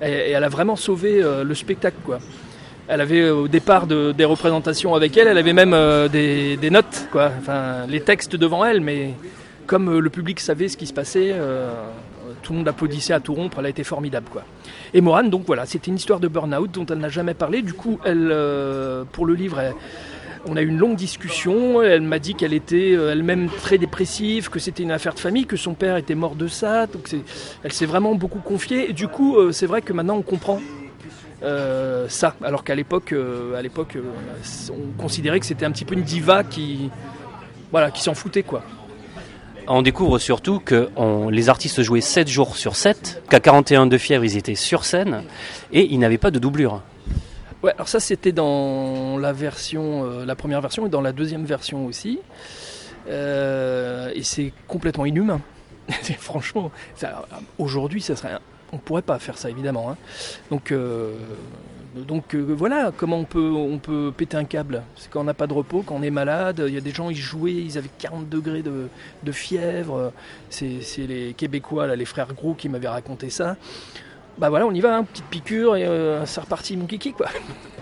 Et, 0.00 0.30
elle 0.30 0.44
a 0.44 0.48
vraiment 0.48 0.76
sauvé 0.76 1.22
le 1.44 1.54
spectacle, 1.54 1.96
quoi. 2.04 2.18
Elle 2.90 3.02
avait 3.02 3.28
au 3.28 3.48
départ 3.48 3.86
des 3.86 4.24
représentations 4.24 4.94
avec 4.94 5.14
elle, 5.18 5.28
elle 5.28 5.36
avait 5.36 5.52
même 5.52 5.76
des, 6.08 6.56
des, 6.56 6.70
notes, 6.70 7.06
quoi. 7.12 7.30
Enfin, 7.38 7.86
les 7.86 8.00
textes 8.00 8.34
devant 8.34 8.64
elle, 8.64 8.80
mais 8.80 9.14
comme 9.66 9.98
le 9.98 10.08
public 10.08 10.40
savait 10.40 10.68
ce 10.68 10.78
qui 10.78 10.86
se 10.86 10.94
passait, 10.94 11.34
tout 12.48 12.54
le 12.54 12.60
monde 12.60 12.68
applaudissait 12.68 13.12
à 13.12 13.20
tout 13.20 13.34
rompre, 13.34 13.58
elle 13.58 13.66
a 13.66 13.68
été 13.68 13.84
formidable 13.84 14.26
quoi. 14.32 14.42
Et 14.94 15.02
Morane, 15.02 15.28
donc 15.28 15.42
voilà, 15.46 15.66
c'était 15.66 15.90
une 15.90 15.98
histoire 15.98 16.18
de 16.18 16.28
burn-out 16.28 16.70
dont 16.72 16.86
elle 16.86 16.96
n'a 16.96 17.10
jamais 17.10 17.34
parlé. 17.34 17.60
Du 17.60 17.74
coup, 17.74 17.98
elle, 18.06 18.30
euh, 18.32 19.04
pour 19.12 19.26
le 19.26 19.34
livre, 19.34 19.60
on 20.46 20.56
a 20.56 20.62
eu 20.62 20.68
une 20.68 20.78
longue 20.78 20.96
discussion. 20.96 21.82
Elle 21.82 22.00
m'a 22.00 22.18
dit 22.18 22.34
qu'elle 22.34 22.54
était 22.54 22.94
euh, 22.94 23.12
elle-même 23.12 23.50
très 23.50 23.76
dépressive, 23.76 24.48
que 24.48 24.60
c'était 24.60 24.82
une 24.82 24.92
affaire 24.92 25.12
de 25.12 25.20
famille, 25.20 25.44
que 25.44 25.58
son 25.58 25.74
père 25.74 25.98
était 25.98 26.14
mort 26.14 26.36
de 26.36 26.48
ça. 26.48 26.86
Donc 26.86 27.14
elle 27.64 27.72
s'est 27.72 27.84
vraiment 27.84 28.14
beaucoup 28.14 28.40
confiée. 28.40 28.94
Du 28.94 29.08
coup, 29.08 29.36
euh, 29.36 29.52
c'est 29.52 29.66
vrai 29.66 29.82
que 29.82 29.92
maintenant 29.92 30.16
on 30.16 30.22
comprend 30.22 30.58
ça, 32.08 32.34
alors 32.42 32.64
qu'à 32.64 32.74
l'époque, 32.74 33.14
à 33.54 33.60
l'époque, 33.60 33.98
on 34.70 35.00
considérait 35.00 35.38
que 35.38 35.46
c'était 35.46 35.66
un 35.66 35.70
petit 35.70 35.84
peu 35.84 35.94
une 35.94 36.02
diva 36.02 36.44
qui, 36.44 36.90
voilà, 37.70 37.90
qui 37.90 38.02
s'en 38.02 38.14
foutait 38.14 38.42
quoi 38.42 38.64
on 39.68 39.82
découvre 39.82 40.18
surtout 40.18 40.60
que 40.60 40.88
les 41.30 41.48
artistes 41.48 41.82
jouaient 41.82 42.00
7 42.00 42.28
jours 42.28 42.56
sur 42.56 42.76
7, 42.76 43.22
qu'à 43.28 43.40
41 43.40 43.86
de 43.86 43.98
fièvre, 43.98 44.24
ils 44.24 44.36
étaient 44.36 44.54
sur 44.54 44.84
scène 44.84 45.22
et 45.72 45.86
ils 45.92 45.98
n'avaient 45.98 46.18
pas 46.18 46.30
de 46.30 46.38
doublure. 46.38 46.82
Ouais, 47.62 47.72
alors 47.74 47.88
ça 47.88 47.98
c'était 47.98 48.30
dans 48.30 49.18
la 49.18 49.32
version, 49.32 50.04
euh, 50.04 50.24
la 50.24 50.36
première 50.36 50.60
version 50.60 50.86
et 50.86 50.88
dans 50.88 51.00
la 51.00 51.12
deuxième 51.12 51.44
version 51.44 51.86
aussi. 51.86 52.20
Euh, 53.08 54.12
et 54.14 54.22
c'est 54.22 54.52
complètement 54.68 55.06
inhumain. 55.06 55.40
Franchement, 56.18 56.70
aujourd'hui, 57.58 58.00
ça 58.00 58.14
serait, 58.14 58.38
on 58.72 58.78
pourrait 58.78 59.02
pas 59.02 59.18
faire 59.18 59.36
ça 59.36 59.50
évidemment. 59.50 59.90
Hein. 59.90 59.96
Donc 60.50 60.70
euh, 60.70 61.14
donc 61.94 62.34
euh, 62.34 62.42
voilà 62.42 62.92
comment 62.96 63.18
on 63.18 63.24
peut, 63.24 63.50
on 63.50 63.78
peut 63.78 64.12
péter 64.16 64.36
un 64.36 64.44
câble. 64.44 64.82
C'est 64.96 65.10
quand 65.10 65.20
on 65.20 65.24
n'a 65.24 65.34
pas 65.34 65.46
de 65.46 65.52
repos, 65.52 65.82
quand 65.84 65.96
on 65.96 66.02
est 66.02 66.10
malade. 66.10 66.62
Il 66.66 66.74
y 66.74 66.76
a 66.76 66.80
des 66.80 66.90
gens, 66.92 67.10
ils 67.10 67.16
jouaient, 67.16 67.52
ils 67.52 67.78
avaient 67.78 67.90
40 67.98 68.28
degrés 68.28 68.62
de, 68.62 69.32
fièvre. 69.32 70.12
C'est 70.50 70.80
les 70.98 71.34
Québécois, 71.34 71.94
les 71.94 72.04
frères 72.04 72.32
Gros, 72.34 72.54
qui 72.54 72.68
m'avaient 72.68 72.88
raconté 72.88 73.30
ça. 73.30 73.56
Bah 74.38 74.50
voilà, 74.50 74.66
on 74.66 74.72
y 74.72 74.80
va, 74.80 74.96
hein, 74.96 75.04
petite 75.04 75.24
piqûre 75.24 75.74
et 75.74 75.84
euh, 75.84 76.24
c'est 76.24 76.40
reparti 76.40 76.76
mon 76.76 76.86
kiki 76.86 77.12
quoi. 77.12 77.26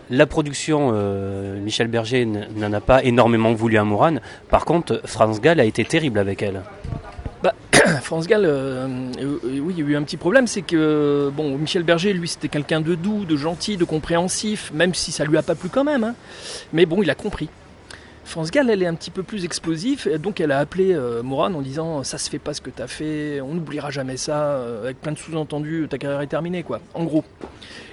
La 0.08 0.26
production, 0.26 0.90
euh, 0.94 1.60
Michel 1.60 1.88
Berger 1.88 2.24
n'en 2.24 2.72
a 2.72 2.80
pas 2.80 3.04
énormément 3.04 3.52
voulu 3.52 3.76
à 3.76 3.84
Mourane. 3.84 4.20
Par 4.48 4.64
contre, 4.64 5.02
France 5.04 5.42
Gall 5.42 5.60
a 5.60 5.64
été 5.64 5.84
terrible 5.84 6.18
avec 6.18 6.42
elle. 6.42 6.62
France 8.02 8.26
Gall, 8.26 8.44
euh, 8.44 8.86
euh, 9.18 9.38
oui, 9.60 9.74
il 9.76 9.78
y 9.78 9.82
a 9.82 9.90
eu 9.90 9.96
un 9.96 10.02
petit 10.02 10.16
problème, 10.16 10.46
c'est 10.46 10.62
que 10.62 11.30
bon, 11.34 11.56
Michel 11.56 11.82
Berger, 11.82 12.12
lui, 12.12 12.28
c'était 12.28 12.48
quelqu'un 12.48 12.80
de 12.80 12.94
doux, 12.94 13.24
de 13.24 13.36
gentil, 13.36 13.76
de 13.76 13.84
compréhensif, 13.84 14.70
même 14.72 14.94
si 14.94 15.12
ça 15.12 15.24
lui 15.24 15.36
a 15.36 15.42
pas 15.42 15.54
plu 15.54 15.68
quand 15.68 15.84
même. 15.84 16.04
Hein. 16.04 16.14
Mais 16.72 16.86
bon, 16.86 17.02
il 17.02 17.10
a 17.10 17.14
compris. 17.14 17.48
France 18.24 18.50
Gall, 18.50 18.70
elle 18.70 18.82
est 18.82 18.86
un 18.86 18.94
petit 18.94 19.12
peu 19.12 19.22
plus 19.22 19.44
explosive, 19.44 20.18
donc 20.18 20.40
elle 20.40 20.50
a 20.50 20.58
appelé 20.58 20.92
euh, 20.92 21.22
Moran 21.22 21.54
en 21.54 21.62
disant 21.62 22.02
ça 22.02 22.18
se 22.18 22.28
fait 22.28 22.40
pas 22.40 22.54
ce 22.54 22.60
que 22.60 22.70
tu 22.70 22.82
as 22.82 22.88
fait, 22.88 23.40
on 23.40 23.54
n'oubliera 23.54 23.92
jamais 23.92 24.16
ça, 24.16 24.60
avec 24.82 25.00
plein 25.00 25.12
de 25.12 25.18
sous-entendus, 25.18 25.86
ta 25.88 25.96
carrière 25.96 26.20
est 26.20 26.26
terminée, 26.26 26.64
quoi, 26.64 26.80
en 26.94 27.04
gros. 27.04 27.24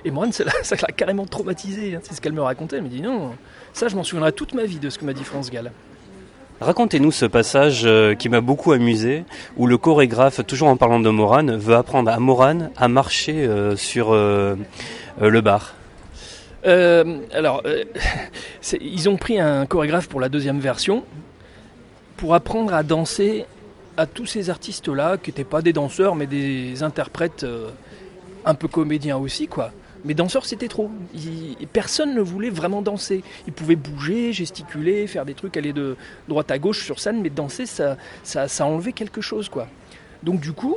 Et 0.06 0.10
Moran, 0.10 0.32
ça 0.32 0.44
l'a 0.44 0.88
carrément 0.88 1.26
traumatisé, 1.26 1.96
hein. 1.96 2.00
c'est 2.02 2.16
ce 2.16 2.22
qu'elle 2.22 2.34
me 2.34 2.42
racontait. 2.42 2.78
Elle 2.78 2.84
me 2.84 2.90
dit 2.90 3.02
non, 3.02 3.34
ça 3.74 3.88
je 3.90 3.96
m'en 3.96 4.04
souviendrai 4.04 4.32
toute 4.32 4.56
ma 4.56 4.64
vie 4.64 4.80
de 4.80 4.90
ce 4.90 4.98
que 4.98 5.06
m'a 5.06 5.14
dit 5.14 5.24
France 5.24 5.52
Gall. 5.52 5.72
Racontez-nous 6.62 7.12
ce 7.12 7.26
passage 7.26 7.82
euh, 7.86 8.16
qui 8.16 8.30
m'a 8.30 8.40
beaucoup 8.40 8.72
amusé, 8.72 9.26
où 9.58 9.68
le 9.68 9.78
chorégraphe, 9.78 10.46
toujours 10.46 10.70
en 10.70 10.78
parlant 10.78 11.00
de 11.00 11.10
Morane, 11.10 11.56
veut 11.58 11.76
apprendre 11.76 12.12
à 12.12 12.20
Morane 12.20 12.72
à 12.78 12.88
marcher 12.88 13.46
euh, 13.46 13.76
sur 13.76 14.14
euh, 14.14 14.56
le 15.20 15.42
bar. 15.42 15.76
alors, 16.64 17.64
ils 18.82 19.10
ont 19.10 19.18
pris 19.18 19.40
un 19.40 19.66
chorégraphe 19.66 20.08
pour 20.08 20.22
la 20.22 20.30
deuxième 20.30 20.60
version 20.60 21.04
pour 22.16 22.36
apprendre 22.36 22.74
à 22.74 22.84
danser 22.84 23.46
à 23.98 24.06
tous 24.06 24.26
ces 24.26 24.50
artistes-là, 24.50 25.18
qui 25.18 25.32
n'étaient 25.32 25.44
pas 25.44 25.62
des 25.62 25.74
danseurs, 25.74 26.16
mais 26.16 26.26
des 26.26 26.82
interprètes 26.84 27.46
un 28.46 28.54
peu 28.56 28.68
comédiens 28.68 29.18
aussi, 29.18 29.48
quoi. 29.48 29.72
Mais 30.06 30.14
danseurs, 30.14 30.46
c'était 30.46 30.68
trop. 30.68 30.92
personne 31.72 32.14
ne 32.14 32.22
voulait 32.22 32.50
vraiment 32.50 32.82
danser. 32.82 33.24
Ils 33.48 33.54
pouvaient 33.54 33.78
bouger, 33.78 34.34
gesticuler, 34.34 35.08
faire 35.08 35.26
des 35.26 35.34
trucs, 35.34 35.56
aller 35.56 35.74
de 35.74 35.96
droite 36.28 36.52
à 36.52 36.60
gauche 36.60 36.84
sur 36.84 37.00
scène, 37.00 37.22
mais 37.22 37.30
danser, 37.30 37.66
ça, 37.66 37.98
ça, 38.24 38.66
enlevait 38.66 38.92
quelque 38.92 39.22
chose, 39.22 39.48
quoi. 39.50 39.68
Donc 40.22 40.40
du 40.40 40.52
coup, 40.52 40.76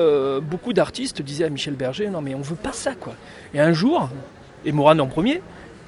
euh, 0.00 0.40
beaucoup 0.40 0.72
d'artistes 0.72 1.20
disaient 1.22 1.44
à 1.44 1.50
Michel 1.50 1.74
Berger, 1.74 2.08
non 2.08 2.20
mais 2.20 2.34
on 2.34 2.40
veut 2.40 2.56
pas 2.56 2.72
ça, 2.72 2.94
quoi. 2.94 3.14
Et 3.52 3.60
un 3.60 3.72
jour, 3.72 4.08
et 4.64 4.72
Moran 4.72 4.98
en 4.98 5.06
premier, 5.06 5.42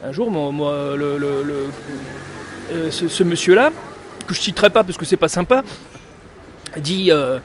un 0.04 0.12
jour, 0.12 0.30
euh, 0.62 1.30
ce, 2.90 3.22
monsieur-là, 3.24 3.70
que 4.26 4.34
je 4.34 4.40
citerai 4.40 4.70
pas 4.70 4.84
parce 4.84 4.98
que 4.98 5.04
c'est 5.04 5.16
pas 5.16 5.28
sympa, 5.28 5.62
dit... 6.76 7.10
Euh, 7.10 7.38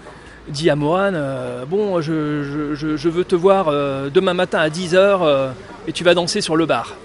dit 0.47 0.69
à 0.69 0.75
Moran, 0.75 1.11
euh, 1.13 1.65
bon, 1.65 2.01
je, 2.01 3.07
veux 3.09 3.23
te 3.23 3.35
voir 3.35 3.67
euh, 3.67 4.09
demain 4.09 4.33
matin 4.33 4.59
à 4.59 4.69
10h 4.69 4.95
euh, 4.95 5.51
et 5.87 5.91
tu 5.91 6.03
vas 6.03 6.13
danser 6.13 6.41
sur 6.41 6.55
le 6.55 6.65
bar. 6.65 6.95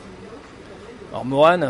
Alors 1.11 1.25
Moran, 1.25 1.61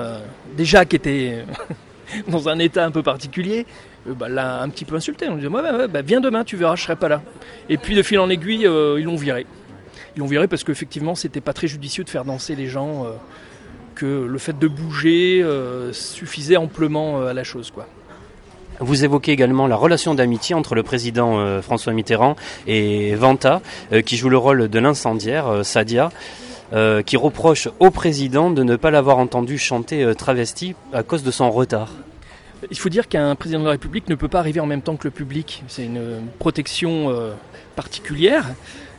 déjà 0.57 0.85
qui 0.85 0.97
était 0.97 1.45
dans 2.29 2.49
un 2.49 2.59
état 2.59 2.85
un 2.85 2.91
peu 2.91 3.03
particulier, 3.03 3.67
bah, 4.07 4.29
l'a 4.29 4.61
un 4.61 4.69
petit 4.69 4.85
peu 4.85 4.97
insulté. 4.97 5.29
On 5.29 5.35
lui 5.35 5.43
dit, 5.43 5.47
ouais, 5.47 5.89
bah, 5.89 6.03
viens 6.03 6.21
demain, 6.21 6.45
tu 6.45 6.57
verras, 6.57 6.77
je 6.77 6.83
serai 6.83 6.97
pas 6.97 7.09
là. 7.09 7.23
Et 7.69 7.79
puis 7.79 7.95
de 7.95 8.03
fil 8.03 8.19
en 8.19 8.29
aiguille, 8.29 8.67
ils 8.99 9.05
l'ont 9.05 9.17
viré. 9.17 9.47
Ils 10.17 10.21
l'ont 10.21 10.27
viré 10.27 10.49
parce 10.49 10.65
qu'effectivement, 10.65 11.15
c'était 11.15 11.41
pas 11.41 11.53
très 11.53 11.69
judicieux 11.69 12.05
de 12.05 12.11
faire 12.11 12.25
danser 12.25 12.57
les 12.57 12.67
gens, 12.67 13.07
que 13.95 14.27
le 14.27 14.39
fait 14.39 14.59
de 14.59 14.69
bouger 14.69 15.45
suffisait 15.93 16.57
amplement 16.57 17.23
à 17.23 17.33
la 17.33 17.45
chose, 17.45 17.71
quoi. 17.71 17.87
Vous 18.81 19.05
évoquez 19.05 19.33
également 19.33 19.67
la 19.67 19.77
relation 19.77 20.15
d'amitié 20.15 20.55
entre 20.55 20.75
le 20.75 20.83
président 20.83 21.39
euh, 21.39 21.61
François 21.61 21.93
Mitterrand 21.93 22.35
et 22.67 23.15
Vanta, 23.15 23.61
euh, 23.93 24.01
qui 24.01 24.17
joue 24.17 24.31
le 24.31 24.39
rôle 24.39 24.69
de 24.69 24.79
l'incendiaire, 24.79 25.49
euh, 25.49 25.63
Sadia. 25.63 26.11
qui 27.05 27.17
reproche 27.17 27.69
au 27.81 27.91
président 27.91 28.51
de 28.51 28.63
ne 28.63 28.77
pas 28.77 28.93
l'avoir 28.93 29.19
entendu 29.19 29.59
chanter 29.59 30.15
travesti 30.17 30.77
à 30.93 31.03
cause 31.03 31.25
de 31.25 31.33
son 31.33 31.51
retard. 31.51 31.89
Il 32.71 32.79
faut 32.79 32.89
dire 32.89 33.09
qu'un 33.09 33.35
président 33.35 33.59
de 33.59 33.65
la 33.65 33.73
République 33.73 34.09
ne 34.09 34.15
peut 34.15 34.29
pas 34.29 34.39
arriver 34.39 34.61
en 34.61 34.67
même 34.67 34.81
temps 34.81 34.97
que 34.97 35.09
le 35.09 35.11
public. 35.11 35.65
C'est 35.67 35.85
une 35.85 36.23
protection 36.39 37.13
particulière. 37.75 38.45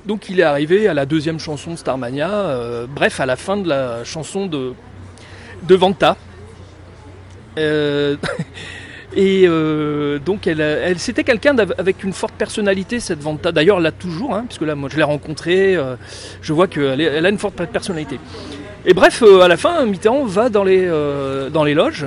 Donc 0.05 0.27
il 0.27 0.41
est 0.41 0.43
arrivé 0.43 0.89
à 0.89 0.93
la 0.93 1.05
deuxième 1.05 1.39
chanson 1.39 1.77
Starmania, 1.77 2.85
bref, 2.93 3.21
à 3.21 3.25
la 3.25 3.37
fin 3.37 3.55
de 3.55 3.69
la 3.69 4.03
chanson 4.03 4.47
de, 4.47 4.73
de 5.63 5.75
Vanta. 5.75 6.17
Et 9.13 9.43
euh, 9.45 10.19
donc, 10.19 10.47
elle, 10.47 10.97
c'était 10.97 11.23
quelqu'un 11.23 11.55
avec 11.77 12.03
une 12.03 12.13
forte 12.13 12.33
personnalité, 12.33 12.99
cette 12.99 13.19
Vanta. 13.19 13.51
D'ailleurs, 13.51 13.77
elle 13.77 13.83
l'a 13.83 13.91
toujours, 13.91 14.35
hein, 14.35 14.45
puisque 14.47 14.61
là, 14.61 14.75
moi, 14.75 14.89
je 14.91 14.97
l'ai 14.97 15.03
rencontrée. 15.03 15.75
Euh, 15.75 15.95
je 16.41 16.53
vois 16.53 16.67
qu'elle 16.67 17.01
elle 17.01 17.25
a 17.25 17.29
une 17.29 17.37
forte 17.37 17.55
personnalité. 17.65 18.19
Et 18.85 18.93
bref, 18.93 19.21
euh, 19.21 19.41
à 19.41 19.47
la 19.47 19.57
fin, 19.57 19.85
Mitterrand 19.85 20.25
va 20.25 20.49
dans 20.49 20.63
les, 20.63 20.89
dans 21.51 21.63
les 21.63 21.73
loges 21.73 22.05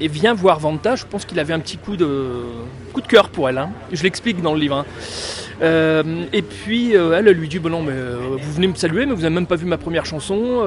et 0.00 0.08
vient 0.08 0.34
voir 0.34 0.60
Vanta. 0.60 0.94
Je 0.94 1.04
pense 1.04 1.24
qu'il 1.24 1.40
avait 1.40 1.52
un 1.52 1.60
petit 1.60 1.78
coup 1.78 1.96
de, 1.96 2.30
coup 2.92 3.00
de 3.00 3.06
cœur 3.08 3.28
pour 3.28 3.48
elle. 3.48 3.58
Hein. 3.58 3.70
Je 3.92 4.02
l'explique 4.04 4.40
dans 4.40 4.54
le 4.54 4.60
livre. 4.60 4.84
Hein. 4.84 6.04
et 6.32 6.42
puis, 6.42 6.92
elle, 6.92 7.26
lui 7.26 7.48
dit 7.48 7.58
bon, 7.58 7.70
non, 7.70 7.82
mais 7.82 7.92
vous 8.40 8.52
venez 8.52 8.68
me 8.68 8.76
saluer, 8.76 9.04
mais 9.04 9.14
vous 9.14 9.22
n'avez 9.22 9.34
même 9.34 9.46
pas 9.46 9.56
vu 9.56 9.66
ma 9.66 9.78
première 9.78 10.06
chanson. 10.06 10.64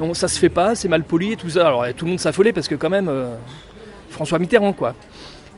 non, 0.00 0.14
ça 0.14 0.28
se 0.28 0.38
fait 0.38 0.48
pas, 0.48 0.74
c'est 0.74 0.88
mal 0.88 1.04
poli 1.04 1.32
et 1.32 1.36
tout 1.36 1.50
ça. 1.50 1.66
Alors, 1.66 1.84
tout 1.94 2.06
le 2.06 2.12
monde 2.12 2.20
s'affolait 2.20 2.54
parce 2.54 2.68
que, 2.68 2.74
quand 2.74 2.90
même 2.90 3.10
François 4.10 4.38
Mitterrand, 4.38 4.72
quoi. 4.72 4.94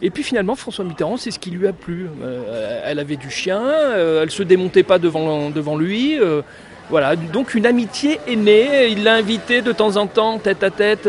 Et 0.02 0.10
puis 0.10 0.24
finalement, 0.24 0.56
François 0.56 0.84
Mitterrand, 0.84 1.16
c'est 1.16 1.30
ce 1.30 1.38
qui 1.38 1.50
lui 1.50 1.68
a 1.68 1.72
plu. 1.72 2.08
Euh, 2.22 2.82
elle 2.84 2.98
avait 2.98 3.16
du 3.16 3.30
chien, 3.30 3.62
euh, 3.62 4.24
elle 4.24 4.32
se 4.32 4.42
démontait 4.42 4.82
pas 4.82 4.98
devant, 4.98 5.76
lui. 5.76 6.18
Euh, 6.20 6.42
voilà, 6.90 7.14
donc 7.14 7.54
une 7.54 7.66
amitié 7.66 8.18
est 8.26 8.36
née. 8.36 8.88
Il 8.88 9.04
l'a 9.04 9.14
invité 9.14 9.62
de 9.62 9.70
temps 9.70 9.96
en 9.96 10.08
temps, 10.08 10.38
tête 10.38 10.64
à 10.64 10.70
tête, 10.70 11.08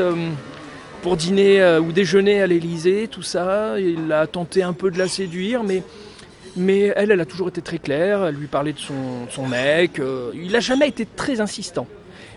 pour 1.01 1.17
dîner 1.17 1.77
ou 1.79 1.91
déjeuner 1.91 2.41
à 2.41 2.47
l'Elysée, 2.47 3.09
tout 3.09 3.23
ça. 3.23 3.79
Il 3.79 4.11
a 4.11 4.27
tenté 4.27 4.61
un 4.61 4.73
peu 4.73 4.91
de 4.91 4.99
la 4.99 5.07
séduire, 5.07 5.63
mais 5.63 6.93
elle, 6.95 7.11
elle 7.11 7.19
a 7.19 7.25
toujours 7.25 7.47
été 7.47 7.61
très 7.61 7.79
claire, 7.79 8.23
elle 8.25 8.35
lui 8.35 8.47
parlait 8.47 8.73
de 8.73 8.79
son, 8.79 9.27
son 9.29 9.47
mec. 9.47 9.99
il 10.35 10.51
n'a 10.51 10.59
jamais 10.59 10.87
été 10.87 11.05
très 11.05 11.41
insistant. 11.41 11.87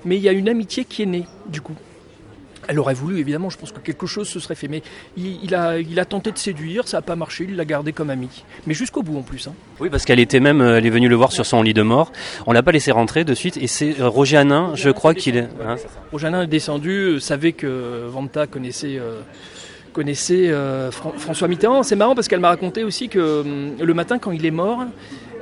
Mais 0.06 0.16
il 0.16 0.22
y 0.22 0.28
a 0.28 0.32
une 0.32 0.48
amitié 0.48 0.84
qui 0.86 1.02
est 1.02 1.06
née, 1.06 1.26
du 1.46 1.60
coup. 1.60 1.76
Elle 2.68 2.78
aurait 2.78 2.94
voulu, 2.94 3.18
évidemment, 3.18 3.50
je 3.50 3.58
pense 3.58 3.72
que 3.72 3.80
quelque 3.80 4.06
chose 4.06 4.28
se 4.28 4.40
serait 4.40 4.54
fait. 4.54 4.68
Mais 4.68 4.82
il, 5.16 5.54
a, 5.54 5.78
il 5.78 5.98
a 6.00 6.04
tenté 6.04 6.32
de 6.32 6.38
séduire, 6.38 6.88
ça 6.88 6.98
n'a 6.98 7.02
pas 7.02 7.16
marché, 7.16 7.46
il 7.48 7.56
l'a 7.56 7.64
gardé 7.64 7.92
comme 7.92 8.10
ami. 8.10 8.44
Mais 8.66 8.74
jusqu'au 8.74 9.02
bout 9.02 9.16
en 9.18 9.22
plus. 9.22 9.46
Hein. 9.46 9.54
Oui, 9.80 9.88
parce 9.90 10.04
qu'elle 10.04 10.20
était 10.20 10.40
même, 10.40 10.60
elle 10.60 10.86
est 10.86 10.90
venue 10.90 11.08
le 11.08 11.16
voir 11.16 11.32
sur 11.32 11.46
son 11.46 11.62
lit 11.62 11.74
de 11.74 11.82
mort. 11.82 12.12
On 12.46 12.52
l'a 12.52 12.62
pas 12.62 12.72
laissé 12.72 12.90
rentrer 12.90 13.24
de 13.24 13.34
suite. 13.34 13.56
Et 13.56 13.66
c'est 13.66 14.00
euh, 14.00 14.08
Roger 14.08 14.38
Hanin, 14.38 14.72
je 14.74 14.90
crois 14.90 15.14
qu'il 15.14 15.36
est. 15.36 15.48
Hein 15.64 15.76
Roger 16.12 16.28
Hanin 16.28 16.42
est 16.42 16.48
descendu, 16.48 16.90
euh, 16.90 17.20
savait 17.20 17.52
que 17.52 18.06
Vanta 18.08 18.46
connaissait. 18.46 18.98
Euh, 18.98 19.20
connaissait 19.92 20.52
François 20.90 21.48
Mitterrand. 21.48 21.82
C'est 21.82 21.96
marrant 21.96 22.14
parce 22.14 22.28
qu'elle 22.28 22.40
m'a 22.40 22.50
raconté 22.50 22.84
aussi 22.84 23.08
que 23.08 23.42
le 23.80 23.94
matin, 23.94 24.18
quand 24.18 24.30
il 24.30 24.44
est 24.44 24.50
mort, 24.50 24.84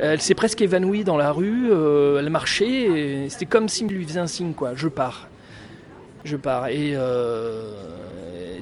elle 0.01 0.20
s'est 0.20 0.37
presque 0.37 0.61
évanouie 0.61 1.03
dans 1.03 1.16
la 1.16 1.33
rue. 1.33 1.72
elle 1.72 2.31
marchait. 2.31 3.27
C'était 3.31 3.47
comme 3.47 3.68
s'il 3.68 3.89
lui 3.89 4.05
faisait 4.05 4.20
un 4.20 4.29
signe, 4.29 4.53
quoi. 4.53 4.75
Je 4.77 4.87
pars 4.87 5.27
je 6.25 6.37
pars. 6.37 6.68
Et 6.68 6.93
euh, 6.95 7.62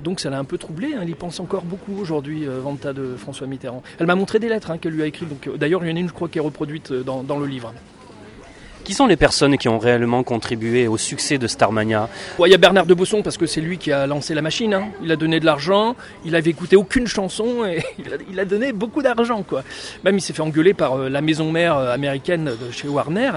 donc 0.02 0.20
ça 0.20 0.30
l'a 0.30 0.38
un 0.38 0.44
peu 0.44 0.58
troublé. 0.58 0.94
Hein. 0.94 1.00
Il 1.02 1.10
y 1.10 1.14
pense 1.14 1.40
encore 1.40 1.62
beaucoup 1.62 1.98
aujourd'hui, 2.00 2.46
euh, 2.46 2.60
Vanta 2.60 2.92
de 2.92 3.14
François 3.16 3.46
Mitterrand. 3.46 3.82
Elle 3.98 4.06
m'a 4.06 4.14
montré 4.14 4.38
des 4.38 4.48
lettres 4.48 4.70
hein, 4.70 4.78
qu'elle 4.78 4.92
lui 4.92 5.02
a 5.02 5.06
écrites. 5.06 5.28
Euh, 5.46 5.56
d'ailleurs, 5.56 5.84
il 5.84 5.90
y 5.90 5.92
en 5.92 5.96
a 5.96 6.00
une, 6.00 6.08
je 6.08 6.12
crois, 6.12 6.28
qui 6.28 6.38
est 6.38 6.42
reproduite 6.42 6.92
dans, 6.92 7.38
le 7.38 7.46
livre. 7.46 7.72
Qui 8.84 8.94
sont 8.94 9.06
les 9.06 9.16
personnes 9.16 9.56
qui 9.58 9.68
ont 9.68 9.78
réellement 9.78 10.24
contribué 10.24 10.88
au 10.88 10.96
succès 10.96 11.38
de 11.38 11.46
Starmania? 11.46 12.08
Il 12.44 12.50
y 12.50 12.54
a 12.54 12.58
Bernard 12.58 12.86
de 12.86 12.94
Bosson 12.94 13.22
parce 13.22 13.36
que 13.36 13.46
c'est 13.46 13.60
lui 13.60 13.78
qui 13.78 13.92
a 13.92 14.08
lancé 14.08 14.34
la 14.34 14.42
machine. 14.42 14.74
Hein. 14.74 14.88
Il 15.04 15.12
a 15.12 15.16
donné 15.16 15.38
de 15.38 15.46
l'argent, 15.46 15.94
il 16.24 16.34
avait 16.34 16.50
écouté 16.50 16.74
aucune 16.74 17.06
chanson 17.06 17.64
et 17.64 17.84
il 18.32 18.40
a, 18.40 18.44
donné 18.44 18.72
beaucoup 18.72 19.00
d'argent. 19.00 19.44
quoi. 19.44 19.62
Même 20.04 20.18
il 20.18 20.20
s'est 20.20 20.32
fait 20.32 20.42
engueuler 20.42 20.74
par 20.74 20.96
la 20.98 21.20
maison 21.20 21.52
mère 21.52 21.76
américaine 21.76 22.46
de 22.46 22.72
chez 22.72 22.88
Warner. 22.88 23.30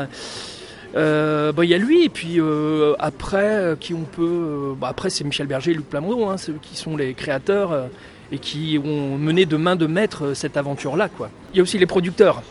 Euh, 0.95 1.51
bah, 1.51 1.65
il 1.65 1.71
y 1.71 1.73
a 1.73 1.77
lui 1.77 2.05
et 2.05 2.09
puis 2.09 2.39
euh, 2.39 2.93
après 2.99 3.51
euh, 3.51 3.75
qui 3.77 3.93
on 3.93 4.03
peut 4.03 4.73
bah, 4.79 4.87
après 4.89 5.09
c'est 5.09 5.25
Michel 5.25 5.45
Berger 5.45 5.71
et 5.71 5.73
Luc 5.73 5.89
Plamondon 5.89 6.29
hein, 6.29 6.35
qui 6.61 6.77
sont 6.77 6.95
les 6.95 7.13
créateurs 7.13 7.89
et 8.31 8.37
qui 8.37 8.79
ont 8.83 9.17
mené 9.17 9.45
de 9.45 9.57
main 9.57 9.75
de 9.75 9.87
maître 9.87 10.33
cette 10.33 10.55
aventure 10.55 10.95
là 10.95 11.09
quoi. 11.09 11.29
Il 11.53 11.57
y 11.57 11.59
a 11.59 11.63
aussi 11.63 11.77
les 11.77 11.85
producteurs 11.85 12.43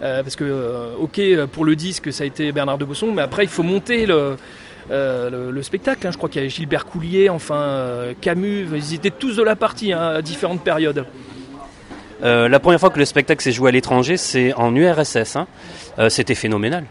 parce 0.00 0.36
que 0.36 0.94
ok 1.00 1.46
pour 1.50 1.64
le 1.64 1.76
disque 1.76 2.12
ça 2.12 2.24
a 2.24 2.26
été 2.26 2.52
Bernard 2.52 2.76
de 2.76 2.84
Bosson 2.84 3.10
mais 3.10 3.22
après 3.22 3.44
il 3.44 3.48
faut 3.48 3.62
monter 3.62 4.04
le 4.04 4.36
le, 4.90 5.62
spectacle. 5.62 6.06
Hein. 6.06 6.10
Je 6.12 6.16
crois 6.16 6.28
qu'il 6.28 6.42
y 6.42 6.44
a 6.44 6.48
Gilbert 6.48 6.86
Coulier, 6.86 7.28
enfin 7.30 8.14
Camus, 8.20 8.68
ils 8.74 8.94
étaient 8.94 9.10
tous 9.10 9.36
de 9.36 9.42
la 9.42 9.56
partie 9.56 9.92
hein, 9.92 10.14
à 10.16 10.22
différentes 10.22 10.62
périodes. 10.62 11.06
la 12.22 12.60
première 12.60 12.80
fois 12.80 12.90
que 12.90 12.98
le 12.98 13.06
spectacle 13.06 13.42
s'est 13.42 13.52
joué 13.52 13.70
à 13.70 13.72
l'étranger, 13.72 14.18
c'est 14.18 14.52
en 14.54 14.74
URSS. 14.74 15.38
C'était 16.08 16.34
phénoménal. 16.34 16.84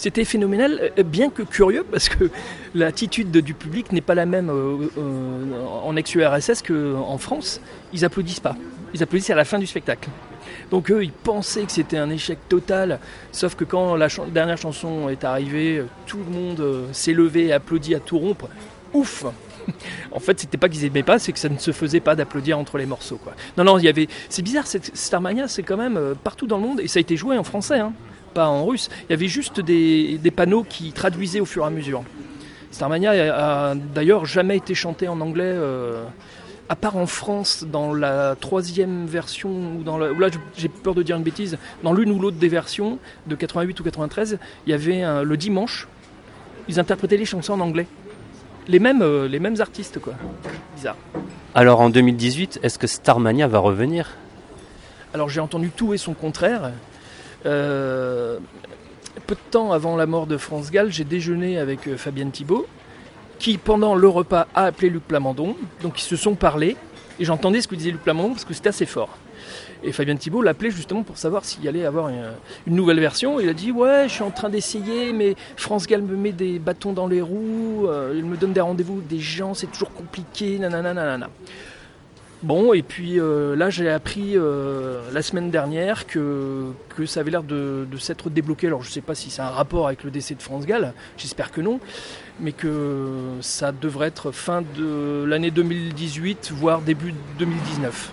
C'était 0.00 0.24
phénoménal, 0.24 0.92
euh, 0.98 1.02
bien 1.02 1.28
que 1.28 1.42
curieux, 1.42 1.84
parce 1.84 2.08
que 2.08 2.30
l'attitude 2.74 3.30
du 3.32 3.52
public 3.52 3.92
n'est 3.92 4.00
pas 4.00 4.14
la 4.14 4.24
même 4.24 4.48
euh, 4.48 4.88
euh, 4.96 5.62
en 5.84 5.94
ex-URSS 5.94 6.62
qu'en 6.62 7.18
France. 7.18 7.60
Ils 7.92 8.02
applaudissent 8.06 8.40
pas. 8.40 8.56
Ils 8.94 9.02
applaudissent 9.02 9.28
à 9.28 9.34
la 9.34 9.44
fin 9.44 9.58
du 9.58 9.66
spectacle. 9.66 10.08
Donc 10.70 10.90
eux, 10.90 11.04
ils 11.04 11.12
pensaient 11.12 11.64
que 11.64 11.72
c'était 11.72 11.98
un 11.98 12.08
échec 12.08 12.38
total, 12.48 12.98
sauf 13.30 13.54
que 13.54 13.64
quand 13.64 13.94
la 13.94 14.08
dernière 14.32 14.56
chanson 14.56 15.10
est 15.10 15.22
arrivée, 15.22 15.84
tout 16.06 16.16
le 16.16 16.34
monde 16.34 16.86
s'est 16.92 17.12
levé 17.12 17.48
et 17.48 17.52
applaudi 17.52 17.94
à 17.94 18.00
tout 18.00 18.18
rompre. 18.18 18.48
Ouf 18.94 19.26
en 20.12 20.18
fait, 20.18 20.40
c'était 20.40 20.56
pas 20.56 20.70
qu'ils 20.70 20.86
aimaient 20.86 21.02
pas, 21.02 21.18
c'est 21.18 21.32
que 21.32 21.38
ça 21.38 21.50
ne 21.50 21.58
se 21.58 21.72
faisait 21.72 22.00
pas 22.00 22.16
d'applaudir 22.16 22.58
entre 22.58 22.78
les 22.78 22.86
morceaux. 22.86 23.20
Non, 23.58 23.64
non, 23.64 23.76
il 23.76 23.84
y 23.84 23.88
avait. 23.88 24.08
C'est 24.30 24.40
bizarre, 24.40 24.64
Starmania, 24.66 25.46
c'est 25.46 25.62
quand 25.62 25.76
même 25.76 26.14
partout 26.24 26.46
dans 26.46 26.56
le 26.56 26.62
monde, 26.62 26.80
et 26.80 26.88
ça 26.88 26.98
a 26.98 27.02
été 27.02 27.18
joué 27.18 27.36
en 27.36 27.44
français. 27.44 27.80
Hein 27.80 27.92
pas 28.32 28.48
en 28.48 28.64
russe. 28.64 28.88
Il 29.08 29.10
y 29.10 29.14
avait 29.14 29.28
juste 29.28 29.60
des, 29.60 30.18
panneaux 30.34 30.64
qui 30.64 30.92
traduisaient 30.92 31.40
au 31.40 31.44
fur 31.44 31.64
et 31.64 31.66
à 31.66 31.70
mesure. 31.70 32.02
Starmania 32.70 33.10
a, 33.34 33.74
d'ailleurs 33.74 34.26
jamais 34.26 34.56
été 34.56 34.74
chanté 34.74 35.08
en 35.08 35.20
anglais, 35.20 35.44
euh, 35.44 36.04
à 36.68 36.76
part 36.76 36.96
en 36.96 37.06
France, 37.06 37.64
dans 37.70 37.92
la 37.92 38.36
troisième 38.40 39.06
version, 39.06 39.50
ou 39.50 39.82
dans 39.82 39.98
là 39.98 40.28
j'ai 40.56 40.68
peur 40.68 40.94
de 40.94 41.02
dire 41.02 41.16
une 41.16 41.24
bêtise, 41.24 41.58
dans 41.82 41.92
l'une 41.92 42.12
ou 42.12 42.20
l'autre 42.20 42.36
des 42.36 42.48
versions 42.48 42.98
de 43.26 43.34
88 43.34 43.80
ou 43.80 43.82
93, 43.82 44.38
il 44.66 44.70
y 44.70 44.72
avait 44.72 45.02
le 45.24 45.36
dimanche, 45.36 45.88
ils 46.68 46.78
interprétaient 46.78 47.16
les 47.16 47.24
chansons 47.24 47.54
en 47.54 47.60
anglais. 47.60 47.86
Les 48.68 48.78
mêmes, 48.78 49.02
euh, 49.02 49.26
les 49.26 49.40
mêmes 49.40 49.60
artistes, 49.60 49.98
quoi. 49.98 50.14
Bizarre. 50.76 50.96
Alors 51.54 51.80
en 51.80 51.90
2018, 51.90 52.60
est-ce 52.62 52.78
que 52.78 52.86
Starmania 52.86 53.48
va 53.48 53.58
revenir? 53.58 54.16
Alors 55.12 55.28
j'ai 55.28 55.40
entendu 55.40 55.70
tout 55.70 55.92
et 55.92 55.98
son 55.98 56.14
contraire. 56.14 56.70
Euh, 57.46 58.38
peu 59.26 59.34
de 59.34 59.50
temps 59.50 59.72
avant 59.72 59.96
la 59.96 60.06
mort 60.06 60.26
de 60.26 60.36
France 60.36 60.70
Gall, 60.70 60.90
j'ai 60.90 61.04
déjeuné 61.04 61.58
avec 61.58 61.86
euh, 61.86 61.96
Fabienne 61.96 62.30
Thibault, 62.30 62.66
qui 63.38 63.58
pendant 63.58 63.94
le 63.94 64.08
repas 64.08 64.46
a 64.54 64.64
appelé 64.64 64.90
Luc 64.90 65.06
Plamondon. 65.06 65.56
Donc 65.82 66.00
ils 66.00 66.04
se 66.04 66.16
sont 66.16 66.34
parlé, 66.34 66.76
et 67.18 67.24
j'entendais 67.24 67.60
ce 67.60 67.68
que 67.68 67.74
disait 67.74 67.90
Luc 67.90 68.02
Plamondon 68.02 68.30
parce 68.30 68.44
que 68.44 68.54
c'était 68.54 68.68
assez 68.68 68.86
fort. 68.86 69.16
Et 69.82 69.92
Fabienne 69.92 70.18
Thibault 70.18 70.42
l'appelait 70.42 70.70
justement 70.70 71.02
pour 71.02 71.16
savoir 71.16 71.44
s'il 71.44 71.66
allait 71.66 71.86
avoir 71.86 72.08
une, 72.08 72.74
nouvelle 72.74 73.00
version. 73.00 73.40
Il 73.40 73.48
a 73.48 73.54
dit 73.54 73.72
Ouais, 73.72 74.04
je 74.08 74.14
suis 74.14 74.22
en 74.22 74.30
train 74.30 74.50
d'essayer, 74.50 75.12
mais 75.12 75.36
France 75.56 75.86
Gall 75.86 76.02
me 76.02 76.16
met 76.16 76.32
des 76.32 76.58
bâtons 76.58 76.92
dans 76.92 77.06
les 77.06 77.22
roues, 77.22 77.86
euh, 77.86 78.14
il 78.14 78.24
me 78.24 78.36
donne 78.36 78.52
des 78.52 78.60
rendez-vous 78.60 79.00
des 79.00 79.20
gens, 79.20 79.54
c'est 79.54 79.68
toujours 79.68 79.92
compliqué, 79.92 80.58
nanana. 80.58 80.92
nanana. 80.92 81.30
Bon, 82.42 82.72
et 82.72 82.82
puis 82.82 83.20
euh, 83.20 83.54
là, 83.54 83.68
j'ai 83.68 83.90
appris 83.90 84.32
euh, 84.34 85.02
la 85.12 85.20
semaine 85.20 85.50
dernière 85.50 86.06
que, 86.06 86.72
que 86.96 87.04
ça 87.04 87.20
avait 87.20 87.30
l'air 87.30 87.42
de, 87.42 87.86
s'être 87.98 88.30
débloqué. 88.30 88.66
Alors, 88.68 88.82
je 88.82 88.88
ne 88.88 88.92
sais 88.92 89.02
pas 89.02 89.14
si 89.14 89.30
c'est 89.30 89.42
un 89.42 89.50
rapport 89.50 89.86
avec 89.86 90.04
le 90.04 90.10
décès 90.10 90.34
de 90.34 90.40
France 90.40 90.64
Gall, 90.64 90.94
j'espère 91.18 91.50
que 91.50 91.60
non, 91.60 91.80
mais 92.40 92.52
que 92.52 93.08
ça 93.42 93.72
devrait 93.72 94.08
être 94.08 94.30
fin 94.32 94.62
de 94.62 95.24
l'année 95.24 95.50
2018, 95.50 96.52
voire 96.54 96.80
début 96.80 97.12
2019. 97.38 98.12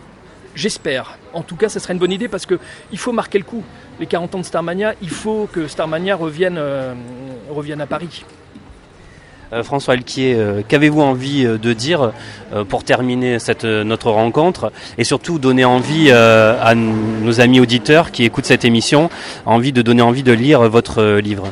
J'espère. 0.55 1.17
En 1.33 1.43
tout 1.43 1.55
cas, 1.55 1.69
ça 1.69 1.79
serait 1.79 1.93
une 1.93 1.99
bonne 1.99 2.11
idée 2.11 2.27
parce 2.27 2.45
qu'il 2.45 2.97
faut 2.97 3.13
marquer 3.13 3.37
le 3.37 3.45
coup. 3.45 3.63
Les 4.01 4.07
40 4.07 4.35
ans 4.35 4.39
de 4.39 4.43
Starmania, 4.43 4.93
il 5.01 5.09
faut 5.09 5.47
que 5.49 5.67
Starmania 5.67 6.17
revienne, 6.17 6.57
euh, 6.57 6.93
revienne 7.49 7.79
à 7.79 7.87
Paris. 7.87 8.25
Euh, 9.53 9.63
François 9.63 9.93
Alquier, 9.93 10.35
euh, 10.35 10.61
qu'avez-vous 10.67 11.01
envie 11.01 11.45
euh, 11.45 11.57
de 11.57 11.71
dire 11.71 12.11
pour 12.69 12.83
terminer 12.83 13.39
cette, 13.39 13.65
notre 13.65 14.09
rencontre 14.09 14.71
et 14.97 15.03
surtout 15.03 15.37
donner 15.37 15.65
envie 15.65 16.11
à 16.11 16.73
nos 16.75 17.41
amis 17.41 17.59
auditeurs 17.59 18.11
qui 18.11 18.23
écoutent 18.23 18.45
cette 18.45 18.63
émission, 18.63 19.09
envie 19.45 19.73
de 19.73 19.81
donner 19.81 20.01
envie 20.01 20.23
de 20.23 20.31
lire 20.31 20.61
votre 20.69 21.17
livre? 21.17 21.51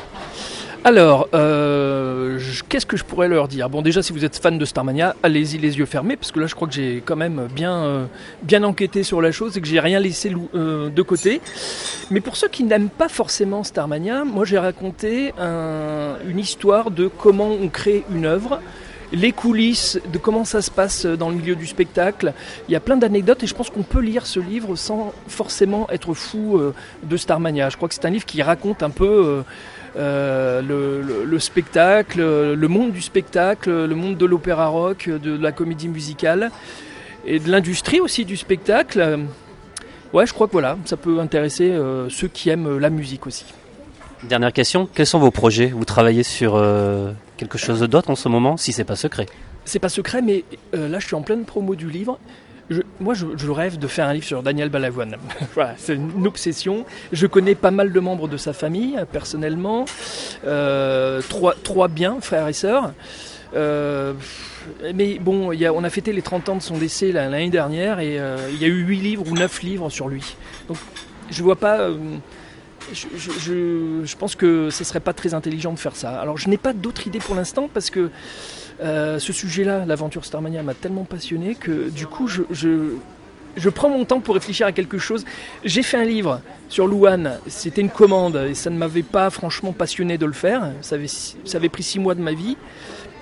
Alors, 0.86 1.30
euh, 1.34 2.40
qu'est-ce 2.70 2.86
que 2.86 2.96
je 2.96 3.04
pourrais 3.04 3.28
leur 3.28 3.48
dire? 3.48 3.72
Bon, 3.72 3.82
déjà, 3.82 4.04
si 4.04 4.14
vous 4.14 4.24
êtes 4.24 4.38
fan 4.38 4.60
de 4.60 4.66
Starmania, 4.66 5.16
allez-y 5.24 5.58
les 5.58 5.80
yeux 5.80 5.88
fermés, 5.88 6.16
parce 6.16 6.32
que 6.32 6.40
là, 6.40 6.46
je 6.46 6.54
crois 6.54 6.68
que 6.68 6.76
j'ai 6.76 7.02
quand 7.04 7.16
même 7.16 7.48
bien, 7.52 7.74
euh, 7.74 8.06
bien 8.44 8.62
enquêté 8.62 9.02
sur 9.02 9.20
la 9.20 9.32
chose 9.32 9.58
et 9.58 9.62
que 9.62 9.68
j'ai 9.68 9.80
rien 9.80 10.00
laissé 10.00 10.32
euh, 10.54 10.92
de 10.92 11.02
côté. 11.02 11.42
Mais 12.12 12.22
pour 12.22 12.38
ceux 12.38 12.50
qui 12.50 12.64
n'aiment 12.64 12.90
pas 12.90 13.10
forcément 13.10 13.64
Starmania, 13.64 14.26
moi, 14.26 14.46
j'ai 14.46 14.60
raconté 14.60 15.34
une 15.40 16.38
histoire 16.38 16.92
de 16.92 17.08
comment 17.08 17.50
on 17.50 17.68
crée 17.68 18.04
une 18.14 18.28
œuvre 18.28 18.60
les 19.12 19.32
coulisses 19.32 20.00
de 20.12 20.18
comment 20.18 20.46
ça 20.46 20.62
se 20.62 20.70
passe 20.70 21.06
dans 21.06 21.30
le 21.30 21.36
milieu 21.36 21.56
du 21.56 21.68
spectacle. 21.68 22.34
Il 22.68 22.74
y 22.74 22.76
a 22.76 22.80
plein 22.80 22.98
d'anecdotes 22.98 23.44
et 23.44 23.48
je 23.48 23.54
pense 23.54 23.70
qu'on 23.70 23.84
peut 23.84 24.02
lire 24.02 24.26
ce 24.26 24.40
livre 24.40 24.76
sans 24.76 25.14
forcément 25.28 25.88
être 25.90 26.14
fou 26.14 26.60
de 27.04 27.18
Starmania. 27.18 27.70
Je 27.70 27.78
crois 27.78 27.88
que 27.88 27.96
c'est 27.96 28.06
un 28.06 28.10
livre 28.10 28.26
qui 28.26 28.42
raconte 28.42 28.84
un 28.84 28.90
peu 28.90 29.44
euh, 29.98 30.62
le, 30.62 31.40
spectacle, 31.40 32.20
le 32.22 32.68
monde 32.68 32.92
du 32.92 33.02
spectacle, 33.02 33.86
le 33.86 33.96
monde 33.96 34.18
de 34.18 34.26
l'opéra 34.26 34.68
rock, 34.68 35.10
de 35.10 35.38
la 35.38 35.52
comédie 35.52 35.88
musicale 35.88 36.52
et 37.26 37.40
de 37.40 37.50
l'industrie 37.50 38.00
aussi 38.00 38.26
du 38.26 38.38
spectacle. 38.38 39.20
Ouais, 40.14 40.26
je 40.26 40.34
crois 40.34 40.48
que 40.48 40.54
voilà, 40.54 40.78
ça 40.86 40.98
peut 40.98 41.20
intéresser 41.20 41.72
euh, 41.72 42.10
ceux 42.10 42.28
qui 42.28 42.50
aiment 42.50 42.78
la 42.78 42.90
musique 42.90 43.28
aussi. 43.28 43.46
Dernière 44.24 44.54
question, 44.54 44.88
quels 44.94 45.06
sont 45.06 45.20
vos 45.20 45.32
projets? 45.32 45.68
Vous 45.68 45.86
travaillez 45.86 46.24
sur 46.24 46.56
euh, 46.56 47.12
quelque 47.38 47.58
chose 47.58 47.82
d'autre 47.82 48.10
en 48.10 48.16
ce 48.16 48.30
moment, 48.30 48.58
si 48.58 48.72
c'est 48.72 48.86
pas 48.86 48.96
secret 48.96 49.26
C'est 49.66 49.80
pas 49.80 49.90
secret, 49.90 50.22
mais 50.22 50.44
là 50.74 51.00
je 51.00 51.06
suis 51.06 51.16
en 51.16 51.22
pleine 51.22 51.46
promo 51.46 51.76
du 51.76 51.90
livre 51.90 52.20
moi, 53.00 53.14
je, 53.14 53.50
rêve 53.50 53.78
de 53.78 53.88
faire 53.88 54.08
un 54.08 54.14
livre 54.14 54.26
sur 54.26 54.42
Daniel 54.42 54.70
Balavoine. 54.70 55.18
c'est 55.78 55.96
une 55.96 56.26
obsession. 56.26 56.86
Je 57.12 57.28
connais 57.28 57.56
pas 57.56 57.72
mal 57.72 57.92
de 57.92 58.00
membres 58.00 58.28
de 58.28 58.38
sa 58.38 58.54
famille, 58.54 58.98
personnellement. 59.12 59.86
Euh, 60.46 61.22
trois, 61.30 61.56
trois 61.64 61.88
bien, 61.88 62.20
frères 62.22 62.48
et 62.48 62.54
sœurs. 62.54 62.94
Euh, 63.56 64.14
mais 64.94 65.20
bon, 65.20 65.52
on 65.54 65.84
a 65.84 65.90
fêté 65.90 66.12
les 66.12 66.22
30 66.22 66.50
ans 66.50 66.56
de 66.56 66.62
son 66.62 66.78
décès 66.78 67.12
l'année 67.12 67.50
dernière 67.50 68.00
et 68.00 68.20
euh, 68.20 68.50
il 68.52 68.62
y 68.62 68.66
a 68.66 68.68
eu 68.68 68.84
8 68.84 69.00
livres 69.00 69.26
ou 69.30 69.36
9 69.36 69.62
livres 69.62 69.90
sur 69.90 70.08
lui. 70.08 70.36
Donc, 70.68 70.78
je 71.30 71.44
vois 71.44 71.56
pas. 71.56 71.90
Je, 72.92 74.16
pense 74.16 74.36
que 74.36 74.70
ce 74.70 74.84
serait 74.84 75.00
pas 75.00 75.14
très 75.14 75.34
intelligent 75.34 75.74
de 75.74 75.80
faire 75.80 75.96
ça. 75.96 76.20
Alors, 76.20 76.38
je 76.38 76.50
n'ai 76.50 76.58
pas 76.58 76.74
d'autre 76.74 77.08
idée 77.08 77.20
pour 77.20 77.36
l'instant 77.36 77.70
parce 77.72 77.90
que 77.90 78.10
euh, 78.82 79.20
ce 79.20 79.34
sujet-là, 79.34 79.86
l'aventure 79.86 80.26
Starmania, 80.26 80.64
m'a 80.64 80.74
tellement 80.74 81.04
passionné 81.04 81.56
que 81.56 81.90
du 81.90 82.08
coup, 82.08 82.28
je, 82.28 83.70
prends 83.70 83.90
mon 83.90 84.06
temps 84.06 84.20
pour 84.20 84.36
réfléchir 84.36 84.68
à 84.68 84.72
quelque 84.72 84.98
chose. 84.98 85.26
J'ai 85.64 85.84
fait 85.84 85.98
un 85.98 86.06
livre 86.06 86.42
sur 86.70 86.88
Louane, 86.88 87.40
c'était 87.48 87.82
une 87.82 87.90
commande 87.90 88.36
et 88.50 88.54
ça 88.54 88.70
ne 88.70 88.78
m'avait 88.78 89.04
pas 89.04 89.30
franchement 89.30 89.72
passionné 89.72 90.18
de 90.18 90.26
le 90.26 90.34
faire. 90.34 90.72
Ça 90.82 90.96
avait, 90.96 91.08
ça 91.08 91.58
avait 91.58 91.70
pris 91.70 91.84
six 91.84 92.00
mois 92.00 92.16
de 92.16 92.22
ma 92.22 92.34
vie. 92.34 92.58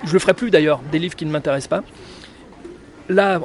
Je 0.04 0.14
le 0.14 0.20
ferai 0.20 0.34
plus 0.34 0.50
d'ailleurs, 0.50 0.82
des 0.92 1.00
livres 1.00 1.16
qui 1.16 1.26
ne 1.26 1.32
m'intéressent 1.32 1.70
pas. 1.70 1.84
Là, 3.10 3.42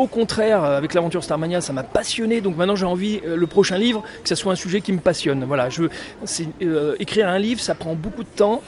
au 0.00 0.06
contraire, 0.06 0.64
avec 0.64 0.94
l'aventure 0.94 1.22
Starmania, 1.22 1.60
ça 1.60 1.74
m'a 1.74 1.82
passionné. 1.82 2.40
Donc 2.40 2.56
maintenant, 2.56 2.74
j'ai 2.74 2.86
envie, 2.86 3.20
euh, 3.26 3.36
le 3.36 3.46
prochain 3.46 3.76
livre, 3.76 4.02
que 4.22 4.28
ce 4.30 4.34
soit 4.34 4.50
un 4.50 4.56
sujet 4.56 4.80
qui 4.80 4.92
me 4.92 4.98
passionne. 4.98 5.44
Voilà, 5.44 5.68
je, 5.68 5.82
euh, 6.62 6.96
écrire 6.98 7.28
un 7.28 7.38
livre, 7.38 7.60
ça 7.60 7.74
prend 7.74 7.94
beaucoup 7.94 8.22
de 8.22 8.28
temps, 8.28 8.62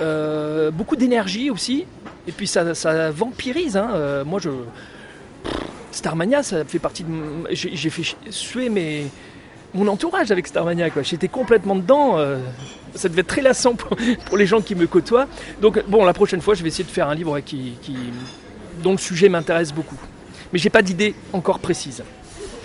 euh, 0.00 0.70
beaucoup 0.70 0.96
d'énergie 0.96 1.50
aussi. 1.50 1.86
Et 2.26 2.32
puis 2.32 2.46
ça, 2.46 2.64
vampirise. 3.10 3.76
Hein. 3.76 4.24
moi, 4.24 4.40
je. 4.40 4.50
Starmania, 5.92 6.42
ça 6.42 6.64
fait 6.64 6.78
partie 6.78 7.04
de. 7.04 7.10
J'ai 7.50 7.90
fait 7.90 8.16
suer 8.30 8.70
mon 9.74 9.88
entourage 9.88 10.30
avec 10.30 10.46
Starmania. 10.46 10.88
J'étais 11.02 11.28
complètement 11.28 11.76
dedans. 11.76 12.18
ça 12.94 13.08
devait 13.08 13.20
être 13.20 13.28
très 13.28 13.42
lassant 13.42 13.74
pour, 13.74 14.36
les 14.36 14.46
gens 14.46 14.60
qui 14.60 14.74
me 14.74 14.86
côtoient. 14.86 15.26
Donc, 15.60 15.82
bon, 15.88 16.04
la 16.04 16.12
prochaine 16.12 16.40
fois, 16.40 16.54
je 16.54 16.62
vais 16.62 16.68
essayer 16.68 16.84
de 16.84 16.90
faire 16.90 17.08
un 17.08 17.14
livre 17.14 17.38
dont 18.82 18.92
le 18.92 18.98
sujet 18.98 19.28
m'intéresse 19.28 19.72
beaucoup 19.72 19.98
mais 20.52 20.58
j'ai 20.58 20.70
pas 20.70 20.82
d'idée 20.82 21.14
encore 21.32 21.58
précise. 21.58 22.02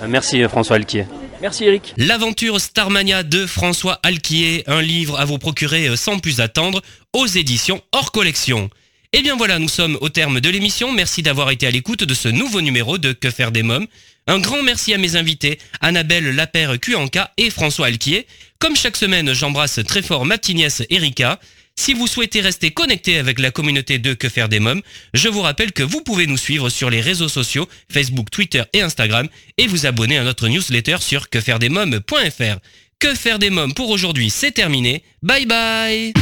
Euh, 0.01 0.05
merci 0.07 0.43
euh, 0.43 0.49
François 0.49 0.75
Alquier. 0.75 1.05
Merci 1.41 1.65
Eric. 1.65 1.93
L'aventure 1.97 2.61
Starmania 2.61 3.23
de 3.23 3.47
François 3.47 3.99
Alquier, 4.03 4.63
un 4.67 4.81
livre 4.81 5.19
à 5.19 5.25
vous 5.25 5.39
procurer 5.39 5.87
euh, 5.87 5.95
sans 5.95 6.19
plus 6.19 6.39
attendre 6.39 6.81
aux 7.13 7.25
éditions 7.25 7.81
hors 7.91 8.11
collection. 8.11 8.69
Et 9.13 9.17
eh 9.17 9.21
bien 9.23 9.35
voilà, 9.35 9.59
nous 9.59 9.67
sommes 9.67 9.97
au 10.01 10.09
terme 10.09 10.39
de 10.39 10.49
l'émission. 10.49 10.93
Merci 10.93 11.23
d'avoir 11.23 11.49
été 11.49 11.67
à 11.67 11.71
l'écoute 11.71 12.03
de 12.03 12.13
ce 12.13 12.29
nouveau 12.29 12.61
numéro 12.61 12.97
de 12.97 13.11
Que 13.11 13.31
faire 13.31 13.51
des 13.51 13.63
mômes. 13.63 13.87
Un 14.27 14.39
grand 14.39 14.61
merci 14.61 14.93
à 14.93 14.97
mes 14.97 15.15
invités, 15.15 15.57
Annabelle 15.81 16.35
Lapère 16.35 16.79
Cuanca 16.79 17.31
et 17.37 17.49
François 17.49 17.87
Alquier. 17.87 18.27
Comme 18.59 18.75
chaque 18.75 18.95
semaine, 18.95 19.33
j'embrasse 19.33 19.79
très 19.85 20.03
fort 20.03 20.25
ma 20.25 20.37
petite 20.37 20.85
Erika. 20.91 21.39
Si 21.75 21.93
vous 21.93 22.07
souhaitez 22.07 22.41
rester 22.41 22.71
connecté 22.71 23.17
avec 23.17 23.39
la 23.39 23.51
communauté 23.51 23.97
de 23.97 24.13
Que 24.13 24.29
faire 24.29 24.49
des 24.49 24.59
mômes, 24.59 24.81
je 25.13 25.29
vous 25.29 25.41
rappelle 25.41 25.71
que 25.71 25.83
vous 25.83 26.01
pouvez 26.01 26.27
nous 26.27 26.37
suivre 26.37 26.69
sur 26.69 26.89
les 26.89 27.01
réseaux 27.01 27.29
sociaux 27.29 27.67
Facebook, 27.91 28.29
Twitter 28.29 28.63
et 28.73 28.81
Instagram 28.81 29.27
et 29.57 29.67
vous 29.67 29.85
abonner 29.85 30.17
à 30.17 30.23
notre 30.23 30.47
newsletter 30.47 30.97
sur 30.99 31.29
quefairedesmômes.fr. 31.29 32.59
Que 32.99 33.15
faire 33.15 33.39
des 33.39 33.49
mômes 33.49 33.73
pour 33.73 33.89
aujourd'hui, 33.89 34.29
c'est 34.29 34.51
terminé. 34.51 35.03
Bye 35.23 35.45
bye 35.45 36.13